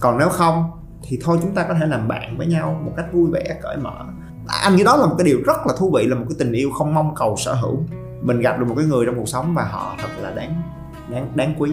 Còn 0.00 0.18
nếu 0.18 0.28
không 0.28 0.70
thì 1.02 1.18
thôi 1.22 1.38
chúng 1.42 1.54
ta 1.54 1.64
có 1.68 1.74
thể 1.80 1.86
làm 1.86 2.08
bạn 2.08 2.38
với 2.38 2.46
nhau 2.46 2.80
một 2.84 2.92
cách 2.96 3.06
vui 3.12 3.30
vẻ 3.32 3.58
cởi 3.62 3.76
mở 3.76 4.04
anh 4.46 4.76
nghĩ 4.76 4.84
đó 4.84 4.96
là 4.96 5.06
một 5.06 5.14
cái 5.18 5.24
điều 5.24 5.38
rất 5.46 5.66
là 5.66 5.74
thú 5.78 5.90
vị 5.94 6.06
là 6.06 6.14
một 6.14 6.24
cái 6.28 6.36
tình 6.38 6.52
yêu 6.52 6.70
không 6.70 6.94
mong 6.94 7.14
cầu 7.14 7.36
sở 7.36 7.54
hữu. 7.54 7.82
Mình 8.22 8.40
gặp 8.40 8.58
được 8.58 8.66
một 8.68 8.74
cái 8.78 8.86
người 8.86 9.06
trong 9.06 9.16
cuộc 9.16 9.28
sống 9.28 9.54
và 9.54 9.64
họ 9.64 9.96
thật 10.02 10.08
là 10.22 10.30
đáng 10.30 10.62
đáng 11.10 11.32
đáng 11.34 11.54
quý. 11.58 11.70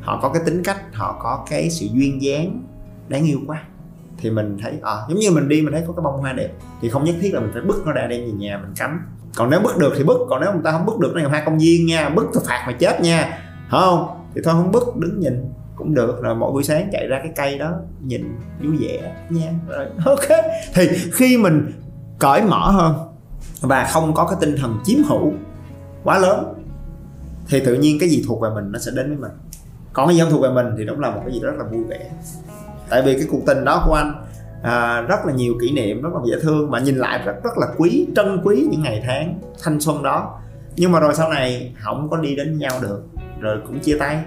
Họ 0.00 0.20
có 0.22 0.28
cái 0.28 0.42
tính 0.46 0.62
cách 0.64 0.94
họ 0.94 1.18
có 1.22 1.44
cái 1.50 1.70
sự 1.70 1.86
duyên 1.92 2.22
dáng 2.22 2.62
đáng 3.08 3.24
yêu 3.24 3.38
quá. 3.46 3.62
Thì 4.18 4.30
mình 4.30 4.58
thấy 4.62 4.72
à, 4.82 4.92
giống 5.08 5.18
như 5.18 5.30
mình 5.30 5.48
đi 5.48 5.62
mình 5.62 5.72
thấy 5.72 5.82
có 5.86 5.92
cái 5.92 6.02
bông 6.02 6.20
hoa 6.20 6.32
đẹp 6.32 6.48
thì 6.80 6.88
không 6.88 7.04
nhất 7.04 7.14
thiết 7.20 7.34
là 7.34 7.40
mình 7.40 7.50
phải 7.52 7.62
bứt 7.62 7.82
nó 7.86 7.92
ra 7.92 8.06
đem 8.06 8.20
về 8.20 8.32
nhà 8.32 8.58
mình 8.62 8.74
cắm. 8.76 9.00
Còn 9.36 9.50
nếu 9.50 9.60
bứt 9.60 9.76
được 9.78 9.92
thì 9.96 10.04
bứt 10.04 10.18
còn 10.28 10.40
nếu 10.40 10.52
người 10.52 10.62
ta 10.64 10.72
không 10.72 10.86
bứt 10.86 10.98
được 10.98 11.12
nó 11.14 11.22
là 11.22 11.28
hoa 11.28 11.42
công 11.46 11.58
viên 11.58 11.86
nha 11.86 12.08
bứt 12.08 12.26
thì 12.34 12.40
phạt 12.46 12.64
mà 12.66 12.72
chết 12.72 13.00
nha 13.00 13.22
Phải 13.70 13.80
không? 13.80 14.06
Thì 14.34 14.40
thôi 14.44 14.54
không 14.54 14.72
bứt 14.72 14.96
đứng 14.96 15.20
nhìn 15.20 15.44
cũng 15.76 15.94
được. 15.94 16.22
Rồi 16.22 16.34
mỗi 16.34 16.52
buổi 16.52 16.64
sáng 16.64 16.88
chạy 16.92 17.06
ra 17.06 17.18
cái 17.18 17.32
cây 17.36 17.58
đó 17.58 17.72
nhìn 18.04 18.38
vui 18.62 18.76
vẻ 18.80 19.12
nha. 19.30 19.52
Rồi 19.68 19.86
ok. 20.04 20.44
Thì 20.74 20.88
khi 21.12 21.36
mình 21.36 21.72
cởi 22.18 22.42
mở 22.42 22.70
hơn 22.70 22.94
và 23.60 23.84
không 23.84 24.14
có 24.14 24.26
cái 24.26 24.36
tinh 24.40 24.56
thần 24.60 24.78
chiếm 24.84 25.02
hữu 25.08 25.32
quá 26.04 26.18
lớn 26.18 26.54
thì 27.48 27.60
tự 27.60 27.74
nhiên 27.74 27.98
cái 28.00 28.08
gì 28.08 28.24
thuộc 28.28 28.42
về 28.42 28.48
mình 28.54 28.72
nó 28.72 28.78
sẽ 28.78 28.92
đến 28.94 29.08
với 29.08 29.16
mình. 29.16 29.38
Còn 29.92 30.06
cái 30.06 30.16
gì 30.16 30.22
không 30.22 30.30
thuộc 30.30 30.42
về 30.42 30.50
mình 30.50 30.66
thì 30.78 30.84
đúng 30.84 31.00
là 31.00 31.10
một 31.10 31.20
cái 31.24 31.34
gì 31.34 31.40
rất 31.40 31.52
là 31.58 31.64
vui 31.64 31.84
vẻ. 31.84 32.10
Tại 32.88 33.02
vì 33.02 33.14
cái 33.14 33.26
cuộc 33.30 33.40
tình 33.46 33.64
đó 33.64 33.82
của 33.86 33.94
anh 33.94 34.24
à, 34.62 35.00
rất 35.00 35.26
là 35.26 35.32
nhiều 35.32 35.54
kỷ 35.60 35.72
niệm 35.72 36.02
rất 36.02 36.10
là 36.14 36.20
dễ 36.30 36.36
thương 36.42 36.70
mà 36.70 36.78
nhìn 36.78 36.96
lại 36.96 37.22
rất 37.24 37.34
rất 37.44 37.58
là 37.58 37.66
quý 37.76 38.06
trân 38.16 38.40
quý 38.44 38.68
những 38.70 38.82
ngày 38.82 39.02
tháng 39.06 39.38
thanh 39.62 39.80
xuân 39.80 40.02
đó. 40.02 40.40
Nhưng 40.76 40.92
mà 40.92 41.00
rồi 41.00 41.14
sau 41.14 41.30
này 41.30 41.74
không 41.84 42.08
có 42.10 42.16
đi 42.16 42.36
đến 42.36 42.58
nhau 42.58 42.78
được 42.82 43.02
rồi 43.40 43.60
cũng 43.66 43.78
chia 43.78 43.96
tay. 43.98 44.22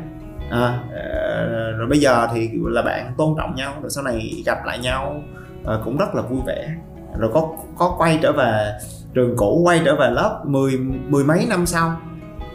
À, 0.51 0.83
ờ, 0.93 1.71
rồi 1.71 1.87
bây 1.87 1.99
giờ 1.99 2.27
thì 2.33 2.49
là 2.53 2.81
bạn 2.81 3.13
tôn 3.17 3.35
trọng 3.37 3.55
nhau 3.55 3.73
rồi 3.81 3.89
sau 3.89 4.03
này 4.03 4.43
gặp 4.45 4.65
lại 4.65 4.79
nhau 4.79 5.21
à, 5.65 5.77
cũng 5.85 5.97
rất 5.97 6.15
là 6.15 6.21
vui 6.21 6.39
vẻ 6.47 6.75
rồi 7.17 7.31
có 7.33 7.47
có 7.77 7.95
quay 7.97 8.19
trở 8.21 8.31
về 8.31 8.73
trường 9.13 9.37
cũ, 9.37 9.61
quay 9.65 9.81
trở 9.85 9.95
về 9.95 10.09
lớp 10.09 10.41
mười 10.45 10.77
mười 11.07 11.23
mấy 11.23 11.45
năm 11.49 11.65
sau. 11.65 11.95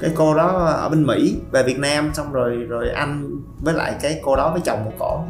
Cái 0.00 0.10
cô 0.14 0.34
đó 0.34 0.48
ở 0.66 0.88
bên 0.88 1.06
Mỹ, 1.06 1.36
về 1.50 1.62
Việt 1.62 1.78
Nam, 1.78 2.10
xong 2.14 2.32
rồi 2.32 2.56
rồi 2.56 2.90
anh 2.90 3.30
với 3.60 3.74
lại 3.74 3.94
cái 4.02 4.20
cô 4.22 4.36
đó 4.36 4.50
với 4.52 4.60
chồng 4.64 4.84
một 4.84 4.92
cổ, 4.98 5.24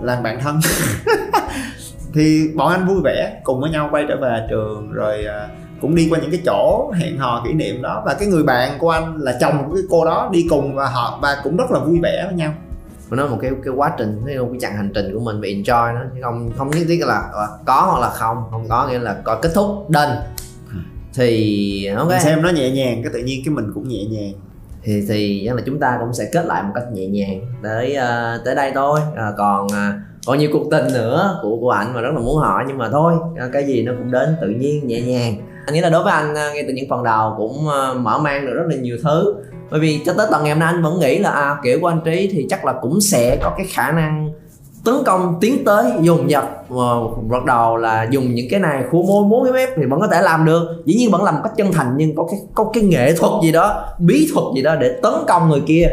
làm 0.00 0.22
bạn 0.22 0.40
thân. 0.40 0.60
Thì 2.14 2.50
bọn 2.54 2.72
anh 2.72 2.86
vui 2.86 3.00
vẻ, 3.04 3.40
cùng 3.44 3.60
với 3.60 3.70
nhau 3.70 3.88
quay 3.92 4.04
trở 4.08 4.16
về 4.20 4.46
trường, 4.50 4.92
rồi 4.92 5.24
à, 5.24 5.48
cũng 5.80 5.94
đi 5.94 6.08
qua 6.10 6.18
những 6.18 6.30
cái 6.30 6.40
chỗ 6.44 6.92
hẹn 6.94 7.18
hò 7.18 7.42
kỷ 7.46 7.52
niệm 7.52 7.82
đó. 7.82 8.02
Và 8.06 8.14
cái 8.14 8.28
người 8.28 8.42
bạn 8.42 8.78
của 8.78 8.90
anh 8.90 9.16
là 9.18 9.38
chồng 9.40 9.64
của 9.66 9.74
cái 9.74 9.82
cô 9.90 10.04
đó, 10.04 10.28
đi 10.32 10.46
cùng 10.50 10.74
và 10.74 10.86
họ 10.86 11.18
và 11.22 11.36
cũng 11.44 11.56
rất 11.56 11.70
là 11.70 11.78
vui 11.78 12.00
vẻ 12.02 12.24
với 12.26 12.34
nhau 12.34 12.52
nó 13.10 13.22
là 13.24 13.30
một 13.30 13.38
cái 13.40 13.50
cái 13.64 13.74
quá 13.76 13.92
trình 13.98 14.20
thấy 14.24 14.36
không 14.36 14.50
cái 14.50 14.60
chặng 14.60 14.76
hành 14.76 14.90
trình 14.94 15.14
của 15.14 15.20
mình 15.20 15.40
bị 15.40 15.62
enjoy 15.62 15.94
nó. 15.94 16.00
Chứ 16.14 16.20
không 16.22 16.50
không 16.56 16.70
nhất 16.70 16.84
thiết 16.88 17.00
là 17.06 17.28
ờ, 17.32 17.58
có 17.66 17.88
hoặc 17.90 18.00
là 18.00 18.10
không. 18.10 18.36
Không 18.50 18.68
có 18.68 18.88
nghĩa 18.88 18.98
là 18.98 19.16
có 19.24 19.38
kết 19.42 19.50
thúc 19.54 19.90
đền 19.90 20.08
thì 21.14 21.86
ok. 21.96 22.08
Mình 22.08 22.20
xem 22.20 22.42
nó 22.42 22.50
nhẹ 22.50 22.70
nhàng 22.70 23.02
cái 23.02 23.12
tự 23.12 23.18
nhiên 23.18 23.42
cái 23.44 23.54
mình 23.54 23.70
cũng 23.74 23.88
nhẹ 23.88 24.04
nhàng. 24.04 24.32
Thì 24.82 25.06
thì 25.08 25.42
chắc 25.46 25.56
là 25.56 25.62
chúng 25.66 25.78
ta 25.78 25.96
cũng 26.00 26.14
sẽ 26.14 26.28
kết 26.32 26.46
lại 26.46 26.62
một 26.62 26.72
cách 26.74 26.84
nhẹ 26.92 27.06
nhàng. 27.06 27.40
Tới 27.62 27.94
ờ, 27.94 28.42
tới 28.44 28.54
đây 28.54 28.72
thôi. 28.74 29.00
Ờ, 29.16 29.34
còn 29.38 29.66
ờ, 29.68 29.92
còn 30.26 30.38
nhiều 30.38 30.50
cuộc 30.52 30.68
tình 30.70 30.84
nữa 30.94 31.38
của 31.42 31.56
của 31.60 31.70
anh 31.70 31.94
mà 31.94 32.00
rất 32.00 32.10
là 32.14 32.20
muốn 32.20 32.36
hỏi 32.36 32.64
nhưng 32.68 32.78
mà 32.78 32.88
thôi 32.92 33.14
cái 33.52 33.64
gì 33.64 33.82
nó 33.82 33.92
cũng 33.98 34.10
đến 34.10 34.36
tự 34.40 34.48
nhiên 34.48 34.86
nhẹ 34.86 35.00
nhàng. 35.00 35.34
Anh 35.66 35.74
nghĩ 35.74 35.80
là 35.80 35.90
đối 35.90 36.02
với 36.02 36.12
anh 36.12 36.34
ờ, 36.34 36.54
ngay 36.54 36.64
từ 36.68 36.74
những 36.74 36.88
phần 36.90 37.04
đầu 37.04 37.34
cũng 37.36 37.64
mở 38.02 38.18
mang 38.18 38.46
được 38.46 38.52
rất 38.54 38.64
là 38.68 38.76
nhiều 38.76 38.98
thứ 39.04 39.34
bởi 39.70 39.80
vì 39.80 40.00
cho 40.06 40.12
tới 40.16 40.26
tận 40.30 40.44
ngày 40.44 40.52
hôm 40.52 40.60
nay 40.60 40.72
anh 40.72 40.82
vẫn 40.82 41.00
nghĩ 41.00 41.18
là 41.18 41.30
à, 41.30 41.56
kiểu 41.64 41.80
của 41.80 41.86
anh 41.86 42.00
trí 42.04 42.28
thì 42.32 42.46
chắc 42.50 42.64
là 42.64 42.74
cũng 42.82 43.00
sẽ 43.00 43.38
có 43.42 43.54
cái 43.56 43.66
khả 43.66 43.90
năng 43.92 44.32
tấn 44.86 44.94
công 45.06 45.38
tiến 45.40 45.64
tới 45.64 45.92
dùng 46.00 46.28
dật 46.28 46.44
ờ, 46.70 47.06
bắt 47.30 47.44
đầu 47.44 47.76
là 47.76 48.06
dùng 48.10 48.34
những 48.34 48.46
cái 48.50 48.60
này 48.60 48.84
khua 48.90 49.02
môi 49.02 49.24
múa 49.24 49.44
cái 49.44 49.52
mép 49.52 49.68
thì 49.76 49.82
vẫn 49.84 50.00
có 50.00 50.08
thể 50.12 50.22
làm 50.22 50.44
được. 50.44 50.82
Dĩ 50.84 50.94
nhiên 50.94 51.10
vẫn 51.10 51.22
làm 51.22 51.34
một 51.34 51.40
cách 51.44 51.52
chân 51.56 51.72
thành 51.72 51.94
nhưng 51.96 52.16
có 52.16 52.26
cái 52.30 52.40
có 52.54 52.70
cái 52.72 52.82
nghệ 52.82 53.12
thuật 53.12 53.32
gì 53.42 53.52
đó 53.52 53.84
bí 53.98 54.28
thuật 54.34 54.44
gì 54.56 54.62
đó 54.62 54.76
để 54.76 55.00
tấn 55.02 55.12
công 55.28 55.48
người 55.48 55.62
kia. 55.66 55.88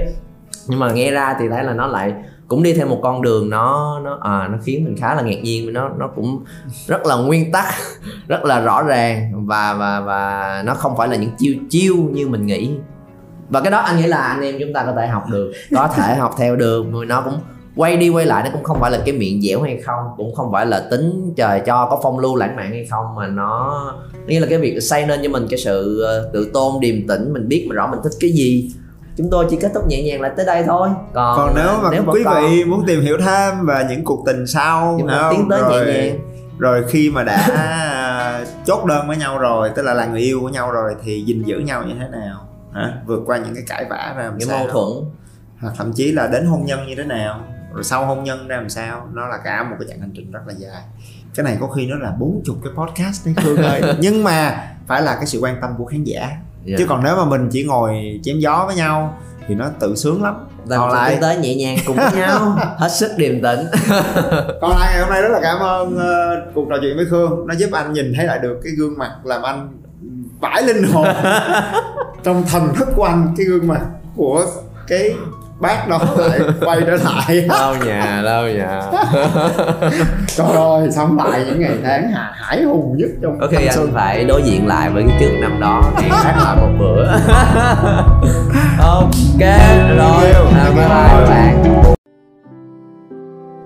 Nhưng 0.67 0.79
mà 0.79 0.91
nghe 0.91 1.11
ra 1.11 1.35
thì 1.39 1.45
thấy 1.49 1.63
là 1.63 1.73
nó 1.73 1.87
lại 1.87 2.13
cũng 2.47 2.63
đi 2.63 2.73
theo 2.73 2.87
một 2.87 2.99
con 3.01 3.21
đường 3.21 3.49
nó 3.49 3.99
nó 4.03 4.19
à, 4.21 4.47
nó 4.51 4.57
khiến 4.63 4.85
mình 4.85 4.95
khá 4.97 5.15
là 5.15 5.21
ngạc 5.21 5.41
nhiên 5.43 5.73
nó 5.73 5.89
nó 5.89 6.07
cũng 6.15 6.43
rất 6.87 7.05
là 7.05 7.15
nguyên 7.15 7.51
tắc 7.51 7.65
rất 8.27 8.43
là 8.43 8.59
rõ 8.59 8.83
ràng 8.83 9.47
và 9.47 9.73
và 9.73 9.99
và 9.99 10.61
nó 10.65 10.73
không 10.73 10.97
phải 10.97 11.07
là 11.07 11.15
những 11.15 11.31
chiêu 11.37 11.53
chiêu 11.69 11.95
như 11.95 12.27
mình 12.27 12.45
nghĩ 12.45 12.69
và 13.49 13.61
cái 13.61 13.71
đó 13.71 13.79
anh 13.79 13.97
nghĩ 13.97 14.07
là 14.07 14.17
anh 14.17 14.41
em 14.41 14.55
chúng 14.59 14.73
ta 14.73 14.83
có 14.85 14.93
thể 14.97 15.07
học 15.07 15.23
được 15.31 15.51
có 15.75 15.87
thể 15.87 16.15
học 16.15 16.35
theo 16.37 16.55
được. 16.55 16.85
Nó 17.07 17.21
cũng 17.21 17.39
quay 17.75 17.97
đi 17.97 18.09
quay 18.09 18.25
lại 18.25 18.43
nó 18.43 18.49
cũng 18.53 18.63
không 18.63 18.79
phải 18.79 18.91
là 18.91 18.99
cái 19.05 19.15
miệng 19.15 19.41
dẻo 19.41 19.61
hay 19.61 19.77
không 19.85 20.05
cũng 20.17 20.35
không 20.35 20.51
phải 20.51 20.65
là 20.65 20.87
tính 20.91 21.33
trời 21.37 21.59
cho 21.65 21.87
có 21.89 21.99
phong 22.03 22.19
lưu 22.19 22.35
lãng 22.35 22.55
mạn 22.55 22.69
hay 22.69 22.87
không 22.89 23.15
mà 23.15 23.27
nó 23.27 23.83
như 24.27 24.39
là 24.39 24.47
cái 24.49 24.57
việc 24.57 24.79
xây 24.81 25.05
nên 25.05 25.19
cho 25.23 25.29
mình 25.29 25.47
cái 25.49 25.59
sự 25.59 26.01
ờ, 26.01 26.29
tự 26.33 26.51
tôn 26.53 26.79
điềm 26.79 27.07
tĩnh 27.07 27.33
mình 27.33 27.47
biết 27.47 27.65
mà 27.69 27.75
rõ 27.75 27.87
mình 27.87 27.99
thích 28.03 28.13
cái 28.19 28.31
gì. 28.31 28.71
Chúng 29.17 29.29
tôi 29.29 29.45
chỉ 29.49 29.57
kết 29.61 29.71
thúc 29.73 29.87
nhẹ 29.87 30.03
nhàng 30.03 30.21
lại 30.21 30.31
tới 30.37 30.45
đây 30.45 30.63
thôi. 30.63 30.89
Còn, 31.13 31.37
còn 31.37 31.53
nếu 31.55 31.73
mà 31.83 31.89
nếu 31.91 32.03
quý 32.07 32.21
còn... 32.25 32.43
vị 32.43 32.63
muốn 32.63 32.83
tìm 32.87 33.01
hiểu 33.01 33.17
thêm 33.25 33.65
về 33.65 33.85
những 33.89 34.03
cuộc 34.03 34.23
tình 34.25 34.47
sau 34.47 34.99
tiến 35.31 35.47
tới 35.49 35.61
rồi, 35.61 35.85
nhẹ 35.85 35.93
nhàng. 35.93 36.19
rồi 36.57 36.83
khi 36.87 37.09
mà 37.09 37.23
đã 37.23 37.47
chốt 38.65 38.85
đơn 38.85 39.07
với 39.07 39.17
nhau 39.17 39.37
rồi 39.37 39.69
tức 39.75 39.81
là 39.81 39.93
là 39.93 40.05
người 40.05 40.21
yêu 40.21 40.39
của 40.41 40.49
nhau 40.49 40.71
rồi 40.71 40.95
thì 41.03 41.23
gìn 41.25 41.43
giữ 41.43 41.59
nhau 41.59 41.83
như 41.87 41.93
thế 41.99 42.07
nào 42.11 42.47
hả? 42.73 42.93
Vượt 43.05 43.23
qua 43.25 43.37
những 43.37 43.55
cái 43.55 43.63
cãi 43.67 43.85
vã 43.89 44.13
ra 44.17 44.23
làm 44.23 44.37
những 44.37 44.49
mâu 44.49 44.67
thuẫn. 44.67 45.11
Hoặc 45.59 45.73
thậm 45.77 45.93
chí 45.93 46.11
là 46.11 46.27
đến 46.27 46.45
hôn 46.45 46.65
nhân 46.65 46.87
như 46.87 46.95
thế 46.95 47.03
nào? 47.03 47.39
Rồi 47.73 47.83
sau 47.83 48.05
hôn 48.05 48.23
nhân 48.23 48.47
ra 48.47 48.55
làm 48.55 48.69
sao? 48.69 49.09
Nó 49.13 49.27
là 49.27 49.37
cả 49.37 49.63
một 49.63 49.75
cái 49.79 49.87
chặng 49.89 49.99
hành 49.99 50.11
trình 50.15 50.31
rất 50.31 50.39
là 50.47 50.53
dài. 50.57 50.81
Cái 51.35 51.43
này 51.43 51.57
có 51.61 51.67
khi 51.67 51.87
nó 51.87 51.95
là 51.97 52.11
bốn 52.19 52.41
chục 52.45 52.55
cái 52.63 52.73
podcast 52.75 53.25
đấy 53.25 53.35
Khương 53.43 53.57
ơi. 53.57 53.81
Nhưng 53.99 54.23
mà 54.23 54.67
phải 54.87 55.01
là 55.01 55.15
cái 55.15 55.25
sự 55.25 55.39
quan 55.39 55.61
tâm 55.61 55.71
của 55.77 55.85
khán 55.85 56.03
giả. 56.03 56.19
Yeah. 56.21 56.39
Dạ. 56.65 56.75
chứ 56.79 56.85
còn 56.89 57.03
nếu 57.03 57.15
mà 57.15 57.25
mình 57.25 57.49
chỉ 57.51 57.63
ngồi 57.63 58.19
chém 58.23 58.39
gió 58.39 58.63
với 58.67 58.75
nhau 58.75 59.17
thì 59.47 59.55
nó 59.55 59.69
tự 59.79 59.95
sướng 59.95 60.23
lắm. 60.23 60.47
Đừng 60.67 60.79
còn 60.79 60.91
lại 60.91 61.17
tới 61.21 61.37
nhẹ 61.37 61.55
nhàng 61.55 61.77
cùng 61.85 61.95
với 61.95 62.11
nhau. 62.15 62.57
Hết 62.77 62.89
sức 62.91 63.11
điềm 63.17 63.41
tĩnh. 63.41 63.59
Còn 64.61 64.71
lại 64.79 64.93
ngày 64.93 65.01
hôm 65.01 65.09
nay 65.09 65.21
rất 65.21 65.29
là 65.31 65.39
cảm 65.41 65.59
ơn 65.59 65.95
uh, 65.95 66.53
cuộc 66.53 66.65
trò 66.69 66.75
chuyện 66.81 66.95
với 66.95 67.05
khương. 67.05 67.47
Nó 67.47 67.53
giúp 67.53 67.69
anh 67.71 67.93
nhìn 67.93 68.13
thấy 68.15 68.25
lại 68.25 68.39
được 68.39 68.59
cái 68.63 68.73
gương 68.77 68.97
mặt 68.97 69.11
làm 69.23 69.41
anh 69.41 69.82
vãi 70.43 70.63
linh 70.63 70.83
hồn. 70.83 71.07
Trong 72.23 72.43
thần 72.51 72.75
thức 72.75 72.87
của 72.95 73.03
anh 73.03 73.33
cái 73.37 73.45
gương 73.45 73.67
mặt 73.67 73.81
của 74.15 74.45
cái 74.87 75.13
bác 75.59 75.87
đó 75.87 75.99
lại 76.17 76.39
quay 76.65 76.81
trở 76.81 76.95
lại. 76.95 77.35
Lâu 77.49 77.75
nhà 77.85 78.21
lâu 78.21 78.47
nhà. 78.47 78.81
Trời 80.27 80.47
ơi 80.55 80.87
sống 80.91 81.17
lại 81.17 81.43
những 81.45 81.59
ngày 81.59 81.77
tháng 81.83 82.11
hà 82.11 82.31
hải 82.35 82.63
hùng 82.63 82.95
nhất 82.97 83.09
trong 83.21 83.39
có 83.39 83.47
khi 83.47 83.57
anh 83.57 83.75
xuân. 83.75 83.91
phải 83.93 84.25
đối 84.25 84.41
diện 84.41 84.67
lại 84.67 84.89
với 84.89 85.03
cái 85.07 85.17
trước 85.19 85.37
năm 85.41 85.59
đó. 85.59 85.81
Hẹn 85.95 86.11
khác 86.11 86.35
lại 86.37 86.55
một 86.55 86.69
bữa. 86.79 87.05
Ok 88.79 89.39
rồi 89.97 90.33
bye 90.53 90.73
bye 90.75 91.27
bạn 91.29 91.92